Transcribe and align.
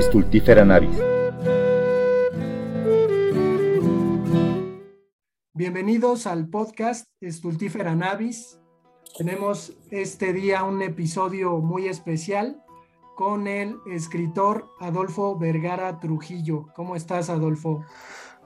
Stultifera 0.00 0.64
navis. 0.64 0.96
Bienvenidos 5.54 6.28
al 6.28 6.48
podcast 6.48 7.08
Stultifera 7.20 7.96
navis. 7.96 8.60
Tenemos 9.16 9.72
este 9.90 10.32
día 10.32 10.62
un 10.62 10.82
episodio 10.82 11.58
muy 11.58 11.88
especial 11.88 12.62
con 13.16 13.48
el 13.48 13.76
escritor 13.90 14.70
Adolfo 14.78 15.36
Vergara 15.36 15.98
Trujillo. 15.98 16.66
¿Cómo 16.76 16.94
estás, 16.94 17.28
Adolfo? 17.28 17.84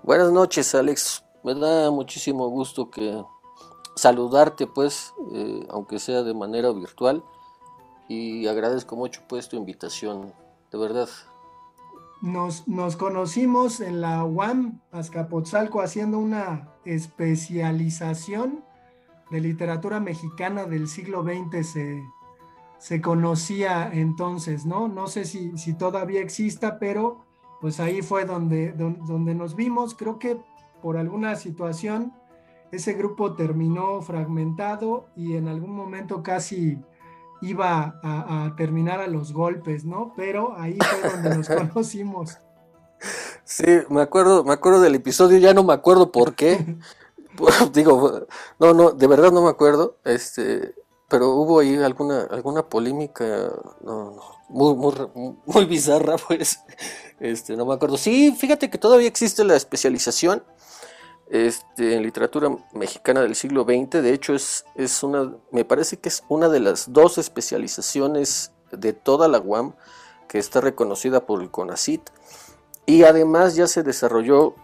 Buenas 0.03 0.33
noches, 0.33 0.75
Alex. 0.75 1.23
Me 1.45 1.55
da 1.55 1.91
muchísimo 1.91 2.49
gusto 2.49 2.91
que 2.91 3.23
saludarte, 3.95 4.67
pues, 4.67 5.13
eh, 5.35 5.67
aunque 5.69 5.99
sea 5.99 6.23
de 6.23 6.33
manera 6.33 6.73
virtual, 6.73 7.23
y 8.09 8.47
agradezco 8.47 8.97
mucho, 8.97 9.21
pues, 9.29 9.51
tu 9.51 9.57
invitación, 9.57 10.33
de 10.71 10.79
verdad. 10.79 11.11
Nos, 12.23 12.69
nos 12.69 12.97
conocimos 12.97 13.81
en 13.81 14.01
la 14.01 14.25
UAM 14.25 14.81
Azcapotzalco 14.93 15.83
haciendo 15.83 16.19
una 16.19 16.69
especialización 16.85 18.65
de 19.33 19.41
literatura 19.41 19.99
mexicana 19.99 20.65
del 20.65 20.87
siglo 20.87 21.25
XX 21.25 21.67
se, 21.67 22.03
se 22.79 23.01
conocía 23.01 23.91
entonces, 23.93 24.65
¿no? 24.67 24.87
No 24.87 25.09
sé 25.09 25.25
si, 25.25 25.57
si, 25.59 25.75
todavía 25.75 26.21
exista, 26.21 26.79
pero 26.79 27.25
pues 27.61 27.81
ahí 27.81 28.03
fue 28.03 28.25
donde, 28.25 28.73
donde 28.73 29.35
nos 29.35 29.57
vimos. 29.57 29.95
Creo 29.95 30.21
que 30.21 30.39
por 30.81 30.97
alguna 30.97 31.35
situación 31.35 32.13
ese 32.71 32.93
grupo 32.95 33.35
terminó 33.35 34.01
fragmentado 34.01 35.09
y 35.17 35.35
en 35.35 35.49
algún 35.49 35.75
momento 35.75 36.23
casi 36.23 36.79
iba 37.43 38.01
a, 38.03 38.55
terminar 38.57 39.01
a 39.01 39.07
los 39.07 39.33
golpes, 39.33 39.85
¿no? 39.85 40.15
Pero 40.17 40.55
ahí 40.57 40.79
fue 40.79 41.11
donde 41.11 41.37
nos 41.37 41.49
conocimos. 41.73 42.39
Sí, 43.45 43.67
me 43.91 44.01
acuerdo, 44.01 44.45
me 44.45 44.53
acuerdo 44.53 44.81
del 44.81 44.95
episodio, 44.95 45.39
ya 45.39 45.53
no 45.53 45.65
me 45.65 45.75
acuerdo 45.75 46.11
por 46.13 46.35
qué. 46.35 46.77
Digo, 47.73 48.27
no, 48.59 48.75
no, 48.75 48.91
de 48.91 49.07
verdad 49.07 49.33
no 49.33 49.43
me 49.43 49.51
acuerdo. 49.51 49.99
Este, 50.05 50.75
pero 51.09 51.31
hubo 51.31 51.61
ahí 51.61 51.77
alguna, 51.77 52.23
alguna 52.31 52.69
polémica, 52.69 53.25
no, 53.83 54.13
no, 54.13 54.23
muy, 54.49 54.75
muy, 54.75 55.37
muy 55.47 55.65
bizarra, 55.65 56.17
pues. 56.17 56.61
Este, 57.21 57.57
no 57.57 57.67
me 57.67 57.75
acuerdo. 57.75 57.97
Sí, 57.97 58.33
fíjate 58.33 58.71
que 58.71 58.79
todavía 58.79 59.09
existe 59.09 59.45
la 59.45 59.57
especialización 59.57 60.43
este, 61.33 61.97
en 61.97 62.03
literatura 62.03 62.55
mexicana 62.75 63.23
del 63.23 63.35
siglo 63.35 63.65
XX. 63.65 64.03
De 64.03 64.13
hecho, 64.13 64.35
es, 64.35 64.67
es 64.75 65.03
una, 65.03 65.33
me 65.51 65.65
parece 65.65 65.97
que 65.97 66.11
es 66.11 66.23
una 66.29 66.51
de 66.51 66.61
las 66.61 66.93
dos 66.93 67.17
especializaciones 67.17 68.53
de 68.71 68.93
toda 68.93 69.29
la 69.29 69.41
UAM 69.41 69.73
que 70.29 70.39
está 70.39 70.61
reconocida 70.61 71.25
por 71.25 71.41
el 71.41 71.51
CONACIT. 71.51 72.03
Y 72.85 73.05
además 73.05 73.57
ya 73.57 73.67
se 73.67 73.83
desarrolló 73.83 74.57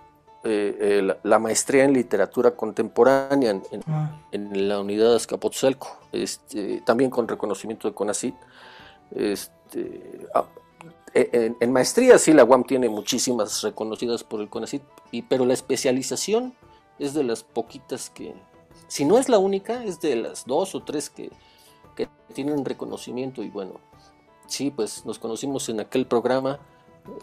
eh, 0.44 0.76
eh, 1.02 1.16
la, 1.22 1.38
maestría 1.38 1.84
en 1.84 1.94
literatura 1.94 2.50
contemporánea 2.50 3.50
en, 3.50 3.82
ah. 3.86 4.20
la 4.30 4.80
unidad 4.80 5.08
de 5.08 5.16
Azcapotzalco, 5.16 5.96
este, 6.12 6.82
también 6.82 7.08
con 7.08 7.28
reconocimiento 7.28 7.88
de 7.88 7.94
CONACIT. 7.94 8.34
Este, 9.12 10.28
ah, 11.18 11.54
en, 11.60 11.72
maestría 11.72 12.18
sí 12.18 12.32
la 12.32 12.44
UAM 12.44 12.64
tiene 12.64 12.88
muchísimas 12.88 13.62
reconocidas 13.62 14.24
por 14.24 14.40
el 14.40 14.48
CONACYT, 14.48 14.82
y, 15.10 15.22
pero 15.22 15.44
la 15.44 15.54
especialización 15.54 16.54
es 16.98 17.14
de 17.14 17.24
las 17.24 17.44
poquitas 17.44 18.10
que, 18.10 18.34
si 18.88 19.04
no 19.04 19.18
es 19.18 19.28
la 19.28 19.38
única, 19.38 19.84
es 19.84 20.00
de 20.00 20.16
las 20.16 20.46
dos 20.46 20.74
o 20.74 20.82
tres 20.82 21.10
que, 21.10 21.30
que 21.96 22.08
tienen 22.34 22.64
reconocimiento 22.64 23.42
y 23.42 23.50
bueno, 23.50 23.80
sí, 24.46 24.70
pues 24.70 25.04
nos 25.06 25.18
conocimos 25.18 25.68
en 25.68 25.80
aquel 25.80 26.06
programa 26.06 26.58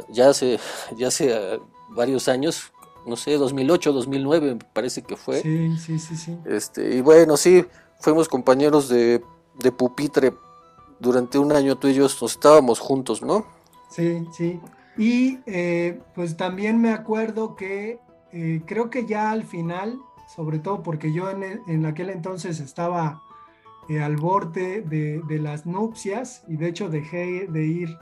ya 0.09 0.29
hace, 0.29 0.59
ya 0.97 1.07
hace 1.07 1.59
varios 1.89 2.27
años, 2.27 2.71
no 3.05 3.15
sé, 3.15 3.37
2008, 3.37 3.93
2009 3.93 4.55
me 4.55 4.65
parece 4.73 5.01
que 5.03 5.15
fue. 5.15 5.41
Sí, 5.41 5.77
sí, 5.77 5.99
sí, 5.99 6.15
sí. 6.15 6.37
Este, 6.45 6.95
y 6.95 7.01
bueno, 7.01 7.37
sí, 7.37 7.65
fuimos 7.99 8.27
compañeros 8.27 8.89
de, 8.89 9.23
de 9.59 9.71
pupitre 9.71 10.33
durante 10.99 11.37
un 11.37 11.51
año, 11.51 11.77
tú 11.77 11.87
y 11.87 11.93
yo 11.93 12.03
nos 12.03 12.23
estábamos 12.23 12.79
juntos, 12.79 13.21
¿no? 13.21 13.45
Sí, 13.89 14.25
sí. 14.31 14.59
Y 14.97 15.39
eh, 15.45 15.99
pues 16.13 16.37
también 16.37 16.79
me 16.79 16.91
acuerdo 16.91 17.55
que 17.55 17.99
eh, 18.31 18.61
creo 18.65 18.89
que 18.89 19.05
ya 19.05 19.31
al 19.31 19.43
final, 19.43 19.97
sobre 20.33 20.59
todo 20.59 20.83
porque 20.83 21.13
yo 21.13 21.29
en, 21.29 21.85
aquel 21.85 22.09
entonces 22.09 22.59
estaba 22.59 23.21
eh, 23.89 24.01
al 24.01 24.15
borde 24.15 24.81
de, 24.81 25.21
de, 25.27 25.39
las 25.39 25.65
nupcias 25.65 26.43
y 26.47 26.57
de 26.57 26.69
hecho 26.69 26.89
dejé 26.89 27.47
de 27.47 27.65
ir 27.65 27.97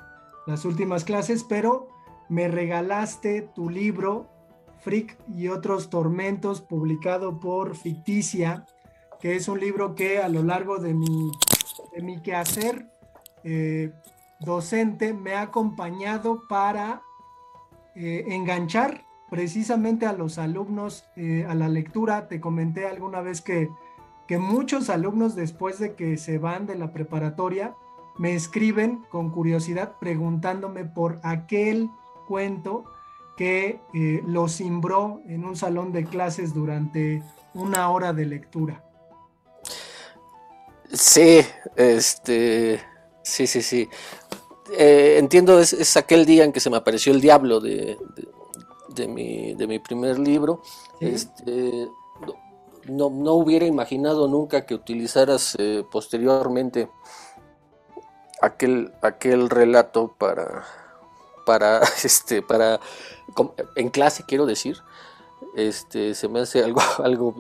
las 0.45 0.65
últimas 0.65 1.03
clases, 1.03 1.43
pero 1.43 1.87
me 2.29 2.47
regalaste 2.47 3.41
tu 3.41 3.69
libro 3.69 4.29
Frick 4.81 5.17
y 5.35 5.47
otros 5.47 5.89
tormentos 5.89 6.61
publicado 6.61 7.39
por 7.39 7.75
Ficticia, 7.75 8.65
que 9.19 9.35
es 9.35 9.47
un 9.47 9.59
libro 9.59 9.95
que 9.95 10.19
a 10.19 10.29
lo 10.29 10.43
largo 10.43 10.77
de 10.77 10.93
mi, 10.93 11.31
de 11.95 12.01
mi 12.01 12.21
quehacer 12.21 12.87
docente 14.43 15.13
me 15.13 15.33
ha 15.33 15.41
acompañado 15.43 16.47
para 16.47 17.03
eh, 17.95 18.25
enganchar 18.27 19.05
precisamente 19.29 20.05
a 20.05 20.13
los 20.13 20.37
alumnos 20.37 21.05
eh, 21.15 21.45
a 21.47 21.55
la 21.55 21.67
lectura. 21.67 22.27
Te 22.27 22.39
comenté 22.39 22.87
alguna 22.87 23.21
vez 23.21 23.41
que, 23.41 23.69
que 24.27 24.37
muchos 24.37 24.89
alumnos 24.89 25.35
después 25.35 25.79
de 25.79 25.95
que 25.95 26.17
se 26.17 26.37
van 26.37 26.65
de 26.65 26.75
la 26.75 26.93
preparatoria 26.93 27.75
me 28.17 28.35
escriben 28.35 29.03
con 29.09 29.31
curiosidad 29.31 29.95
preguntándome 29.99 30.85
por 30.85 31.19
aquel 31.23 31.89
cuento 32.27 32.85
que 33.35 33.79
eh, 33.93 34.21
los 34.27 34.51
simbró 34.53 35.21
en 35.27 35.45
un 35.45 35.55
salón 35.55 35.91
de 35.91 36.05
clases 36.05 36.53
durante 36.53 37.23
una 37.53 37.89
hora 37.89 38.13
de 38.13 38.25
lectura. 38.25 38.83
Sí, 40.91 41.39
este, 41.75 42.79
sí, 43.23 43.47
sí, 43.47 43.61
sí. 43.61 43.89
Eh, 44.71 45.17
entiendo, 45.19 45.59
es, 45.59 45.97
aquel 45.97 46.25
día 46.25 46.43
en 46.43 46.53
que 46.53 46.59
se 46.59 46.69
me 46.69 46.77
apareció 46.77 47.13
el 47.13 47.21
diablo 47.21 47.59
de, 47.59 47.97
de, 48.89 49.07
mi, 49.07 49.79
primer 49.79 50.19
libro. 50.19 50.61
Este, 50.99 51.87
no, 52.87 53.07
hubiera 53.07 53.65
imaginado 53.65 54.27
nunca 54.27 54.65
que 54.65 54.75
utilizaras 54.75 55.55
eh, 55.57 55.83
posteriormente 55.89 56.89
aquel, 58.41 58.93
aquel 59.01 59.49
relato 59.49 60.13
para, 60.17 60.63
para, 61.45 61.81
este, 62.03 62.41
para, 62.41 62.79
en 63.75 63.89
clase 63.89 64.23
quiero 64.27 64.45
decir, 64.45 64.77
este, 65.55 66.15
se 66.15 66.27
me 66.27 66.41
hace 66.41 66.63
algo, 66.63 66.81
algo, 67.03 67.35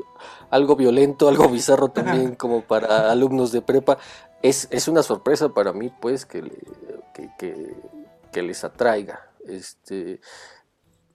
algo 0.49 0.75
violento, 0.75 1.27
algo 1.27 1.49
bizarro 1.49 1.89
también 1.89 2.35
como 2.37 2.61
para 2.61 3.11
alumnos 3.11 3.51
de 3.51 3.61
prepa. 3.61 3.97
Es, 4.43 4.67
es 4.69 4.87
una 4.87 5.01
sorpresa 5.01 5.49
para 5.49 5.73
mí, 5.73 5.91
pues, 6.01 6.25
que, 6.25 6.43
que, 8.31 8.41
les 8.43 8.63
atraiga. 8.63 9.31
Este, 9.47 10.19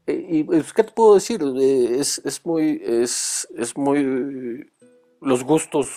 eh, 0.07 0.27
y 0.29 0.45
pues, 0.45 0.73
¿qué 0.73 0.83
te 0.83 0.93
puedo 0.93 1.15
decir? 1.15 1.41
Eh, 1.43 2.01
es, 2.01 2.21
es, 2.25 2.45
muy, 2.45 2.83
es, 2.83 3.47
es 3.55 3.77
muy, 3.77 4.71
los 5.21 5.45
gustos 5.45 5.89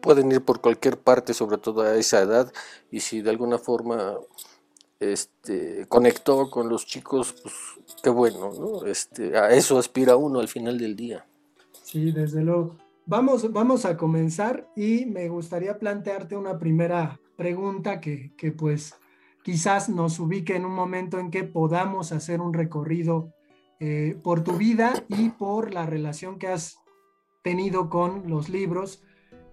pueden 0.00 0.32
ir 0.32 0.42
por 0.42 0.60
cualquier 0.60 0.98
parte, 0.98 1.34
sobre 1.34 1.58
todo 1.58 1.82
a 1.82 1.96
esa 1.96 2.22
edad, 2.22 2.52
y 2.90 3.00
si 3.00 3.20
de 3.20 3.30
alguna 3.30 3.58
forma 3.58 4.18
este, 5.00 5.86
conectó 5.88 6.50
con 6.50 6.68
los 6.68 6.86
chicos, 6.86 7.34
pues 7.42 7.54
qué 8.02 8.10
bueno, 8.10 8.52
¿no? 8.58 8.86
Este, 8.86 9.36
a 9.36 9.50
eso 9.50 9.78
aspira 9.78 10.16
uno 10.16 10.40
al 10.40 10.48
final 10.48 10.78
del 10.78 10.96
día. 10.96 11.26
Sí, 11.82 12.12
desde 12.12 12.42
luego. 12.42 12.76
Vamos, 13.08 13.52
vamos 13.52 13.84
a 13.84 13.96
comenzar 13.96 14.68
y 14.74 15.06
me 15.06 15.28
gustaría 15.28 15.78
plantearte 15.78 16.36
una 16.36 16.58
primera 16.58 17.20
pregunta 17.36 18.00
que, 18.00 18.34
que 18.36 18.50
pues 18.50 18.96
quizás 19.44 19.88
nos 19.88 20.18
ubique 20.18 20.56
en 20.56 20.64
un 20.64 20.74
momento 20.74 21.20
en 21.20 21.30
que 21.30 21.44
podamos 21.44 22.10
hacer 22.10 22.40
un 22.40 22.52
recorrido 22.52 23.32
eh, 23.78 24.18
por 24.24 24.42
tu 24.42 24.56
vida 24.56 24.92
y 25.06 25.28
por 25.28 25.72
la 25.72 25.86
relación 25.86 26.40
que 26.40 26.48
has 26.48 26.80
tenido 27.44 27.90
con 27.90 28.28
los 28.28 28.48
libros. 28.48 29.04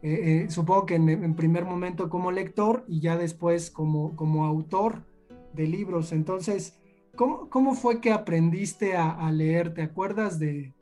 Eh, 0.01 0.45
eh, 0.45 0.49
supongo 0.49 0.87
que 0.87 0.95
en, 0.95 1.35
primer 1.35 1.63
momento 1.63 2.09
como 2.09 2.31
lector 2.31 2.83
y 2.87 3.01
ya 3.01 3.17
después 3.17 3.69
como, 3.69 4.15
como 4.15 4.45
autor 4.45 5.05
de 5.53 5.67
libros. 5.67 6.11
Entonces, 6.11 6.79
¿cómo, 7.15 7.51
cómo 7.51 7.75
fue 7.75 8.01
que 8.01 8.11
aprendiste 8.11 8.97
a, 8.97 9.31
leer? 9.31 9.75
¿Te 9.75 9.83
acuerdas 9.83 10.39
de, 10.39 10.73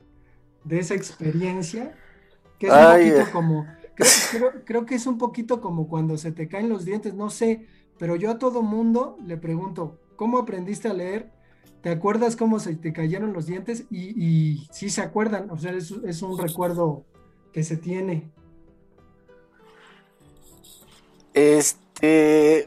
de 0.64 0.78
esa 0.78 0.94
experiencia? 0.94 1.98
Que 2.62 2.68
es 2.68 2.74
un 2.74 3.16
poquito 3.16 3.32
como, 3.32 3.66
creo 4.64 4.86
que 4.86 4.94
es 4.94 5.06
un 5.06 5.18
poquito 5.18 5.60
como 5.60 5.88
cuando 5.88 6.16
se 6.16 6.32
te 6.32 6.48
caen 6.48 6.68
los 6.68 6.84
dientes, 6.84 7.14
no 7.14 7.30
sé, 7.30 7.66
pero 7.98 8.16
yo 8.16 8.30
a 8.30 8.38
todo 8.38 8.62
mundo 8.62 9.16
le 9.26 9.36
pregunto, 9.36 9.98
¿cómo 10.16 10.38
aprendiste 10.38 10.88
a 10.88 10.94
leer? 10.94 11.30
¿Te 11.82 11.90
acuerdas 11.90 12.36
cómo 12.36 12.60
se 12.60 12.76
te 12.76 12.92
cayeron 12.92 13.32
los 13.32 13.46
dientes? 13.46 13.84
Y, 13.90 14.14
y 14.16 14.68
sí 14.70 14.90
se 14.90 15.00
acuerdan, 15.00 15.50
o 15.50 15.58
sea, 15.58 15.72
es, 15.72 16.22
un 16.22 16.38
recuerdo 16.38 17.04
que 17.52 17.64
se 17.64 17.76
tiene. 17.76 18.30
Este, 21.34 22.66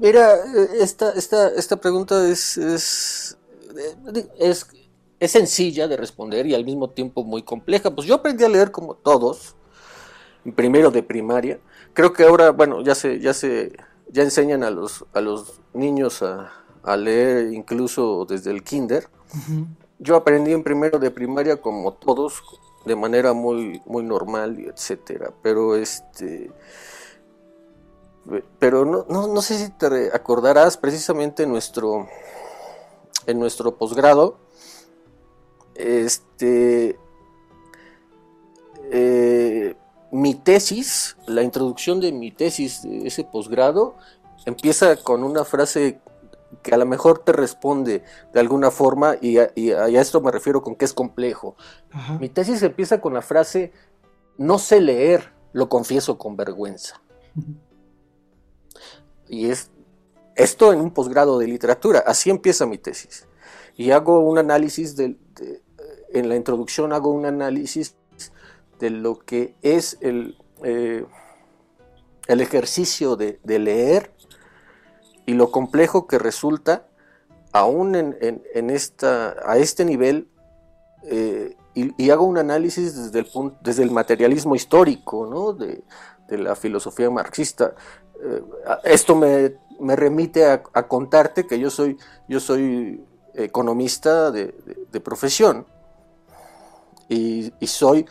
Mira, 0.00 0.34
esta, 0.80 1.12
esta, 1.12 1.48
esta 1.48 1.76
pregunta 1.76 2.28
es, 2.28 2.56
es, 2.58 3.36
es, 4.38 4.66
es, 5.20 5.30
sencilla 5.30 5.86
de 5.86 5.96
responder 5.96 6.46
y 6.46 6.54
al 6.54 6.64
mismo 6.64 6.90
tiempo 6.90 7.22
muy 7.22 7.42
compleja. 7.42 7.94
Pues 7.94 8.06
yo 8.06 8.16
aprendí 8.16 8.44
a 8.44 8.48
leer 8.48 8.70
como 8.70 8.94
todos, 8.94 9.54
primero 10.56 10.90
de 10.90 11.02
primaria. 11.02 11.60
Creo 11.92 12.12
que 12.12 12.24
ahora, 12.24 12.50
bueno, 12.50 12.82
ya 12.82 12.94
se, 12.94 13.20
ya 13.20 13.34
se, 13.34 13.76
ya 14.08 14.22
enseñan 14.22 14.64
a 14.64 14.70
los, 14.70 15.04
a 15.12 15.20
los 15.20 15.60
niños 15.74 16.22
a, 16.22 16.52
a 16.82 16.96
leer 16.96 17.52
incluso 17.52 18.26
desde 18.28 18.50
el 18.50 18.62
kinder. 18.62 19.08
Yo 19.98 20.16
aprendí 20.16 20.52
en 20.52 20.62
primero 20.62 20.98
de 20.98 21.10
primaria 21.10 21.60
como 21.60 21.92
todos, 21.92 22.42
de 22.84 22.96
manera 22.96 23.32
muy, 23.32 23.82
muy 23.84 24.02
normal 24.02 24.58
etcétera. 24.58 25.32
Pero 25.42 25.76
este 25.76 26.50
pero 28.58 28.84
no, 28.84 29.04
no, 29.08 29.42
sé 29.42 29.58
si 29.58 29.70
te 29.70 30.10
acordarás 30.14 30.76
precisamente 30.76 31.44
en 31.44 31.50
nuestro 31.50 32.06
en 33.26 33.38
nuestro 33.38 33.76
posgrado 33.76 34.38
este 35.80 36.98
eh, 38.90 39.76
mi 40.10 40.34
tesis 40.34 41.16
la 41.26 41.42
introducción 41.42 42.00
de 42.00 42.12
mi 42.12 42.30
tesis 42.32 42.82
de 42.82 43.06
ese 43.06 43.24
posgrado 43.24 43.96
empieza 44.46 44.96
con 44.96 45.22
una 45.22 45.44
frase 45.44 46.00
que 46.62 46.74
a 46.74 46.76
lo 46.76 46.86
mejor 46.86 47.20
te 47.20 47.32
responde 47.32 48.02
de 48.32 48.40
alguna 48.40 48.70
forma 48.70 49.16
y 49.20 49.38
a, 49.38 49.52
esto 49.88 50.20
me 50.20 50.30
refiero 50.30 50.62
con 50.62 50.74
que 50.74 50.84
es 50.84 50.92
complejo. 50.92 51.56
Mi 52.18 52.28
tesis 52.28 52.62
empieza 52.62 53.00
con 53.00 53.14
la 53.14 53.22
frase, 53.22 53.72
no 54.36 54.58
sé 54.58 54.80
leer, 54.80 55.32
lo 55.52 55.68
confieso 55.68 56.18
con 56.18 56.36
vergüenza. 56.36 57.00
Y 59.28 59.50
es 59.50 59.70
esto 60.34 60.72
en 60.72 60.80
un 60.80 60.90
posgrado 60.90 61.38
de 61.38 61.46
literatura, 61.46 62.02
así 62.06 62.30
empieza 62.30 62.66
mi 62.66 62.78
tesis. 62.78 63.26
Y 63.76 63.92
hago 63.92 64.20
un 64.20 64.38
análisis, 64.38 64.96
de, 64.96 65.16
en 66.12 66.28
la 66.28 66.36
introducción 66.36 66.92
hago 66.92 67.10
un 67.10 67.26
análisis 67.26 67.96
de 68.78 68.90
lo 68.90 69.18
que 69.18 69.54
es 69.62 69.98
el, 70.00 70.38
eh, 70.62 71.04
el 72.26 72.40
ejercicio 72.40 73.16
de 73.16 73.58
leer 73.58 74.12
y 75.30 75.34
lo 75.34 75.52
complejo 75.52 76.08
que 76.08 76.18
resulta, 76.18 76.88
aún 77.52 77.94
en, 77.94 78.70
esta, 78.70 79.36
a 79.44 79.58
este 79.58 79.84
nivel, 79.84 80.28
eh, 81.04 81.56
y, 81.74 82.10
hago 82.10 82.24
un 82.24 82.36
análisis 82.36 82.96
desde 82.96 83.20
el, 83.20 83.26
punto, 83.26 83.56
desde 83.62 83.84
el 83.84 83.92
materialismo 83.92 84.56
histórico 84.56 85.54
de, 85.54 85.84
la 86.36 86.56
filosofía 86.56 87.10
marxista. 87.10 87.74
Eh, 88.20 88.42
esto 88.82 89.14
me, 89.14 89.54
remite 89.94 90.46
a, 90.46 90.62
contarte 90.88 91.46
que 91.46 91.60
yo 91.60 91.70
soy, 91.70 91.96
yo 92.26 92.40
soy 92.40 93.04
economista 93.34 94.32
de, 94.32 94.52
profesión 95.04 95.64
y, 97.10 97.66
soy 97.66 98.06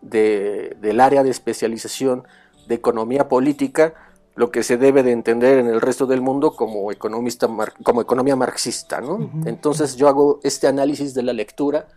del 0.00 1.00
área 1.00 1.22
de 1.22 1.30
especialización 1.30 2.24
de 2.68 2.76
economía 2.76 3.28
política 3.28 3.94
lo 4.36 4.50
que 4.50 4.62
se 4.62 4.76
debe 4.76 5.02
de 5.02 5.12
entender 5.12 5.58
en 5.58 5.66
el 5.66 5.80
resto 5.80 6.06
del 6.06 6.20
mundo 6.20 6.54
como, 6.54 6.92
economista, 6.92 7.48
como 7.82 8.02
economía 8.02 8.36
marxista. 8.36 9.00
¿no? 9.00 9.30
Entonces 9.46 9.96
yo 9.96 10.08
hago 10.08 10.40
este 10.42 10.66
análisis 10.66 11.14
de 11.14 11.22
la 11.22 11.32
lectura 11.32 11.88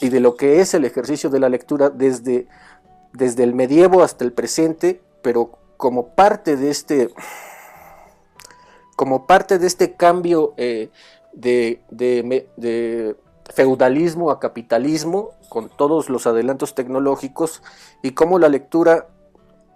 y 0.00 0.08
de 0.08 0.20
lo 0.20 0.34
que 0.34 0.60
es 0.60 0.72
el 0.72 0.86
ejercicio 0.86 1.28
de 1.28 1.38
la 1.38 1.50
lectura 1.50 1.90
desde, 1.90 2.48
desde 3.12 3.44
el 3.44 3.54
medievo 3.54 4.02
hasta 4.02 4.24
el 4.24 4.32
presente, 4.32 5.02
pero 5.22 5.58
como 5.76 6.14
parte 6.14 6.56
de 6.56 6.70
este, 6.70 7.10
como 8.96 9.26
parte 9.26 9.58
de 9.58 9.66
este 9.66 9.92
cambio 9.92 10.54
eh, 10.56 10.88
de, 11.34 11.82
de 11.90 13.16
feudalismo 13.54 14.30
a 14.30 14.40
capitalismo, 14.40 15.30
con 15.48 15.68
todos 15.68 16.08
los 16.08 16.26
adelantos 16.26 16.74
tecnológicos, 16.74 17.62
y 18.02 18.12
cómo 18.12 18.38
la 18.38 18.48
lectura 18.48 19.08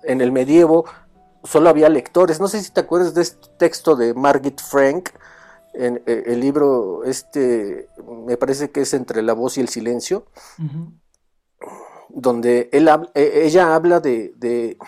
en 0.03 0.21
el 0.21 0.33
medievo 0.33 0.85
solo 1.45 1.69
había 1.69 1.89
lectores. 1.89 2.41
No 2.41 2.49
sé 2.49 2.63
si 2.63 2.73
te 2.73 2.81
acuerdas 2.81 3.15
de 3.15 3.23
este 3.23 3.49
texto 3.59 3.97
de 3.97 4.15
Margit 4.15 4.61
Frank, 4.61 5.11
en 5.75 6.03
eh, 6.07 6.23
el 6.27 6.41
libro 6.41 7.05
este, 7.05 7.89
me 8.27 8.37
parece 8.37 8.71
que 8.71 8.83
es 8.83 8.95
Entre 8.95 9.23
la 9.23 9.33
voz 9.33 9.59
y 9.59 9.61
el 9.61 9.69
silencio, 9.69 10.27
donde 12.09 12.69
él, 12.73 12.89
e, 13.15 13.43
ella 13.45 13.75
habla 13.75 13.99
de, 13.99 14.33
de, 14.37 14.79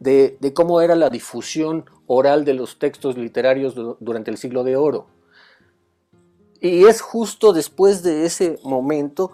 de, 0.00 0.54
cómo 0.54 0.80
era 0.80 0.94
la 0.96 1.10
difusión 1.10 1.84
oral 2.06 2.44
de 2.44 2.54
los 2.54 2.78
textos 2.78 3.16
literarios 3.18 3.74
durante 4.00 4.30
el 4.30 4.38
siglo 4.38 4.64
de 4.64 4.76
oro. 4.76 5.06
Y 6.62 6.84
es 6.84 7.00
justo 7.00 7.52
después 7.52 8.04
de 8.04 8.24
ese 8.24 8.60
momento 8.62 9.32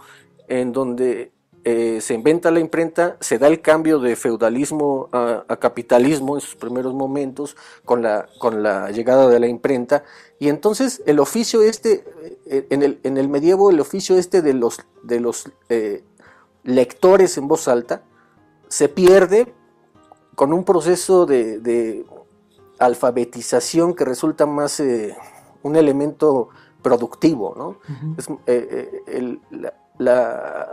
en 0.48 0.72
donde 0.72 1.30
eh, 1.62 2.00
se 2.00 2.14
inventa 2.14 2.50
la 2.50 2.58
imprenta, 2.58 3.19
se 3.20 3.38
da 3.38 3.48
el 3.48 3.60
cambio 3.60 3.98
de 3.98 4.16
feudalismo 4.16 5.10
a, 5.12 5.44
capitalismo 5.60 6.36
en 6.36 6.40
sus 6.40 6.56
primeros 6.56 6.94
momentos 6.94 7.54
con 7.84 8.00
la, 8.00 8.26
con 8.38 8.62
la 8.62 8.90
llegada 8.92 9.28
de 9.28 9.38
la 9.38 9.46
imprenta, 9.46 10.04
y 10.38 10.48
entonces 10.48 11.02
el 11.04 11.19
oficio 11.19 11.60
este, 11.60 12.04
eh, 12.46 12.66
en 12.70 12.82
el, 12.82 12.98
en 13.02 13.19
el 13.19 13.28
medievo, 13.28 13.69
el 13.69 13.80
oficio 13.80 14.16
este 14.16 14.40
de 14.40 14.54
los, 14.54 14.80
de 15.02 15.20
los 15.20 15.50
eh, 15.69 16.04
lectores 16.64 17.36
en 17.36 17.46
voz 17.46 17.69
alta, 17.69 18.02
se 18.69 18.88
pierde 18.88 19.52
con 20.34 20.54
un 20.54 20.64
proceso 20.64 21.26
de, 21.26 22.06
alfabetización 22.78 23.92
que 23.92 24.04
resulta 24.04 24.46
más 24.46 24.80
un 25.62 25.75
elemento 25.75 26.50
productivo, 26.88 27.55
¿no? 27.56 27.79
el, 28.46 29.40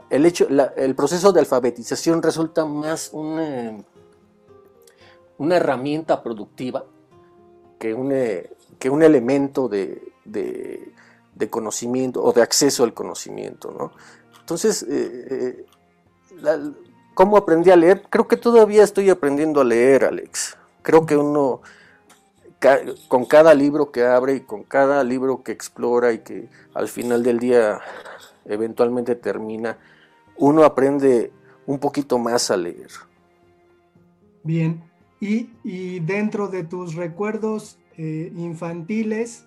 el, 0.10 0.26
hecho, 0.26 0.48
el 0.76 0.96
proceso 0.96 1.34
de 1.34 1.40
alfabetización 1.42 2.22
resulta 2.24 2.66
más 2.66 3.10
una, 3.12 3.78
una 5.38 5.56
herramienta 5.58 6.24
productiva 6.24 6.86
que 7.80 7.94
un, 7.94 8.14
que 8.80 8.90
un 8.90 9.04
elemento 9.04 9.68
de, 9.68 10.14
conocimiento 11.50 12.24
o 12.24 12.32
de 12.32 12.42
acceso 12.42 12.84
al 12.84 12.94
conocimiento. 12.94 13.74
¿no? 13.78 13.92
Entonces, 14.40 14.84
eh, 14.84 15.66
eh, 16.42 16.76
¿cómo 17.14 17.38
aprendí 17.38 17.72
a 17.72 17.76
leer? 17.76 18.04
Creo 18.10 18.28
que 18.28 18.38
todavía 18.38 18.84
estoy 18.84 19.10
aprendiendo 19.10 19.60
a 19.62 19.66
leer, 19.66 20.06
Alex. 20.06 20.58
Creo 20.82 21.06
que 21.06 21.18
uno, 21.18 21.62
con 23.08 23.26
cada 23.26 23.54
libro 23.54 23.92
que 23.92 24.04
abre 24.04 24.36
y 24.36 24.40
con 24.42 24.64
cada 24.64 25.04
libro 25.04 25.44
que 25.44 25.52
explora 25.52 26.14
y 26.14 26.20
que 26.20 26.50
al 26.74 26.88
final 26.88 27.24
del 27.24 27.40
día 27.40 27.80
eventualmente 28.46 29.16
termina, 29.16 29.78
uno 30.38 30.64
aprende 30.64 31.32
un 31.66 31.80
poquito 31.80 32.18
más 32.18 32.52
a 32.52 32.58
leer. 32.58 32.90
Bien, 34.44 34.84
y, 35.20 36.00
dentro 36.02 36.48
de 36.48 36.64
tus 36.64 36.96
recuerdos 36.96 37.80
eh, 37.98 38.32
infantiles, 38.36 39.46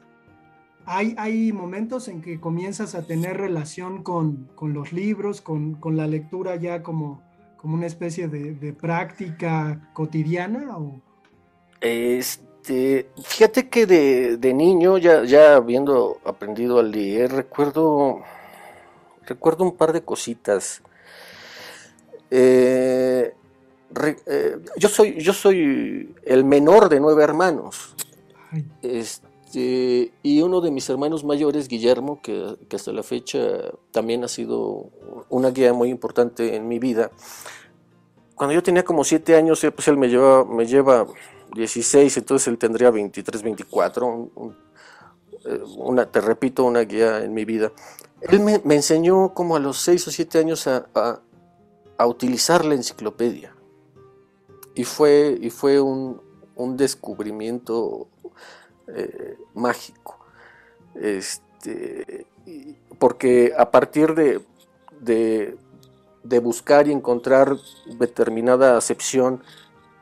hay, 0.86 1.14
hay, 1.18 1.52
momentos 1.52 2.08
en 2.08 2.22
que 2.22 2.40
comienzas 2.40 2.94
a 2.94 3.06
tener 3.06 3.36
relación 3.36 4.02
con, 4.02 4.48
los 4.60 4.92
libros, 4.92 5.40
con, 5.40 5.78
la 5.96 6.06
lectura 6.06 6.56
ya 6.56 6.82
como, 6.82 7.22
como 7.58 7.74
una 7.74 7.86
especie 7.86 8.26
de, 8.26 8.72
práctica 8.72 9.90
cotidiana? 9.92 10.76
O? 10.78 11.00
Este, 12.68 13.08
fíjate 13.22 13.70
que 13.70 13.86
de, 13.86 14.36
de, 14.36 14.52
niño, 14.52 14.98
ya, 14.98 15.24
ya 15.24 15.56
habiendo 15.56 16.20
aprendido 16.22 16.78
a 16.78 16.82
leer, 16.82 17.32
recuerdo 17.32 18.22
recuerdo 19.24 19.64
un 19.64 19.74
par 19.74 19.94
de 19.94 20.02
cositas. 20.02 20.82
Eh, 22.30 23.32
eh, 24.26 24.56
yo, 24.76 24.88
soy, 24.90 25.18
yo 25.18 25.32
soy 25.32 26.14
el 26.24 26.44
menor 26.44 26.90
de 26.90 27.00
nueve 27.00 27.24
hermanos. 27.24 27.94
Este, 28.82 30.12
y 30.22 30.42
uno 30.42 30.60
de 30.60 30.70
mis 30.70 30.90
hermanos 30.90 31.24
mayores, 31.24 31.68
Guillermo, 31.68 32.20
que, 32.20 32.54
hasta 32.70 32.92
la 32.92 33.02
fecha 33.02 33.38
también 33.92 34.24
ha 34.24 34.28
sido 34.28 34.90
una 35.30 35.52
guía 35.52 35.72
muy 35.72 35.88
importante 35.88 36.54
en 36.54 36.68
mi 36.68 36.78
vida. 36.78 37.10
Cuando 38.38 38.54
yo 38.54 38.62
tenía 38.62 38.84
como 38.84 39.02
siete 39.02 39.34
años, 39.34 39.62
eh, 39.64 39.72
pues 39.72 39.88
él 39.88 39.96
me 39.96 40.08
lleva, 40.08 40.44
me 40.44 40.64
lleva 40.64 41.06
16, 41.56 42.16
entonces 42.18 42.46
él 42.46 42.56
tendría 42.56 42.90
23, 42.92 43.42
24. 43.42 44.30
una, 45.76 46.06
te 46.06 46.20
repito, 46.20 46.62
una 46.64 46.80
guía 46.80 47.24
en 47.24 47.34
mi 47.34 47.44
vida. 47.44 47.72
Él 48.20 48.40
me, 48.40 48.74
enseñó 48.76 49.34
como 49.34 49.56
a 49.56 49.58
los 49.58 49.78
6 49.78 50.06
o 50.06 50.10
7 50.12 50.38
años 50.38 50.68
a, 50.68 50.86
utilizar 52.06 52.64
la 52.64 52.74
enciclopedia. 52.74 53.52
Y 54.76 54.84
fue, 54.84 55.36
y 55.40 55.50
fue 55.50 55.80
un, 55.80 56.20
descubrimiento 56.76 58.06
eh, 58.86 59.36
mágico. 59.54 60.18
Este, 60.94 62.26
porque 62.98 63.52
a 63.56 63.70
partir 63.70 64.14
de, 64.14 65.56
buscar 66.38 66.88
y 66.88 66.92
encontrar 66.92 67.56
determinada 67.98 68.76
acepción 68.76 69.42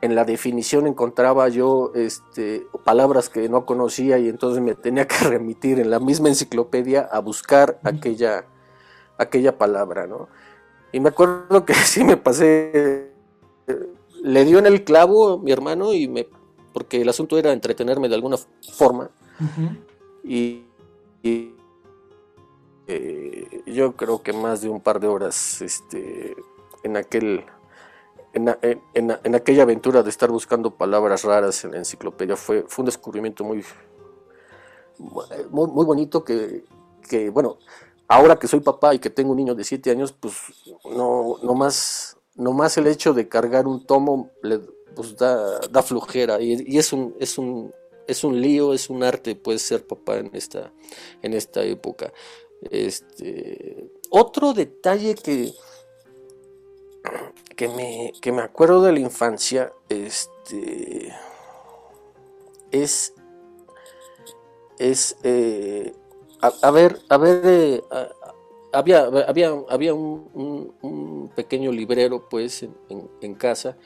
en 0.01 0.15
la 0.15 0.25
definición 0.25 0.85
encontraba 0.85 1.49
yo 1.49 1.91
este, 1.95 2.67
palabras 2.83 3.29
que 3.29 3.49
no 3.49 3.65
conocía 3.65 4.19
y 4.19 4.29
entonces 4.29 4.61
me 4.61 4.75
tenía 4.75 5.07
que 5.07 5.17
remitir 5.27 5.79
en 5.79 5.89
la 5.89 5.99
misma 5.99 6.29
enciclopedia 6.29 7.01
a 7.01 7.19
buscar 7.19 7.79
aquella, 7.83 8.45
aquella 9.17 9.57
palabra, 9.57 10.07
¿no? 10.07 10.27
Y 10.91 10.99
me 10.99 11.09
acuerdo 11.09 11.65
que 11.65 11.73
sí 11.73 12.03
me 12.03 12.17
pasé, 12.17 13.11
le 14.21 14.45
dio 14.45 14.59
en 14.59 14.67
el 14.67 14.83
clavo 14.83 15.39
mi 15.39 15.51
hermano 15.51 15.93
y 15.93 16.07
me, 16.07 16.27
porque 16.73 17.01
el 17.01 17.09
asunto 17.09 17.37
era 17.37 17.51
entretenerme 17.51 18.09
de 18.09 18.15
alguna 18.15 18.37
forma. 18.73 19.09
Y, 20.23 20.63
eh, 22.87 23.63
yo 23.65 23.95
creo 23.95 24.21
que 24.21 24.33
más 24.33 24.61
de 24.61 24.69
un 24.69 24.81
par 24.81 24.99
de 24.99 25.07
horas 25.07 25.61
este, 25.61 26.35
en 26.83 26.97
aquel 26.97 27.45
en, 28.33 29.35
aquella 29.35 29.63
aventura 29.63 30.03
de 30.03 30.09
estar 30.09 30.29
buscando 30.29 30.75
palabras 30.75 31.23
raras 31.23 31.63
en 31.63 31.71
la 31.71 31.77
enciclopedia 31.77 32.35
fue, 32.35 32.63
fue 32.67 32.83
un 32.83 32.85
descubrimiento 32.87 33.43
muy, 33.43 33.63
muy, 35.49 35.85
bonito 35.85 36.23
que, 36.23 36.63
bueno, 37.31 37.57
ahora 38.07 38.37
que 38.37 38.47
soy 38.47 38.59
papá 38.59 38.93
y 38.93 38.99
que 38.99 39.09
tengo 39.09 39.31
un 39.31 39.37
niño 39.37 39.55
de 39.55 39.63
7 39.63 39.91
años, 39.91 40.11
pues 40.11 40.35
no, 40.85 41.37
no, 41.41 41.55
más, 41.55 42.17
no 42.35 42.53
más 42.53 42.77
el 42.77 42.87
hecho 42.87 43.13
de 43.13 43.27
cargar 43.27 43.67
un 43.67 43.85
tomo 43.85 44.29
le, 44.43 44.59
pues 44.95 45.15
da, 45.15 45.59
da 45.71 45.81
flujera 45.81 46.39
y, 46.41 46.77
es, 46.77 46.93
un, 46.93 47.15
es, 47.19 47.37
un, 47.37 47.73
es 48.07 48.23
un 48.23 48.39
lío, 48.39 48.73
es 48.73 48.89
un 48.89 49.03
arte, 49.03 49.35
puede 49.35 49.59
ser 49.59 49.85
papá 49.85 50.17
en 50.17 50.29
esta, 50.33 50.71
en 51.21 51.33
esta 51.33 51.63
época. 51.63 52.11
Este, 52.61 53.91
otro 54.09 54.53
detalle 54.53 55.15
que, 55.15 55.53
que 57.55 57.67
me, 57.67 58.13
que 58.21 58.31
me 58.31 58.41
acuerdo 58.41 58.81
de 58.81 58.93
la 58.93 58.99
infancia, 58.99 59.73
este, 59.89 61.13
es, 62.71 63.13
es, 64.77 65.17
eh, 65.23 65.93
a, 66.41 66.71
ver, 66.71 66.99
a 67.09 67.17
ver, 67.17 67.41
eh, 67.43 67.83
había, 68.73 69.05
había, 69.27 69.53
había 69.69 69.93
un, 69.93 71.31
pequeño 71.35 71.71
librero, 71.71 72.27
pues, 72.29 72.65
en, 73.21 73.35
casa, 73.35 73.77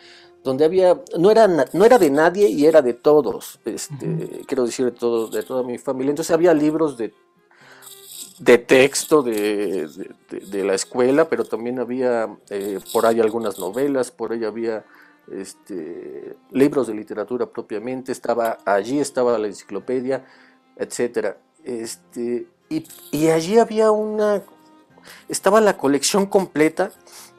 donde 0.44 0.63
había, 0.63 1.01
no 1.18 1.30
era, 1.32 1.48
no 1.48 1.86
era 1.86 2.00
de 2.00 2.10
nadie 2.10 2.48
y 2.48 2.66
era 2.66 2.82
de 2.82 2.94
todos, 2.94 3.60
este, 3.66 4.42
quiero 4.48 4.66
decir, 4.66 4.86
de, 4.86 4.92
todo, 4.92 5.28
de 5.28 5.44
toda 5.44 5.63
mi 5.63 5.78
familia, 5.78 6.12
entonces 6.12 6.34
había 6.34 6.54
libros 6.54 6.98
de 6.98 7.13
de 8.42 8.58
texto 8.58 9.22
de, 9.22 9.88
la 10.66 10.74
escuela, 10.74 11.30
pero 11.30 11.46
también 11.46 11.78
había 11.78 12.28
eh, 12.50 12.80
por 12.92 13.06
ahí 13.06 13.20
algunas 13.20 13.60
novelas, 13.60 14.10
por 14.10 14.34
ahí 14.34 14.44
había 14.44 14.84
este, 15.32 16.36
libros 16.50 16.88
de 16.88 16.96
literatura 16.96 17.46
propiamente, 17.46 18.12
estaba 18.12 18.58
allí 18.66 19.00
estaba 19.00 19.38
la 19.38 19.46
enciclopedia, 19.46 20.26
etcétera. 20.76 21.38
Este, 21.64 22.48
y, 22.68 23.28
allí 23.28 23.60
había 23.60 23.92
una, 23.92 24.42
estaba 25.30 25.62
la 25.62 25.78
colección 25.78 26.26
completa 26.26 26.92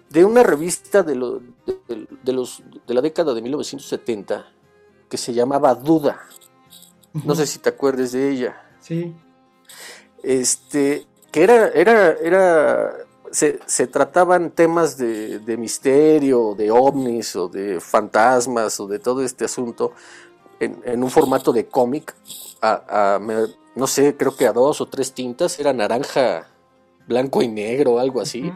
de 0.08 0.24
una 0.24 0.44
revista 0.44 1.02
de, 1.02 1.16
los, 1.16 1.42
de 2.86 2.94
la 2.94 3.00
década 3.00 3.34
de 3.34 3.42
1970 3.42 4.46
que 5.08 5.16
se 5.16 5.34
llamaba 5.34 5.74
Duda. 5.74 6.20
No 7.24 7.34
sé 7.34 7.48
si 7.48 7.58
te 7.58 7.70
acuerdes 7.70 8.12
de 8.12 8.30
ella. 8.30 8.62
Sí 8.78 9.12
este, 10.22 11.06
que 11.30 11.42
era, 11.42 11.68
era, 11.68 12.12
era, 12.22 12.92
se, 13.30 13.86
trataban 13.86 14.50
temas 14.50 14.98
de, 14.98 15.56
misterio, 15.58 16.54
de 16.54 16.70
ovnis 16.70 17.34
o 17.36 17.48
de 17.48 17.80
fantasmas 17.80 18.78
o 18.80 18.86
de 18.86 18.98
todo 18.98 19.22
este 19.24 19.46
asunto 19.46 19.92
en, 20.60 21.02
un 21.02 21.10
formato 21.10 21.52
de 21.52 21.66
cómic, 21.66 22.14
no 23.74 23.86
sé, 23.86 24.16
creo 24.16 24.36
que 24.36 24.46
a 24.46 24.52
dos 24.52 24.80
o 24.80 24.86
tres 24.86 25.12
tintas, 25.12 25.58
era 25.58 25.72
naranja, 25.72 26.46
blanco 27.08 27.42
y 27.42 27.48
negro, 27.48 27.98
algo 27.98 28.20
así, 28.20 28.52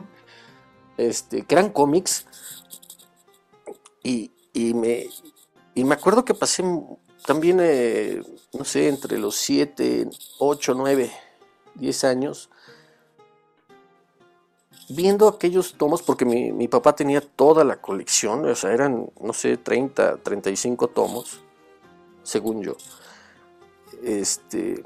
este, 0.96 1.42
que 1.42 1.54
eran 1.54 1.70
cómics, 1.70 2.26
y, 4.04 4.30
me, 4.74 5.08
y 5.74 5.84
me 5.84 5.94
acuerdo 5.94 6.24
que 6.24 6.32
pasé 6.32 6.62
también, 7.26 7.58
eh, 7.60 8.22
no 8.56 8.64
sé, 8.64 8.88
entre 8.88 9.18
los 9.18 9.34
siete, 9.34 10.08
ocho, 10.38 10.74
nueve 10.74 11.10
10 11.78 12.04
años, 12.04 12.50
viendo 14.88 15.28
aquellos 15.28 15.74
tomos, 15.74 16.02
porque 16.02 16.24
mi, 16.24 16.68
papá 16.68 16.94
tenía 16.94 17.20
toda 17.20 17.64
la 17.64 17.80
colección, 17.80 18.44
o 18.44 18.54
sea, 18.54 18.72
eran, 18.72 19.10
no 19.20 19.32
sé, 19.32 19.56
30, 19.56 20.18
35 20.18 20.88
tomos, 20.88 21.40
según 22.22 22.62
yo. 22.62 22.76
Este, 24.02 24.84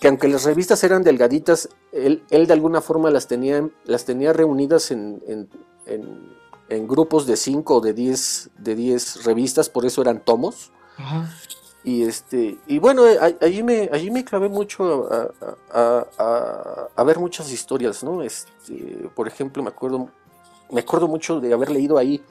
que 0.00 0.08
aunque 0.08 0.28
las 0.28 0.44
revistas 0.44 0.82
eran 0.84 1.02
delgaditas, 1.02 1.68
él, 1.92 2.22
de 2.28 2.52
alguna 2.52 2.80
forma 2.80 3.10
las 3.10 3.26
tenía, 3.26 3.68
las 3.84 4.04
tenía 4.04 4.32
reunidas 4.32 4.90
en, 4.90 5.48
grupos 6.86 7.26
de 7.26 7.36
5 7.36 7.76
o 7.76 7.80
de 7.80 7.94
10 7.94 8.50
de 8.58 8.74
10 8.74 9.24
revistas, 9.24 9.70
por 9.70 9.86
eso 9.86 10.02
eran 10.02 10.20
tomos. 10.20 10.70
Y 11.84 12.02
este, 12.02 12.58
y 12.66 12.78
bueno, 12.78 13.06
eh, 13.06 13.36
allí 13.40 13.62
me, 13.62 13.88
allí 13.92 14.10
me 14.10 14.24
clavé 14.24 14.48
mucho 14.48 15.08
a, 15.70 17.04
ver 17.04 17.18
muchas 17.18 17.50
historias, 17.52 18.02
¿no? 18.02 18.22
Este, 18.22 19.08
por 19.14 19.28
ejemplo, 19.28 19.62
me 19.62 19.70
acuerdo, 19.70 20.10
me 20.70 20.80
acuerdo 20.80 21.08
mucho 21.08 21.40
de 21.40 21.52
haber 21.52 21.70
leído 21.70 21.96
ahí 21.96 22.22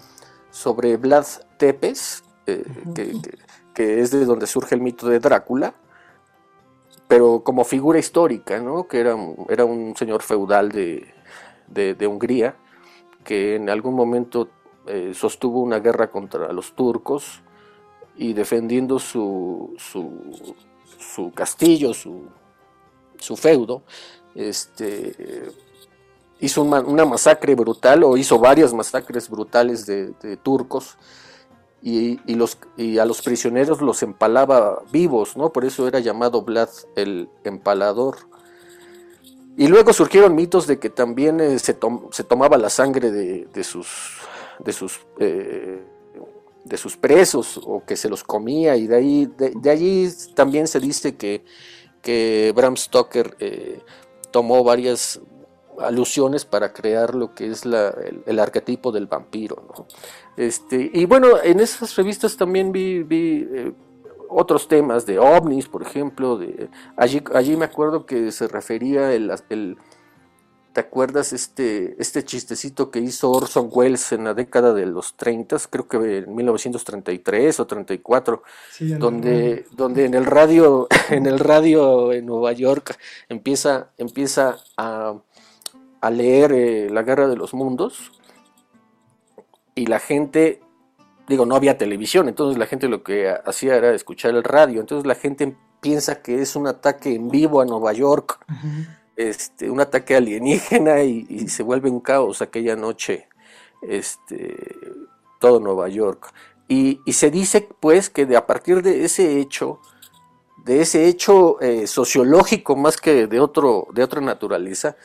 sobre 0.51 0.97
Vlad 0.97 1.25
Tepes, 1.57 2.23
eh, 2.45 2.63
que, 3.73 4.01
es 4.01 4.11
de 4.11 4.25
donde 4.25 4.47
surge 4.47 4.75
el 4.75 4.81
mito 4.81 5.07
de 5.07 5.19
Drácula, 5.19 5.73
pero 7.07 7.41
como 7.43 7.63
figura 7.63 7.99
histórica, 7.99 8.59
¿no? 8.59 8.87
Que 8.87 8.99
era, 8.99 9.15
era 9.49 9.65
un 9.65 9.95
señor 9.95 10.23
feudal 10.23 10.71
de, 10.71 12.07
Hungría, 12.07 12.55
que 13.23 13.55
en 13.55 13.69
algún 13.69 13.95
momento 13.95 14.49
eh, 14.87 15.13
sostuvo 15.13 15.61
una 15.61 15.79
guerra 15.79 16.11
contra 16.11 16.51
los 16.51 16.73
turcos 16.73 17.41
y 18.17 18.33
defendiendo 18.33 18.99
su, 18.99 19.73
su, 19.77 21.31
castillo, 21.33 21.93
su, 21.93 22.23
su, 23.17 23.37
feudo, 23.37 23.83
este, 24.33 25.51
hizo 26.39 26.63
una, 26.63 27.05
masacre 27.05 27.55
brutal 27.55 28.03
o 28.03 28.17
hizo 28.17 28.39
varias 28.39 28.73
masacres 28.73 29.29
brutales 29.29 29.85
de, 29.85 30.37
turcos 30.37 30.97
y, 31.81 32.17
los, 32.33 32.57
y 32.75 32.97
a 32.97 33.05
los 33.05 33.21
prisioneros 33.21 33.81
los 33.81 34.01
empalaba 34.03 34.81
vivos, 34.91 35.37
¿no? 35.37 35.51
por 35.51 35.63
eso 35.63 35.87
era 35.87 35.99
llamado 35.99 36.41
Vlad 36.41 36.69
el 36.95 37.29
empalador. 37.43 38.17
Y 39.59 39.67
luego 39.67 39.91
surgieron 39.91 40.35
mitos 40.35 40.67
de 40.67 40.77
que 40.77 40.91
también 40.91 41.39
eh, 41.39 41.57
se, 41.57 41.75
se, 42.11 42.23
tomaba 42.23 42.57
la 42.57 42.69
sangre 42.69 43.09
de, 43.09 43.63
sus, 43.63 43.87
de 44.59 44.71
sus 44.71 44.99
eh, 45.17 45.83
de 46.67 46.77
sus 46.77 46.97
presos 46.97 47.59
o 47.63 47.83
que 47.85 47.95
se 47.95 48.09
los 48.09 48.23
comía 48.23 48.75
y 48.75 48.87
de 48.87 48.95
ahí 48.95 49.25
de, 49.25 49.69
allí 49.69 50.09
también 50.35 50.67
se 50.67 50.79
dice 50.79 51.15
que, 51.15 51.43
que 52.01 52.53
Bram 52.55 52.77
Stoker 52.77 53.35
eh, 53.39 53.81
tomó 54.31 54.63
varias 54.63 55.19
alusiones 55.79 56.45
para 56.45 56.73
crear 56.73 57.15
lo 57.15 57.33
que 57.33 57.47
es 57.47 57.65
la, 57.65 57.93
el, 58.25 58.39
arquetipo 58.39 58.91
del 58.91 59.07
vampiro. 59.07 59.63
Este, 60.35 60.89
y 60.93 61.05
bueno, 61.05 61.41
en 61.43 61.59
esas 61.59 61.95
revistas 61.95 62.35
también 62.35 62.71
vi, 62.71 63.03
vi 63.03 63.47
eh, 63.51 63.73
otros 64.29 64.67
temas 64.67 65.05
de 65.05 65.19
ovnis, 65.19 65.67
por 65.67 65.83
ejemplo. 65.83 66.37
De, 66.37 66.69
allí, 66.95 67.21
allí 67.33 67.55
me 67.55 67.65
acuerdo 67.65 68.05
que 68.05 68.31
se 68.31 68.47
refería 68.47 69.13
el, 69.13 69.31
el 69.49 69.77
¿Te 70.77 70.81
acuerdas 70.81 71.33
este, 71.33 71.95
este 71.99 72.23
chistecito 72.23 72.91
que 72.91 72.99
hizo 72.99 73.31
Orson 73.31 73.67
Welles 73.71 74.11
en 74.11 74.25
la 74.25 74.35
década 74.35 74.75
de 74.75 74.85
los 74.85 75.15
30, 75.15 75.57
creo 75.71 75.87
que 75.87 76.19
en 76.19 76.35
1933 76.35 77.59
o 77.59 77.65
34, 77.65 78.43
donde, 78.99 79.65
donde 79.71 80.05
en 80.05 80.13
el 80.13 80.25
radio, 80.25 80.87
en 81.09 81.25
el 81.25 81.39
radio 81.39 82.13
en 82.13 82.27
Nueva 82.27 82.51
York 82.51 82.95
empieza, 83.27 83.89
empieza 83.97 84.57
a, 84.77 85.15
leer 86.11 86.51
eh, 86.51 86.89
La 86.91 87.01
Guerra 87.01 87.27
de 87.27 87.37
los 87.37 87.55
Mundos 87.55 88.11
y 89.73 89.87
la 89.87 89.97
gente, 89.97 90.61
digo, 91.27 91.47
no 91.47 91.55
había 91.55 91.79
televisión, 91.79 92.29
entonces 92.29 92.59
la 92.59 92.67
gente 92.67 92.87
lo 92.87 93.01
que 93.01 93.27
hacía 93.29 93.77
era 93.77 93.95
escuchar 93.95 94.35
el 94.35 94.43
radio, 94.43 94.79
entonces 94.79 95.07
la 95.07 95.15
gente 95.15 95.57
piensa 95.81 96.21
que 96.21 96.43
es 96.43 96.55
un 96.55 96.67
ataque 96.67 97.15
en 97.15 97.29
vivo 97.29 97.61
a 97.61 97.65
Nueva 97.65 97.93
York 97.93 98.45
este, 99.17 99.69
un 99.69 99.81
ataque 99.81 100.15
alienígena 100.15 101.01
y, 101.01 101.49
se 101.49 101.63
vuelve 101.63 101.89
un 101.89 101.99
caos 101.99 102.41
aquella 102.41 102.75
noche, 102.75 103.27
este, 103.81 104.55
todo 105.39 105.59
Nueva 105.59 105.89
York. 105.89 106.31
Y, 106.67 107.01
se 107.11 107.31
dice 107.31 107.67
pues 107.79 108.09
que 108.09 108.25
de, 108.25 108.37
a 108.37 108.45
partir 108.45 108.83
de 108.83 109.03
ese 109.05 109.39
hecho, 109.39 109.79
de 110.63 110.81
ese 110.81 111.07
hecho 111.07 111.59
eh, 111.61 111.87
sociológico 111.87 112.75
más 112.75 112.97
que 112.97 113.25
de, 113.27 113.39
otro, 113.39 113.87
de 113.93 114.03
otra 114.03 114.21
naturaleza, 114.21 114.95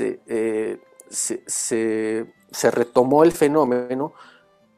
eh, 0.00 0.80
se, 1.08 1.44
se, 1.46 2.70
retomó 2.70 3.22
el 3.22 3.32
fenómeno 3.32 4.14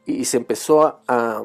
y 0.05 0.25
se 0.25 0.37
empezó 0.37 1.01
a, 1.07 1.43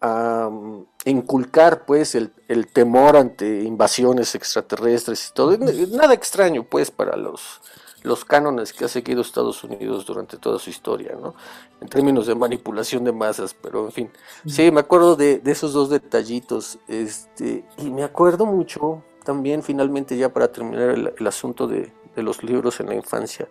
mm, 0.00 0.82
inculcar 1.04 1.84
pues 1.86 2.14
el, 2.14 2.32
temor 2.72 3.16
ante 3.16 3.62
invasiones 3.62 4.34
extraterrestres 4.34 5.28
y 5.28 5.34
todo. 5.34 5.56
Nada 5.58 6.14
extraño 6.14 6.64
pues 6.64 6.90
para 6.90 7.16
los, 7.16 7.60
los 8.02 8.24
cánones 8.24 8.72
que 8.72 8.84
ha 8.84 8.88
seguido 8.88 9.20
Estados 9.20 9.62
Unidos 9.64 10.06
durante 10.06 10.36
toda 10.36 10.58
su 10.58 10.70
historia, 10.70 11.16
¿no? 11.20 11.34
En 11.80 11.88
términos 11.88 12.26
de 12.26 12.34
manipulación 12.34 13.04
de 13.04 13.12
masas, 13.12 13.54
pero 13.54 13.86
en 13.86 13.92
fin. 13.92 14.10
Sí, 14.46 14.70
me 14.70 14.80
acuerdo 14.80 15.16
de, 15.16 15.40
esos 15.44 15.72
dos 15.72 15.90
detallitos. 15.90 16.78
Este, 16.88 17.64
y 17.76 17.90
me 17.90 18.04
acuerdo 18.04 18.46
mucho 18.46 19.02
también, 19.24 19.62
finalmente, 19.62 20.16
ya 20.16 20.32
para 20.32 20.50
terminar 20.50 20.90
el, 21.16 21.26
asunto 21.26 21.66
de, 21.66 21.92
los 22.16 22.42
libros 22.42 22.80
en 22.80 22.86
la 22.86 22.94
infancia. 22.94 23.48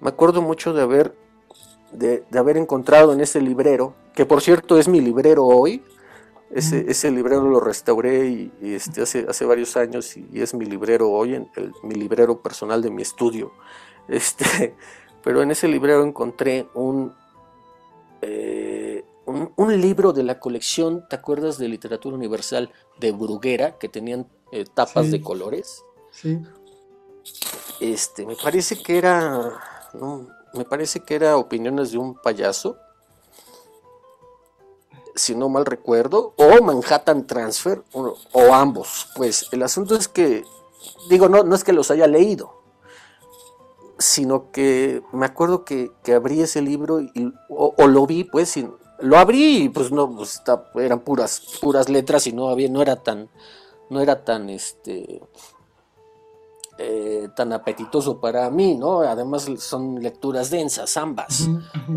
Me 0.00 0.10
acuerdo 0.10 0.42
mucho 0.42 0.72
de 0.72 0.82
haber, 0.82 1.16
de, 1.92 2.24
haber 2.36 2.56
encontrado 2.56 3.12
en 3.12 3.20
ese 3.20 3.40
librero, 3.40 3.94
que 4.14 4.26
por 4.26 4.40
cierto 4.40 4.78
es 4.78 4.88
mi 4.88 5.00
librero 5.00 5.46
hoy, 5.46 5.82
ese, 6.50 6.90
ese, 6.90 7.12
librero 7.12 7.42
lo 7.42 7.60
restauré 7.60 8.26
y, 8.28 8.74
este, 8.74 9.02
hace, 9.02 9.24
hace 9.28 9.44
varios 9.44 9.76
años 9.76 10.16
y, 10.16 10.28
es 10.40 10.52
mi 10.52 10.64
librero 10.64 11.08
hoy, 11.10 11.34
el, 11.34 11.72
mi 11.84 11.94
librero 11.94 12.42
personal 12.42 12.82
de 12.82 12.90
mi 12.90 13.02
estudio. 13.02 13.52
Este, 14.08 14.74
pero 15.22 15.42
en 15.42 15.52
ese 15.52 15.68
librero 15.68 16.02
encontré 16.02 16.66
un, 16.74 17.14
eh, 18.22 19.04
un, 19.26 19.80
libro 19.80 20.12
de 20.12 20.24
la 20.24 20.40
colección, 20.40 21.06
¿te 21.08 21.16
acuerdas 21.16 21.56
de 21.58 21.68
literatura 21.68 22.16
universal 22.16 22.72
de 22.98 23.12
Bruguera, 23.12 23.78
que 23.78 23.88
tenían 23.88 24.26
eh, 24.50 24.64
tapas 24.74 25.10
de 25.10 25.22
colores? 25.22 25.84
Sí. 26.10 26.40
Este, 27.80 28.26
me 28.26 28.36
parece 28.36 28.82
que 28.82 28.98
era, 28.98 29.60
me 30.54 30.64
parece 30.64 31.00
que 31.00 31.14
era 31.14 31.36
Opiniones 31.36 31.92
de 31.92 31.98
un 31.98 32.14
payaso 32.14 32.76
si 35.14 35.34
no 35.34 35.48
mal 35.48 35.66
recuerdo, 35.66 36.32
o 36.36 36.62
Manhattan 36.62 37.26
Transfer, 37.26 37.82
o, 37.92 38.54
ambos. 38.54 39.08
Pues 39.16 39.46
el 39.52 39.62
asunto 39.62 39.94
es 39.94 40.08
que, 40.08 40.44
digo, 41.08 41.28
no, 41.28 41.42
no 41.42 41.54
es 41.54 41.64
que 41.64 41.72
los 41.72 41.90
haya 41.90 42.06
leído, 42.06 42.60
sino 43.98 44.50
que 44.50 45.02
me 45.12 45.26
acuerdo 45.26 45.64
que, 45.64 45.90
abrí 46.14 46.40
ese 46.40 46.62
libro 46.62 47.00
y, 47.00 47.32
o, 47.48 47.86
lo 47.86 48.06
vi, 48.06 48.24
pues, 48.24 48.54
lo 49.00 49.18
abrí 49.18 49.64
y 49.64 49.68
pues 49.68 49.92
no, 49.92 50.14
pues, 50.14 50.42
eran 50.76 51.00
puras, 51.00 51.42
puras 51.60 51.88
letras 51.88 52.26
y 52.26 52.32
no 52.32 52.48
había, 52.48 52.68
no 52.68 52.82
era 52.82 52.96
tan, 52.96 53.28
no 53.88 54.00
era 54.00 54.24
tan, 54.24 54.50
este, 54.50 55.22
eh, 56.82 57.28
tan 57.36 57.52
apetitoso 57.52 58.20
para 58.20 58.48
mí, 58.48 58.74
¿no? 58.74 59.02
Además 59.02 59.46
son 59.58 60.02
lecturas 60.02 60.48
densas, 60.48 60.96
ambas. 60.96 61.46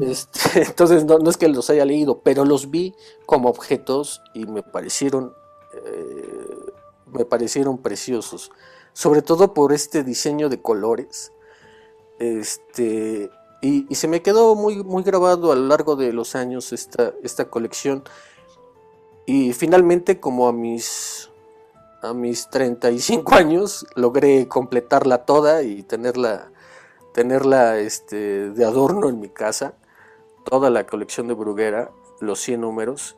Este, 0.01 0.63
entonces 0.67 1.05
no, 1.05 1.17
es 1.29 1.37
que 1.37 1.47
los 1.47 1.69
haya 1.69 1.85
leído, 1.85 2.19
pero 2.19 2.43
los 2.43 2.69
vi 2.69 2.93
como 3.25 3.47
objetos 3.47 4.21
y 4.33 4.45
me 4.45 4.61
parecieron, 4.61 5.33
eh, 5.73 6.73
me 7.13 7.23
parecieron 7.23 7.77
preciosos, 7.77 8.51
sobre 8.91 9.21
todo 9.21 9.53
por 9.53 9.71
este 9.71 10.03
diseño 10.03 10.49
de 10.49 10.61
colores. 10.61 11.31
Este, 12.19 13.31
y, 13.61 13.95
se 13.95 14.09
me 14.09 14.21
quedó 14.21 14.53
muy, 14.53 14.83
muy 14.83 15.03
grabado 15.03 15.53
a 15.53 15.55
lo 15.55 15.65
largo 15.65 15.95
de 15.95 16.11
los 16.11 16.35
años 16.35 16.73
esta, 16.73 17.13
esta 17.23 17.45
colección. 17.45 18.03
Y 19.25 19.53
finalmente, 19.53 20.19
como 20.19 20.49
a 20.49 20.51
mis 20.51 21.29
a 22.03 22.13
mis 22.13 22.49
35 22.49 23.33
años 23.33 23.87
logré 23.95 24.47
completarla 24.49 25.25
toda 25.25 25.63
y 25.63 25.83
tenerla, 25.83 26.51
tenerla 27.13 27.79
este, 27.79 28.49
de 28.49 28.65
adorno 28.65 29.07
en 29.07 29.21
mi 29.21 29.29
casa, 29.29 29.73
toda 30.43 30.69
la 30.69 30.85
colección 30.85 31.29
de 31.29 31.33
Bruguera, 31.33 31.91
los 32.19 32.41
100 32.41 32.59
números, 32.59 33.15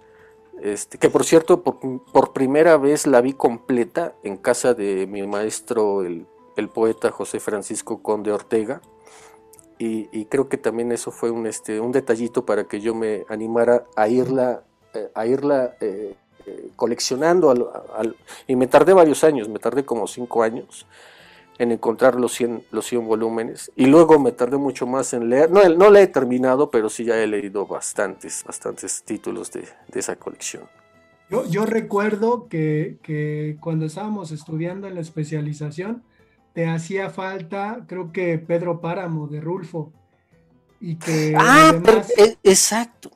este, 0.61 0.99
que 0.99 1.09
por 1.09 1.25
cierto 1.25 1.63
por, 1.63 2.31
primera 2.33 2.77
vez 2.77 3.07
la 3.07 3.21
vi 3.21 3.33
completa 3.33 4.13
en 4.23 4.37
casa 4.37 4.75
de 4.75 5.07
mi 5.07 5.25
maestro, 5.25 6.03
el, 6.03 6.27
poeta 6.73 7.11
José 7.11 7.39
Francisco 7.39 8.01
Conde 8.01 8.31
Ortega, 8.31 8.81
y, 9.77 10.25
creo 10.27 10.47
que 10.47 10.57
también 10.57 10.93
eso 10.93 11.11
fue 11.11 11.31
un, 11.31 11.47
este, 11.47 11.81
un 11.81 11.91
detallito 11.91 12.45
para 12.45 12.63
que 12.63 12.79
yo 12.79 12.95
me 12.95 13.25
animara 13.27 13.85
a 13.97 14.07
irla, 14.07 14.63
eh, 14.93 15.11
a 15.13 15.25
irla 15.25 15.75
eh, 15.81 16.15
coleccionando 16.75 17.49
al, 17.49 18.15
y 18.47 18.55
me 18.55 18.67
tardé 18.67 18.93
varios 18.93 19.23
años, 19.23 19.49
me 19.49 19.59
tardé 19.59 19.85
como 19.85 20.07
cinco 20.07 20.43
años 20.43 20.85
en 21.57 21.71
encontrar 21.71 22.15
los 22.15 22.33
100, 22.33 22.65
los 22.71 22.85
100 22.85 23.07
volúmenes 23.07 23.71
y 23.75 23.85
luego 23.85 24.19
me 24.19 24.31
tardé 24.31 24.57
mucho 24.57 24.85
más 24.85 25.13
en 25.13 25.29
leer, 25.29 25.49
no, 25.51 25.67
no 25.69 25.89
la 25.89 26.01
he 26.01 26.07
terminado, 26.07 26.69
pero 26.69 26.89
sí 26.89 27.05
ya 27.05 27.17
he 27.17 27.27
leído 27.27 27.65
bastantes, 27.65 28.43
bastantes 28.45 29.03
títulos 29.03 29.51
de, 29.51 29.65
esa 29.93 30.15
colección. 30.17 30.63
Yo, 31.29 31.47
yo 31.49 31.65
recuerdo 31.65 32.47
que, 32.49 32.97
que, 33.01 33.57
cuando 33.61 33.85
estábamos 33.85 34.31
estudiando 34.31 34.87
en 34.87 34.95
la 34.95 35.01
especialización, 35.01 36.03
te 36.55 36.67
hacía 36.67 37.09
falta, 37.09 37.83
creo 37.85 38.11
que 38.13 38.37
Pedro 38.37 38.79
Páramo 38.79 39.27
de 39.27 39.41
Rulfo. 39.41 39.91
Y 40.79 40.95
que 40.95 41.35
ah, 41.37 41.73
e, 42.17 42.37
exacto. 42.43 43.11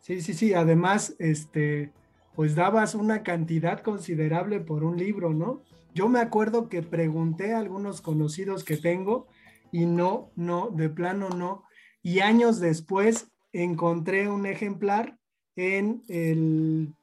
Sí, 0.00 0.20
sí, 0.20 0.32
sí. 0.32 0.54
Además, 0.54 1.14
este, 1.18 1.90
pues 2.34 2.54
dabas 2.54 2.94
una 2.94 3.22
cantidad 3.22 3.80
considerable 3.80 4.60
por 4.60 4.84
un 4.84 4.96
libro, 4.96 5.32
¿no? 5.32 5.62
Yo 5.94 6.08
me 6.08 6.18
acuerdo 6.18 6.68
que 6.68 6.82
pregunté 6.82 7.54
a 7.54 7.58
algunos 7.58 8.00
conocidos 8.00 8.64
que 8.64 8.76
tengo 8.76 9.28
y 9.70 9.86
no, 9.86 10.30
no, 10.34 10.70
de 10.70 10.88
plano 10.88 11.30
no. 11.30 11.64
Y 12.02 12.20
años 12.20 12.58
después 12.58 13.28
encontré 13.52 14.28
un 14.28 14.46
ejemplar 14.46 15.16
en 15.56 16.02
el, 16.08 16.94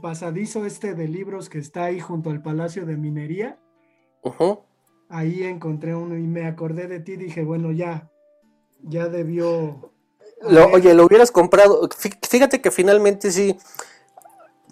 pasadizo 0.00 0.66
este 0.66 0.94
de 0.94 1.06
libros 1.06 1.48
que 1.48 1.58
está 1.58 1.84
ahí 1.84 2.00
junto 2.00 2.30
al 2.30 2.42
Palacio 2.42 2.84
de 2.84 2.96
Minería. 2.96 3.58
Ahí 5.08 5.44
encontré 5.44 5.94
uno 5.94 6.16
y 6.16 6.26
me 6.26 6.46
acordé 6.46 6.88
de 6.88 6.98
ti, 6.98 7.16
dije, 7.16 7.44
bueno, 7.44 7.70
ya, 7.70 8.10
ya 8.82 9.08
debió... 9.08 9.92
oye, 10.72 10.94
lo 10.94 11.06
hubieras 11.06 11.30
comprado. 11.30 11.88
Fíjate 12.28 12.60
que 12.60 12.70
finalmente 12.70 13.30
sí, 13.30 13.56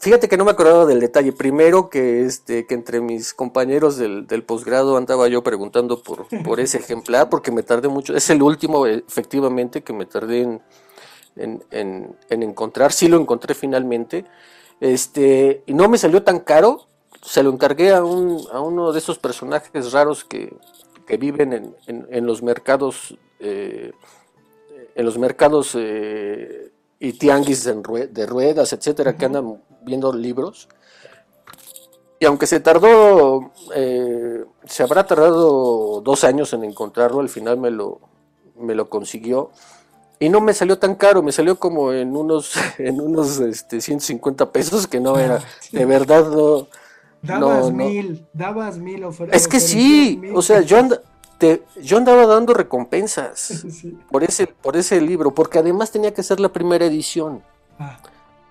Fíjate 0.01 0.31
que 0.31 0.39
no 0.39 0.47
me 0.47 0.53
acordaba 0.53 0.87
del 0.87 0.99
detalle. 0.99 1.31
Primero 1.33 1.91
que 1.91 2.25
este, 2.25 2.67
que 2.67 2.73
entre 2.73 3.03
mis 3.03 3.35
compañeros 3.35 3.99
del, 3.99 4.43
posgrado 4.45 4.97
andaba 4.97 5.29
yo 5.29 5.43
preguntando 5.43 6.03
por, 6.03 6.27
por 6.43 6.59
ese 6.59 6.79
ejemplar, 6.85 7.29
porque 7.29 7.53
me 7.53 7.63
tardé 7.63 7.89
mucho. 7.89 8.17
Es 8.17 8.31
el 8.31 8.43
último, 8.43 8.87
efectivamente, 8.87 9.83
que 9.83 9.93
me 9.93 10.07
tardé 10.07 10.41
en, 11.37 11.63
en, 11.71 12.17
encontrar. 12.31 12.93
Sí 12.93 13.09
lo 13.09 13.21
encontré 13.21 13.55
finalmente. 13.55 14.25
Este, 14.81 15.63
y 15.67 15.75
no 15.75 15.87
me 15.91 15.99
salió 15.99 16.23
tan 16.23 16.41
caro. 16.41 16.87
Se 17.21 17.43
lo 17.43 17.53
encargué 17.53 17.93
a, 17.93 18.03
un, 18.03 18.43
a 18.53 18.61
uno 18.61 18.93
de 18.93 18.99
esos 18.99 19.19
personajes 19.19 19.93
raros 19.93 20.25
que, 20.25 20.55
que 21.07 21.19
viven 21.19 21.53
en, 21.53 21.77
en, 21.87 22.25
los 22.25 22.43
mercados. 22.43 23.19
Eh, 23.39 23.93
en 24.95 25.05
los 25.05 25.19
mercados 25.19 25.75
eh, 25.79 26.71
y 27.01 27.15
tianguis 27.15 27.65
de 27.65 28.27
ruedas, 28.27 28.73
etcétera, 28.75 29.17
que 29.17 29.25
andan 29.25 29.61
viendo 29.83 30.13
libros. 30.13 30.69
Y 32.19 32.27
aunque 32.27 32.47
se 32.47 32.61
tardó, 32.61 33.51
eh, 33.75 34.45
se 34.67 34.83
habrá 34.83 35.07
tardado 35.07 36.03
dos 36.03 36.23
años 36.25 36.53
en 36.53 36.65
encontrarlo, 36.65 37.21
al 37.21 37.31
final 37.31 37.57
me 37.57 37.71
lo, 37.71 38.01
me 38.57 38.75
lo 38.75 38.91
consiguió. 38.91 39.51
Y 40.19 40.29
no 40.29 40.43
me 40.43 40.53
salió 40.53 40.79
tan 40.79 40.97
caro, 40.97 41.23
me 41.23 41.33
salió 41.33 41.59
como 41.59 41.95
en 41.95 42.15
unos, 42.15 42.53
en 42.79 43.01
unos 43.01 43.41
este, 43.41 43.81
150 43.81 44.53
pesos, 44.53 44.87
que 44.87 45.01
no 45.01 45.19
era, 45.19 45.43
de 45.73 45.85
verdad 45.87 46.29
no. 46.29 46.69
Dabas 47.23 47.71
mil, 47.71 48.27
dabas 48.33 48.79
mil 48.79 49.05
Es 49.31 49.47
que 49.47 49.61
sí, 49.61 50.23
o 50.35 50.41
sea, 50.41 50.63
yo, 50.63 50.79
yo 51.83 51.97
andaba 51.97 52.27
dando 52.27 52.55
recompensas 52.55 53.65
por, 54.11 54.25
ese, 54.25 54.47
por 54.47 54.77
ese 54.77 55.01
libro, 55.01 55.33
porque 55.33 55.59
además 55.59 55.91
tenía 55.91 56.13
que 56.13 56.23
ser 56.23 56.41
la 56.41 56.51
primera 56.51 56.87
edición. 56.87 57.43
Ah. 57.79 57.99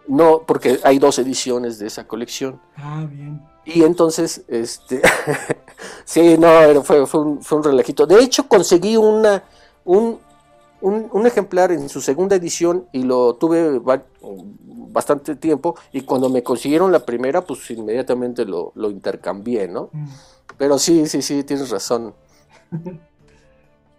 No, 0.08 0.41
porque 0.41 0.80
hay 0.84 0.97
dos 0.97 1.19
ediciones 1.19 1.78
de 1.78 1.88
esa 1.88 2.08
colección. 2.08 2.60
Ah, 2.75 3.06
bien. 3.08 3.41
Y 3.63 3.84
entonces, 3.84 4.41
este, 4.47 5.02
sí, 6.06 6.38
no, 6.38 6.84
fue, 6.84 7.06
fue, 7.06 7.21
un, 7.21 7.43
fue 7.43 7.60
un 7.60 7.63
relajito. 7.63 8.08
De 8.08 8.19
hecho, 8.19 8.47
conseguí 8.47 8.97
una, 8.97 9.43
un, 9.86 10.19
un, 10.82 11.28
ejemplar 11.28 11.71
en 11.71 11.88
su 11.89 12.02
segunda 12.02 12.36
edición 12.36 12.88
y 12.91 13.04
lo 13.04 13.36
tuve 13.36 13.80
bastante 14.91 15.36
tiempo. 15.36 15.75
Y 15.91 16.02
cuando 16.02 16.30
me 16.30 16.41
consiguieron 16.41 16.91
la 16.91 17.06
primera, 17.06 17.41
pues 17.41 17.69
inmediatamente 17.69 18.45
lo, 18.45 18.71
lo 18.75 18.89
intercambié, 18.89 19.67
¿no? 19.67 19.89
Mm. 19.91 20.08
Pero 20.58 20.80
sí, 20.80 21.06
sí, 21.08 21.21
sí, 21.21 21.43
tienes 21.43 21.69
razón. 21.69 22.15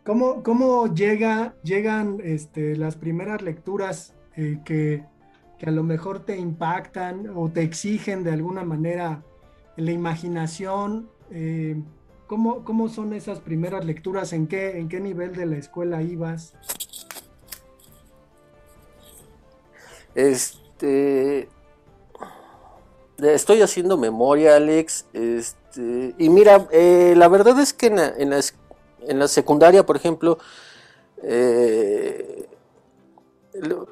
¿Cómo, 0.04 0.42
cómo 0.42 0.92
llega, 0.92 1.54
llegan 1.62 2.18
este, 2.22 2.76
las 2.76 2.96
primeras 2.96 3.42
lecturas 3.42 4.14
eh, 4.36 4.58
que 4.64 5.04
que 5.60 5.66
a 5.66 5.72
lo 5.72 5.82
mejor 5.82 6.20
te 6.24 6.38
impactan 6.38 7.30
o 7.36 7.50
te 7.50 7.62
exigen 7.62 8.24
de 8.24 8.32
alguna 8.32 8.64
manera 8.64 9.22
la 9.76 9.92
imaginación. 9.92 11.10
Eh, 11.30 11.76
¿cómo, 12.26 12.88
son 12.88 13.12
esas 13.12 13.40
primeras 13.40 13.84
lecturas? 13.84 14.32
¿En 14.32 14.46
qué, 14.46 14.78
¿En 14.78 14.88
qué 14.88 15.00
nivel 15.00 15.36
de 15.36 15.44
la 15.44 15.58
escuela 15.58 16.00
ibas? 16.00 16.54
Este. 20.14 21.50
Estoy 23.18 23.60
haciendo 23.60 23.98
memoria, 23.98 24.56
Alex. 24.56 25.08
Este, 25.12 25.59
y 25.76 26.28
mira, 26.28 26.66
eh, 26.72 27.14
la 27.16 27.28
verdad 27.28 27.58
es 27.60 27.72
que 27.72 27.86
en 27.86 27.96
la, 27.96 28.14
en 28.16 29.18
la, 29.18 29.28
secundaria, 29.28 29.86
por 29.86 29.96
ejemplo, 29.96 30.38
eh, 31.22 32.48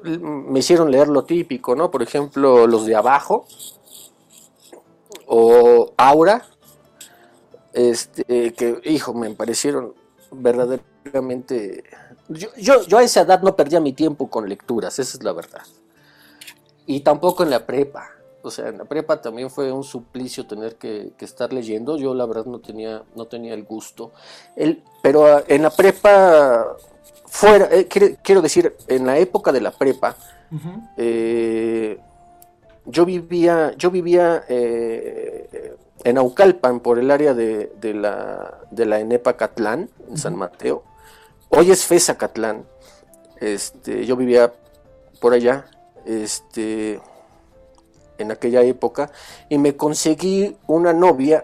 me 0.03 0.59
hicieron 0.59 0.91
leer 0.91 1.07
lo 1.07 1.23
típico, 1.23 1.75
¿no? 1.75 1.91
Por 1.91 2.01
ejemplo, 2.01 2.67
los 2.67 2.85
de 2.85 2.95
abajo 2.95 3.45
o 5.27 5.93
Aura, 5.97 6.45
este, 7.73 8.53
que, 8.53 8.81
hijo, 8.85 9.13
me 9.13 9.29
parecieron 9.31 9.93
verdaderamente... 10.31 11.83
Yo, 12.27 12.83
yo, 12.85 12.97
a 12.97 13.03
esa 13.03 13.21
edad 13.21 13.41
no 13.41 13.55
perdía 13.55 13.79
mi 13.79 13.93
tiempo 13.93 14.29
con 14.29 14.47
lecturas, 14.47 14.99
esa 14.99 15.17
es 15.17 15.23
la 15.23 15.33
verdad. 15.33 15.61
Y 16.85 17.01
tampoco 17.01 17.43
en 17.43 17.49
la 17.49 17.65
prepa. 17.65 18.18
O 18.41 18.51
sea, 18.51 18.69
en 18.69 18.77
la 18.77 18.85
prepa 18.85 19.21
también 19.21 19.49
fue 19.49 19.71
un 19.71 19.83
suplicio 19.83 20.47
tener 20.47 20.75
que, 20.75 21.11
estar 21.19 21.51
leyendo. 21.51 21.97
Yo 21.97 22.13
la 22.13 22.25
verdad 22.25 22.45
no 22.45 22.59
tenía, 22.59 23.03
no 23.15 23.25
tenía 23.25 23.53
el 23.53 23.63
gusto. 23.63 24.11
El, 24.55 24.83
pero 25.01 25.25
ah, 25.25 25.43
en 25.47 25.63
la 25.63 25.69
prepa, 25.69 26.77
fuera, 27.25 27.67
eh, 27.71 27.87
quiero, 27.87 28.41
decir, 28.41 28.75
en 28.87 29.05
la 29.05 29.17
época 29.17 29.51
de 29.51 29.61
la 29.61 29.71
prepa, 29.71 30.15
eh, 30.97 31.99
yo 32.85 33.05
vivía, 33.05 33.73
yo 33.77 33.91
vivía 33.91 34.43
eh, 34.47 35.75
en 36.03 36.17
Aucalpan, 36.17 36.79
por 36.79 36.97
el 36.97 37.11
área 37.11 37.33
de, 37.33 37.69
la, 37.93 38.59
de 38.71 38.85
la 38.85 38.99
Enepa 38.99 39.35
Catlán, 39.35 39.89
en 40.09 40.17
San 40.17 40.35
Mateo. 40.35 40.83
Hoy 41.49 41.71
es 41.71 41.85
Fesa 41.85 42.17
Catlán. 42.17 42.63
Este, 43.39 44.05
yo 44.05 44.15
vivía 44.15 44.53
por 45.19 45.33
allá, 45.33 45.65
este, 46.05 47.01
en 48.19 48.31
aquella 48.31 48.61
época, 48.61 49.11
y 49.49 49.57
me 49.57 49.75
conseguí 49.75 50.55
una 50.67 50.93
novia 50.93 51.43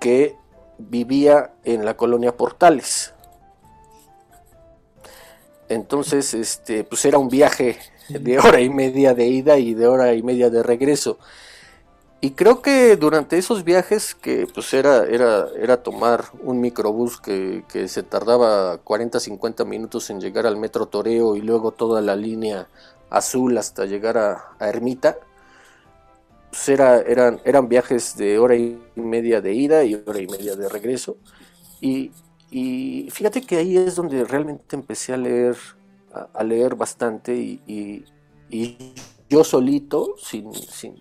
que 0.00 0.36
vivía 0.78 1.52
en 1.64 1.84
la 1.84 1.96
colonia 1.96 2.36
Portales. 2.36 3.14
Entonces, 5.68 6.34
este, 6.34 6.84
pues 6.84 7.04
era 7.04 7.18
un 7.18 7.28
viaje 7.28 7.78
de 8.08 8.38
hora 8.38 8.60
y 8.60 8.70
media 8.70 9.14
de 9.14 9.26
ida 9.26 9.58
y 9.58 9.74
de 9.74 9.86
hora 9.86 10.14
y 10.14 10.22
media 10.22 10.50
de 10.50 10.62
regreso. 10.62 11.18
Y 12.20 12.30
creo 12.30 12.62
que 12.62 12.96
durante 12.96 13.36
esos 13.36 13.62
viajes, 13.62 14.14
que 14.14 14.46
pues 14.52 14.72
era, 14.72 15.04
era, 15.04 15.48
era 15.60 15.82
tomar 15.82 16.24
un 16.42 16.60
microbús 16.60 17.20
que, 17.20 17.62
se 17.88 18.02
tardaba 18.02 18.78
40, 18.78 19.20
50 19.20 19.64
minutos 19.64 20.08
en 20.10 20.20
llegar 20.20 20.46
al 20.46 20.56
metro 20.56 20.86
Toreo 20.86 21.36
y 21.36 21.42
luego 21.42 21.72
toda 21.72 22.00
la 22.00 22.16
línea 22.16 22.68
azul 23.10 23.58
hasta 23.58 23.84
llegar 23.84 24.16
a, 24.18 24.56
Ermita, 24.60 25.18
pues 26.56 26.70
era, 26.70 27.00
eran, 27.02 27.38
eran 27.44 27.68
viajes 27.68 28.16
de 28.16 28.38
hora 28.38 28.56
y 28.56 28.80
media 28.94 29.42
de 29.42 29.52
ida 29.52 29.84
y 29.84 29.94
hora 29.94 30.18
y 30.18 30.26
media 30.26 30.56
de 30.56 30.70
regreso. 30.70 31.18
Y, 31.82 32.12
fíjate 33.10 33.42
que 33.42 33.58
ahí 33.58 33.76
es 33.76 33.96
donde 33.96 34.24
realmente 34.24 34.74
empecé 34.74 35.12
a 35.12 35.18
leer, 35.18 35.56
a, 36.32 36.42
leer 36.42 36.74
bastante 36.74 37.36
y, 37.36 38.06
y, 38.48 38.94
yo 39.28 39.44
solito, 39.44 40.14
sin, 40.16 40.54
sin, 40.54 40.94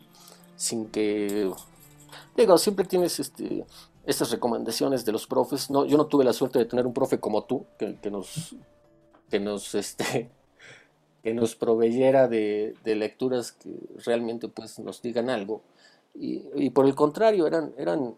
sin 0.57 0.87
que, 0.87 1.49
digo, 2.35 2.57
siempre 2.57 2.83
tienes 2.83 3.21
este, 3.21 3.65
estas 4.05 4.31
recomendaciones 4.31 5.05
de 5.05 5.13
los 5.13 5.25
profes. 5.25 5.69
No, 5.69 5.85
yo 5.85 5.95
no 5.95 6.07
tuve 6.07 6.25
la 6.25 6.33
suerte 6.33 6.59
de 6.59 6.65
tener 6.65 6.85
un 6.85 6.93
profe 6.93 7.21
como 7.21 7.45
tú, 7.45 7.65
que, 7.79 7.97
nos, 8.11 8.57
que 9.29 9.39
nos, 9.39 9.73
este, 9.73 10.29
que 11.25 11.33
nos 11.33 11.55
proveyera 11.55 12.27
de, 12.27 12.75
lecturas 12.85 13.51
que 13.51 13.71
realmente 14.05 14.47
pues 14.47 14.77
nos 14.77 15.01
digan 15.01 15.31
algo. 15.31 15.63
Y, 16.13 16.69
por 16.69 16.85
el 16.85 16.93
contrario, 16.93 17.47
eran, 17.47 17.73
eran, 17.79 18.13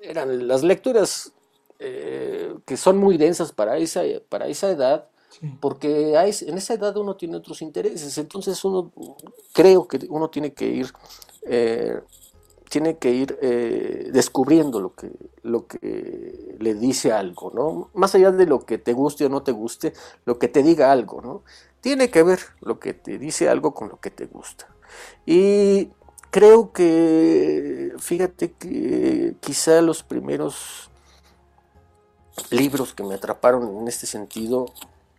eran 0.00 0.48
las 0.48 0.64
lecturas 0.64 1.32
eh, 1.78 2.52
que 2.66 2.76
son 2.76 2.96
muy 2.98 3.16
densas 3.16 3.52
para 3.52 3.78
esa, 3.78 4.02
para 4.28 4.48
esa 4.48 4.72
edad, 4.72 5.06
porque 5.60 6.14
en 6.16 6.58
esa 6.58 6.74
edad 6.74 6.96
uno 6.96 7.14
tiene 7.14 7.36
otros 7.36 7.62
intereses, 7.62 8.18
entonces 8.18 8.64
uno 8.64 8.90
creo 9.52 9.86
que 9.86 10.00
uno 10.10 10.28
tiene 10.28 10.52
que 10.52 10.66
ir 10.66 10.92
eh, 11.46 12.00
tiene 12.68 12.96
que 12.96 13.10
ir 13.10 13.38
eh, 13.42 14.08
descubriendo 14.12 14.80
lo 14.80 14.94
que, 14.94 15.10
lo 15.42 15.66
que 15.66 16.56
le 16.58 16.74
dice 16.74 17.12
algo, 17.12 17.52
¿no? 17.54 17.90
Más 17.92 18.14
allá 18.14 18.32
de 18.32 18.46
lo 18.46 18.64
que 18.64 18.78
te 18.78 18.94
guste 18.94 19.26
o 19.26 19.28
no 19.28 19.42
te 19.42 19.52
guste, 19.52 19.92
lo 20.24 20.38
que 20.38 20.48
te 20.48 20.62
diga 20.62 20.90
algo, 20.90 21.20
¿no? 21.20 21.42
Tiene 21.82 22.10
que 22.10 22.22
ver 22.22 22.40
lo 22.60 22.80
que 22.80 22.94
te 22.94 23.18
dice 23.18 23.50
algo 23.50 23.74
con 23.74 23.90
lo 23.90 24.00
que 24.00 24.10
te 24.10 24.24
gusta. 24.24 24.66
Y 25.26 25.90
creo 26.30 26.72
que, 26.72 27.92
fíjate 27.98 28.52
que 28.52 29.34
quizá 29.40 29.82
los 29.82 30.02
primeros 30.02 30.90
libros 32.50 32.94
que 32.94 33.02
me 33.02 33.16
atraparon 33.16 33.80
en 33.80 33.88
este 33.88 34.06
sentido, 34.06 34.72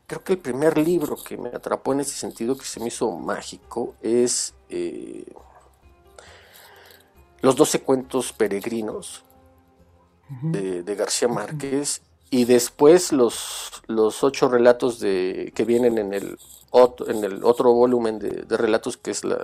creo 0.07 0.23
que 0.23 0.33
el 0.33 0.39
primer 0.39 0.77
libro 0.77 1.17
que 1.17 1.37
me 1.37 1.49
atrapó 1.49 1.93
en 1.93 1.99
este 1.99 2.13
sentido, 2.13 2.57
que 2.57 2.65
se 2.65 2.79
me 2.79 2.87
hizo 2.87 3.11
mágico, 3.11 3.95
es... 4.01 4.55
Eh, 4.69 5.31
los 7.41 7.57
doce 7.57 7.81
cuentos 7.81 8.31
peregrinos 8.31 9.25
de, 10.29 10.95
García 10.95 11.27
Márquez 11.27 12.01
y 12.33 12.45
después 12.45 13.11
los, 13.11 13.83
los 13.85 14.23
ocho 14.23 14.49
relatos 14.49 14.99
de, 14.99 15.51
que 15.53 15.65
vienen 15.65 15.99
en 15.99 16.15
el, 16.15 16.39
otro, 16.71 17.07
en 17.07 17.23
el 17.23 17.43
otro 17.43 17.71
volumen 17.73 18.17
de, 18.17 18.57
relatos 18.57 18.97
que 18.97 19.11
es 19.11 19.23
la, 19.23 19.39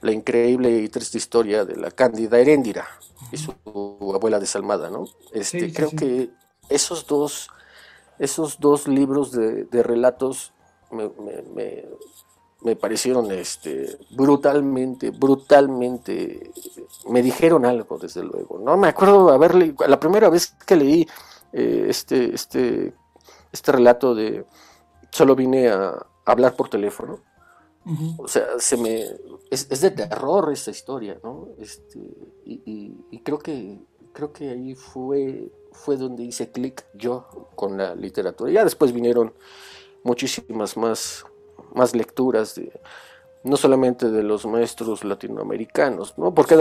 la, 0.00 0.12
increíble 0.12 0.70
y 0.70 0.88
triste 0.88 1.18
historia 1.18 1.66
de 1.66 1.76
la 1.76 1.90
Cándida 1.90 2.38
Heréndira 2.38 2.88
y 3.30 3.36
su 3.36 3.54
abuela 4.14 4.40
desalmada, 4.40 4.88
¿no? 4.88 5.04
Este, 5.30 5.70
creo 5.74 5.90
que 5.90 6.30
esos 6.70 7.06
dos, 7.06 7.50
esos 8.18 8.58
dos 8.58 8.88
libros 8.88 9.30
de, 9.32 9.82
relatos 9.82 10.54
me, 10.90 11.10
me 12.62 12.76
parecieron 12.76 13.30
este, 13.30 13.98
brutalmente, 14.10 15.10
brutalmente, 15.10 16.50
me 17.08 17.20
dijeron 17.20 17.66
algo, 17.66 17.98
desde 17.98 18.22
luego. 18.22 18.58
No 18.58 18.78
me 18.78 18.88
acuerdo 18.88 19.30
haberle, 19.30 19.74
la 19.86 20.00
primera 20.00 20.30
vez 20.30 20.54
que 20.64 20.76
leí 20.76 21.06
eh, 21.52 21.86
este, 21.88 22.34
este, 22.34 22.94
este 23.52 23.72
relato 23.72 24.14
de 24.14 24.44
solo 25.10 25.36
vine 25.36 25.68
a 25.68 26.06
hablar 26.24 26.56
por 26.56 26.68
teléfono. 26.68 27.20
O 28.18 28.28
sea, 28.28 28.46
se 28.58 28.76
me 28.76 29.02
es, 29.50 29.80
de 29.80 29.90
terror 29.90 30.52
esta 30.52 30.70
historia, 30.70 31.18
¿no? 31.24 31.48
Este, 31.58 31.98
y, 32.44 33.18
creo 33.24 33.38
que 33.40 33.80
creo 34.12 34.32
que 34.32 34.50
ahí 34.50 34.74
fue 34.74 35.50
fue 35.72 35.96
donde 35.96 36.22
hice 36.22 36.52
clic 36.52 36.86
yo 36.94 37.48
con 37.56 37.76
la 37.76 37.94
literatura. 37.94 38.52
Ya 38.52 38.62
después 38.62 38.92
vinieron 38.92 39.34
muchísimas 40.04 40.76
más 40.76 41.24
más 41.74 41.94
lecturas 41.96 42.54
de 42.54 42.72
no 43.44 43.56
solamente 43.56 44.10
de 44.10 44.22
los 44.22 44.46
maestros 44.46 45.02
latinoamericanos, 45.04 46.16
¿no? 46.16 46.32
Porque 46.32 46.56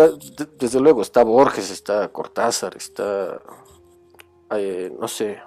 desde 0.58 0.80
luego 0.80 1.02
está 1.02 1.24
Borges, 1.24 1.70
está 1.70 2.08
Cortázar, 2.10 2.76
está, 2.76 3.40
eh, 4.52 4.96
no 5.00 5.08
sé, 5.08 5.40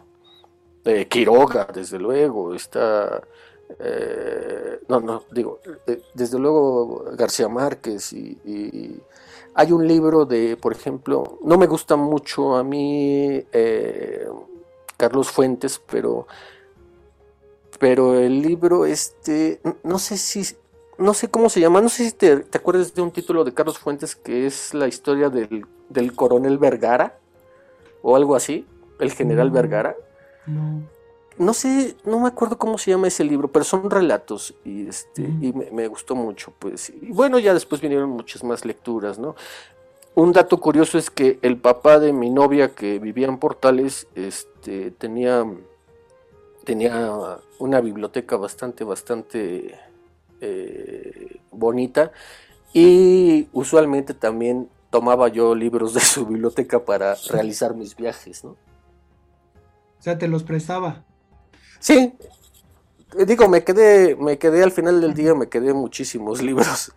eh, 0.84 1.06
Quiroga, 1.06 1.68
desde 1.72 1.98
luego, 1.98 2.54
está, 2.54 3.22
eh, 3.78 4.80
no, 4.88 5.00
no, 5.00 5.24
digo, 5.30 5.60
desde 6.14 6.38
luego 6.38 7.04
García 7.12 7.48
Márquez 7.48 8.12
y, 8.12 9.00
hay 9.56 9.70
un 9.70 9.86
libro 9.86 10.24
de, 10.24 10.56
por 10.56 10.72
ejemplo, 10.72 11.38
no 11.44 11.56
me 11.56 11.68
gusta 11.68 11.94
mucho 11.94 12.56
a 12.56 12.64
mí 12.64 13.44
Carlos 14.96 15.30
Fuentes, 15.30 15.80
pero 15.88 16.26
pero 17.78 18.18
el 18.18 18.40
libro, 18.40 18.86
este, 18.86 19.60
no 19.82 19.98
sé 19.98 20.16
si, 20.16 20.56
no 20.98 21.14
sé 21.14 21.28
cómo 21.28 21.48
se 21.48 21.60
llama, 21.60 21.80
no 21.80 21.88
sé 21.88 22.06
si 22.06 22.12
te, 22.12 22.38
te 22.38 22.58
acuerdas 22.58 22.94
de 22.94 23.02
un 23.02 23.10
título 23.10 23.44
de 23.44 23.52
Carlos 23.52 23.78
Fuentes 23.78 24.14
que 24.16 24.46
es 24.46 24.74
la 24.74 24.88
historia 24.88 25.28
del, 25.28 25.66
coronel 26.14 26.58
Vergara, 26.58 27.18
o 28.02 28.16
algo 28.16 28.36
así, 28.36 28.66
el 28.98 29.12
general 29.12 29.50
Vergara. 29.50 29.96
No. 30.46 30.82
No 31.36 31.52
sé, 31.52 31.96
no 32.04 32.20
me 32.20 32.28
acuerdo 32.28 32.58
cómo 32.58 32.78
se 32.78 32.92
llama 32.92 33.08
ese 33.08 33.24
libro, 33.24 33.48
pero 33.48 33.64
son 33.64 33.90
relatos 33.90 34.54
y, 34.64 34.86
este, 34.86 35.22
y 35.22 35.52
me, 35.52 35.88
gustó 35.88 36.14
mucho, 36.14 36.52
pues. 36.60 36.90
Y 36.90 37.10
bueno, 37.10 37.40
ya 37.40 37.52
después 37.52 37.80
vinieron 37.80 38.10
muchas 38.10 38.44
más 38.44 38.64
lecturas, 38.64 39.18
¿no? 39.18 39.34
Un 40.14 40.30
dato 40.30 40.60
curioso 40.60 40.96
es 40.96 41.10
que 41.10 41.40
el 41.42 41.56
papá 41.56 41.98
de 41.98 42.12
mi 42.12 42.30
novia 42.30 42.72
que 42.72 43.00
vivía 43.00 43.26
en 43.26 43.38
Portales, 43.38 44.06
este, 44.14 44.92
tenía 44.92 45.44
tenía 46.64 47.38
una 47.58 47.80
biblioteca 47.80 48.36
bastante, 48.36 48.84
bastante 48.84 49.78
eh, 50.40 51.40
bonita 51.52 52.10
y 52.72 53.48
usualmente 53.52 54.14
también 54.14 54.68
tomaba 54.90 55.28
yo 55.28 55.54
libros 55.54 55.94
de 55.94 56.00
su 56.00 56.26
biblioteca 56.26 56.84
para 56.84 57.14
realizar 57.30 57.74
mis 57.74 57.94
viajes, 57.94 58.44
¿no? 58.44 58.56
O 60.04 60.06
sea, 60.06 60.18
te 60.18 60.28
los 60.28 60.42
prestaba. 60.42 61.02
Sí, 61.78 62.12
eh, 63.18 63.24
digo, 63.24 63.48
me 63.48 63.64
quedé, 63.64 64.14
me 64.16 64.36
quedé 64.36 64.62
al 64.62 64.70
final 64.70 65.00
del 65.00 65.14
día, 65.14 65.34
me 65.34 65.48
quedé 65.48 65.72
muchísimos 65.72 66.42
libros 66.42 66.92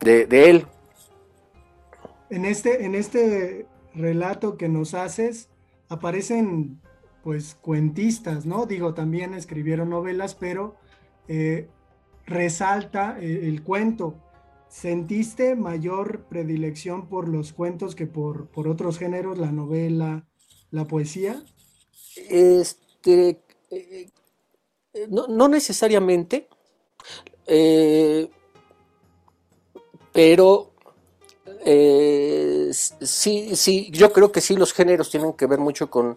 de, 0.00 0.24
de 0.24 0.48
él. 0.48 0.66
En 2.30 2.46
este, 2.46 2.86
en 2.86 2.94
este 2.94 3.66
relato 3.94 4.56
que 4.56 4.70
nos 4.70 4.94
haces, 4.94 5.50
aparecen 5.90 6.80
pues 7.22 7.58
cuentistas, 7.60 8.46
¿no? 8.46 8.64
Digo, 8.64 8.94
también 8.94 9.34
escribieron 9.34 9.90
novelas, 9.90 10.34
pero 10.34 10.76
eh, 11.28 11.68
resalta 12.24 13.18
eh, 13.20 13.40
el, 13.48 13.62
cuento. 13.62 14.14
¿Sentiste 14.70 15.56
mayor 15.56 16.24
predilección 16.24 17.06
por 17.06 17.28
los 17.28 17.52
cuentos 17.52 17.94
que 17.94 18.06
por, 18.06 18.46
por 18.46 18.66
otros 18.66 18.98
géneros, 18.98 19.36
la 19.36 19.52
novela, 19.52 20.24
la 20.74 20.84
poesía? 20.84 21.42
Este, 22.16 23.40
eh, 23.70 24.10
no, 25.08 25.48
necesariamente, 25.48 26.48
pero 30.12 30.72
sí, 32.72 33.56
sí, 33.56 33.90
yo 33.92 34.12
creo 34.12 34.32
que 34.32 34.40
sí, 34.40 34.56
los 34.56 34.72
géneros 34.72 35.10
tienen 35.10 35.32
que 35.32 35.46
ver 35.46 35.58
mucho 35.58 35.90
con, 35.90 36.16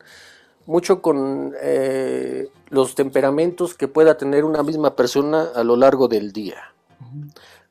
mucho 0.67 1.01
con 1.01 1.53
eh, 1.61 2.49
los 2.69 2.93
temperamentos 2.93 3.73
que 3.73 3.87
pueda 3.87 4.17
tener 4.17 4.43
una 4.43 4.61
misma 4.63 4.95
persona 4.95 5.49
a 5.55 5.63
lo 5.63 5.75
largo 5.75 6.07
del 6.07 6.31
día. 6.31 6.73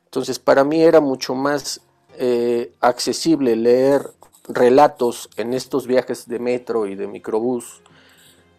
Entonces, 0.07 0.39
para 0.39 0.65
mí 0.65 0.83
era 0.83 1.01
mucho 1.01 1.35
más 1.35 1.81
eh, 2.19 2.73
accesible 2.81 3.55
leer 3.55 4.11
relatos 4.49 5.29
en 5.37 5.55
estos 5.55 5.87
viajes 5.87 6.29
de 6.29 6.39
metro 6.39 6.87
y 6.87 6.95
de 6.95 7.07
microbús 7.07 7.83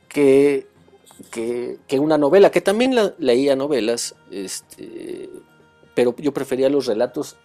que, 0.10 0.67
que, 1.32 2.00
una 2.00 2.17
novela, 2.17 2.52
que 2.52 2.62
también 2.62 2.95
leía 3.17 3.56
novelas, 3.56 4.15
este, 4.32 5.30
pero 5.95 6.15
yo 6.17 6.34
prefería 6.34 6.69
los 6.69 6.86
relatos 6.86 7.38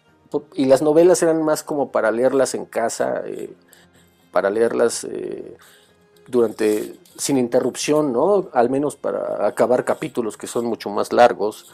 y 0.54 0.64
las 0.64 0.80
novelas 0.82 1.22
eran 1.22 1.42
más 1.42 1.62
como 1.62 1.90
para 1.90 2.10
leerlas 2.10 2.54
en 2.54 2.64
casa, 2.64 3.22
eh, 3.26 3.54
para 4.30 4.48
leerlas 4.48 5.06
durante 6.26 6.94
sin 7.16 7.38
interrupción, 7.38 8.12
¿no? 8.12 8.48
Al 8.52 8.70
menos 8.70 8.96
para 8.96 9.46
acabar 9.46 9.84
capítulos 9.84 10.36
que 10.36 10.46
son 10.46 10.66
mucho 10.66 10.90
más 10.90 11.12
largos. 11.12 11.70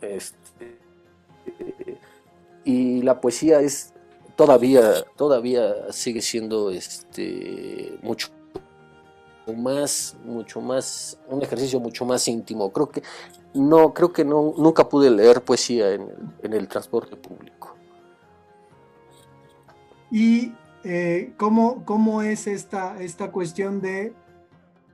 Este, 0.00 0.78
y 2.64 3.02
la 3.02 3.20
poesía 3.20 3.60
es 3.60 3.92
todavía 4.38 5.04
todavía 5.16 5.92
sigue 5.92 6.22
siendo 6.22 6.70
este 6.70 7.98
mucho 8.02 8.28
más 9.54 10.16
mucho 10.24 10.62
más 10.62 11.18
un 11.28 11.42
ejercicio 11.42 11.78
mucho 11.80 12.06
más 12.06 12.26
íntimo 12.28 12.72
creo 12.72 12.88
que 12.88 13.02
no 13.52 13.92
creo 13.92 14.12
que 14.12 14.24
no 14.24 14.54
nunca 14.56 14.88
pude 14.88 15.10
leer 15.10 15.42
poesía 15.42 15.92
en 15.92 16.52
el 16.54 16.68
transporte 16.68 17.16
público 17.16 17.58
y 20.10 20.52
eh, 20.84 21.32
¿cómo, 21.36 22.22
es 22.22 22.46
esta, 22.46 23.00
esta 23.02 23.30
cuestión 23.30 23.80
de 23.80 24.14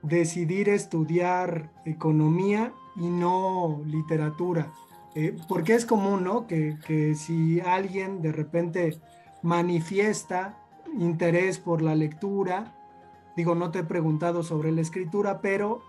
decidir 0.01 0.69
estudiar 0.69 1.71
economía 1.85 2.73
y 2.95 3.07
no 3.07 3.81
literatura? 3.85 4.73
Eh, 5.15 5.37
porque 5.47 5.75
es 5.75 5.85
común, 5.85 6.23
¿no? 6.23 6.47
Que, 6.47 6.77
que, 6.85 7.15
si 7.15 7.61
alguien 7.61 8.21
de 8.21 8.33
repente 8.33 8.99
manifiesta 9.45 10.57
interés 10.99 11.59
por 11.59 11.83
la 11.83 11.93
lectura, 11.93 12.73
digo, 13.37 13.53
no 13.53 13.69
te 13.69 13.79
he 13.79 13.83
preguntado 13.83 14.41
sobre 14.41 14.71
la 14.71 14.81
escritura, 14.81 15.39
pero 15.39 15.81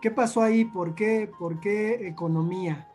¿qué 0.00 0.10
pasó 0.10 0.40
ahí? 0.40 0.64
¿Por 0.64 0.94
qué, 0.94 1.30
por 1.38 1.60
qué 1.60 2.08
economía? 2.08 2.88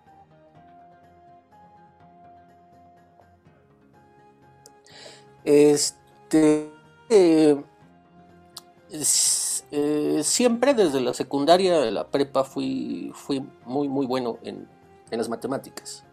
Este, 5.44 6.72
eh, 7.10 7.64
siempre 10.24 10.74
desde 10.74 11.02
la 11.02 11.14
secundaria, 11.14 11.80
de 11.80 11.92
la 11.92 12.08
prepa, 12.08 12.44
fui, 12.44 13.12
fui 13.14 13.48
muy, 13.64 13.88
muy 13.88 14.08
bueno 14.08 14.40
en, 14.42 14.68
las 15.12 15.30
matemáticas. 15.30 16.04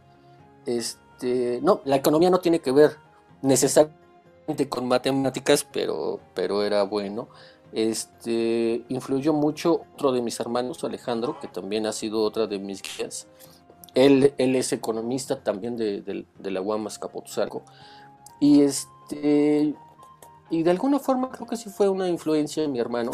Este, 0.67 1.61
no, 1.63 1.81
la 1.85 1.97
economía 1.97 2.29
no 2.29 2.41
tiene 2.41 2.61
que 2.61 2.73
ver 2.73 3.06
necesariamente 3.47 4.69
con 4.69 4.87
matemáticas, 4.87 5.67
pero, 5.73 6.21
pero 6.35 6.63
era 6.63 6.83
bueno. 6.85 7.29
Este, 7.73 8.85
influyó 8.89 9.33
mucho 9.33 9.83
otro 9.95 10.13
de 10.13 10.23
mis 10.23 10.39
hermanos, 10.39 10.85
Alejandro, 10.85 11.39
que 11.41 11.49
también 11.49 11.87
ha 11.87 11.93
sido 11.93 12.23
otra 12.23 12.47
de 12.47 12.59
mis 12.59 12.83
guías. 12.83 13.27
Él, 13.95 14.35
él 14.39 14.57
es 14.57 14.73
economista 14.73 15.43
también 15.43 15.77
de, 15.77 16.03
de 16.03 16.51
la 16.51 16.61
UAMAS 16.61 16.99
Capotuzalco. 16.99 17.63
Y 18.41 18.61
este, 18.61 19.75
y 20.51 20.63
de 20.63 20.71
alguna 20.71 20.99
forma 20.99 21.31
creo 21.31 21.47
que 21.47 21.57
sí 21.57 21.71
fue 21.71 21.89
una 21.89 22.09
influencia 22.09 22.63
de 22.63 22.69
mi 22.69 22.79
hermano. 22.79 23.11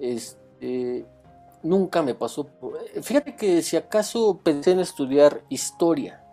Este, 0.00 1.06
nunca 1.62 2.02
me 2.02 2.14
pasó. 2.14 2.48
fíjate 3.02 3.36
que 3.36 3.62
si 3.62 3.76
acaso 3.76 4.40
pensé 4.42 4.72
en 4.72 4.80
estudiar 4.80 5.44
historia, 5.48 6.24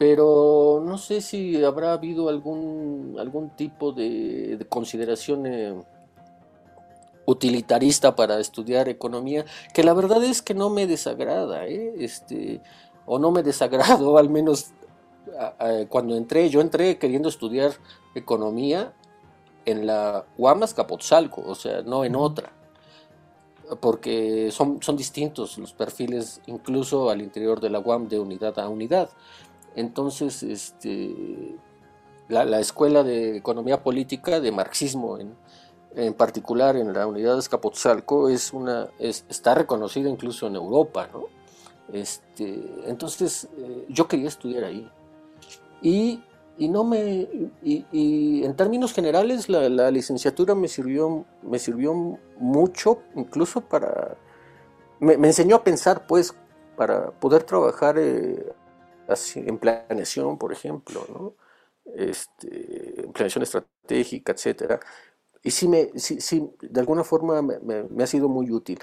pero 0.00 0.82
no 0.82 0.96
sé 0.96 1.20
si 1.20 1.62
habrá 1.62 1.92
habido 1.92 2.30
algún, 2.30 3.16
algún 3.18 3.50
tipo 3.50 3.92
de, 3.92 4.66
consideración 4.70 5.44
eh, 5.44 5.74
utilitarista 7.26 8.16
para 8.16 8.40
estudiar 8.40 8.88
economía, 8.88 9.44
que 9.74 9.82
la 9.84 9.92
verdad 9.92 10.24
es 10.24 10.40
que 10.40 10.54
no 10.54 10.70
me 10.70 10.86
desagrada, 10.86 11.66
¿eh? 11.66 11.96
este, 11.98 12.62
o 13.04 13.18
no 13.18 13.30
me 13.30 13.42
desagrado, 13.42 14.16
al 14.22 14.30
menos 14.30 14.70
cuando 15.90 16.16
entré, 16.16 16.48
yo 16.48 16.62
entré 16.62 16.96
queriendo 16.96 17.28
estudiar 17.28 17.72
economía 18.14 18.94
en 19.66 19.86
la 19.86 20.24
UAMAS 20.38 20.72
Capotzalco, 20.72 21.42
o 21.46 21.54
sea, 21.54 21.82
no 21.82 22.06
en 22.06 22.16
otra, 22.16 22.50
porque 23.80 24.50
son, 24.50 24.82
son 24.82 24.96
distintos 24.96 25.58
los 25.58 25.74
perfiles 25.74 26.40
incluso 26.46 27.10
al 27.10 27.20
interior 27.20 27.60
de 27.60 27.68
la 27.68 27.80
UAM 27.80 28.08
de 28.08 28.18
unidad 28.18 28.58
a 28.58 28.66
unidad. 28.66 29.10
Entonces, 29.76 30.42
este, 30.42 31.56
la, 32.28 32.60
escuela 32.60 33.02
de 33.02 33.36
economía 33.36 33.82
política, 33.82 34.40
de 34.40 34.52
marxismo 34.52 35.18
en, 35.18 35.34
en 35.94 36.14
particular 36.14 36.76
en 36.76 36.92
la 36.92 37.06
unidad 37.06 37.34
de 37.34 37.40
Escapotzalco, 37.40 38.28
es 38.28 38.52
una, 38.52 38.88
está 38.98 39.54
reconocida 39.54 40.08
incluso 40.08 40.46
en 40.46 40.56
Europa, 40.56 41.08
¿no? 41.12 41.26
Este, 41.92 42.62
entonces, 42.86 43.48
eh, 43.58 43.86
yo 43.88 44.06
quería 44.06 44.28
estudiar 44.28 44.64
ahí. 44.64 44.88
Y, 45.82 46.22
no 46.58 46.84
me 46.84 47.26
y, 47.62 48.44
en 48.44 48.54
términos 48.54 48.92
generales 48.92 49.48
la, 49.48 49.90
licenciatura 49.90 50.54
me 50.54 50.68
sirvió 50.68 51.24
me 51.42 51.58
sirvió 51.58 51.94
mucho 52.36 52.98
incluso 53.16 53.62
para 53.62 54.18
me, 54.98 55.14
enseñó 55.14 55.56
a 55.56 55.64
pensar 55.64 56.06
pues 56.06 56.34
para 56.76 57.12
poder 57.12 57.44
trabajar 57.44 57.96
eh, 57.98 58.52
en 59.36 59.58
planeación 59.58 60.38
por 60.38 60.52
ejemplo 60.52 61.34
este, 61.96 63.02
en 63.04 63.12
planeación 63.12 63.42
estratégica 63.42 64.32
etcétera. 64.32 64.80
Y 65.42 65.50
sí 65.50 65.68
me 65.68 65.90
sí, 65.96 66.20
sí 66.20 66.50
de 66.60 66.80
alguna 66.80 67.04
forma 67.04 67.40
me, 67.42 68.02
ha 68.02 68.06
sido 68.06 68.28
muy 68.28 68.50
útil. 68.50 68.78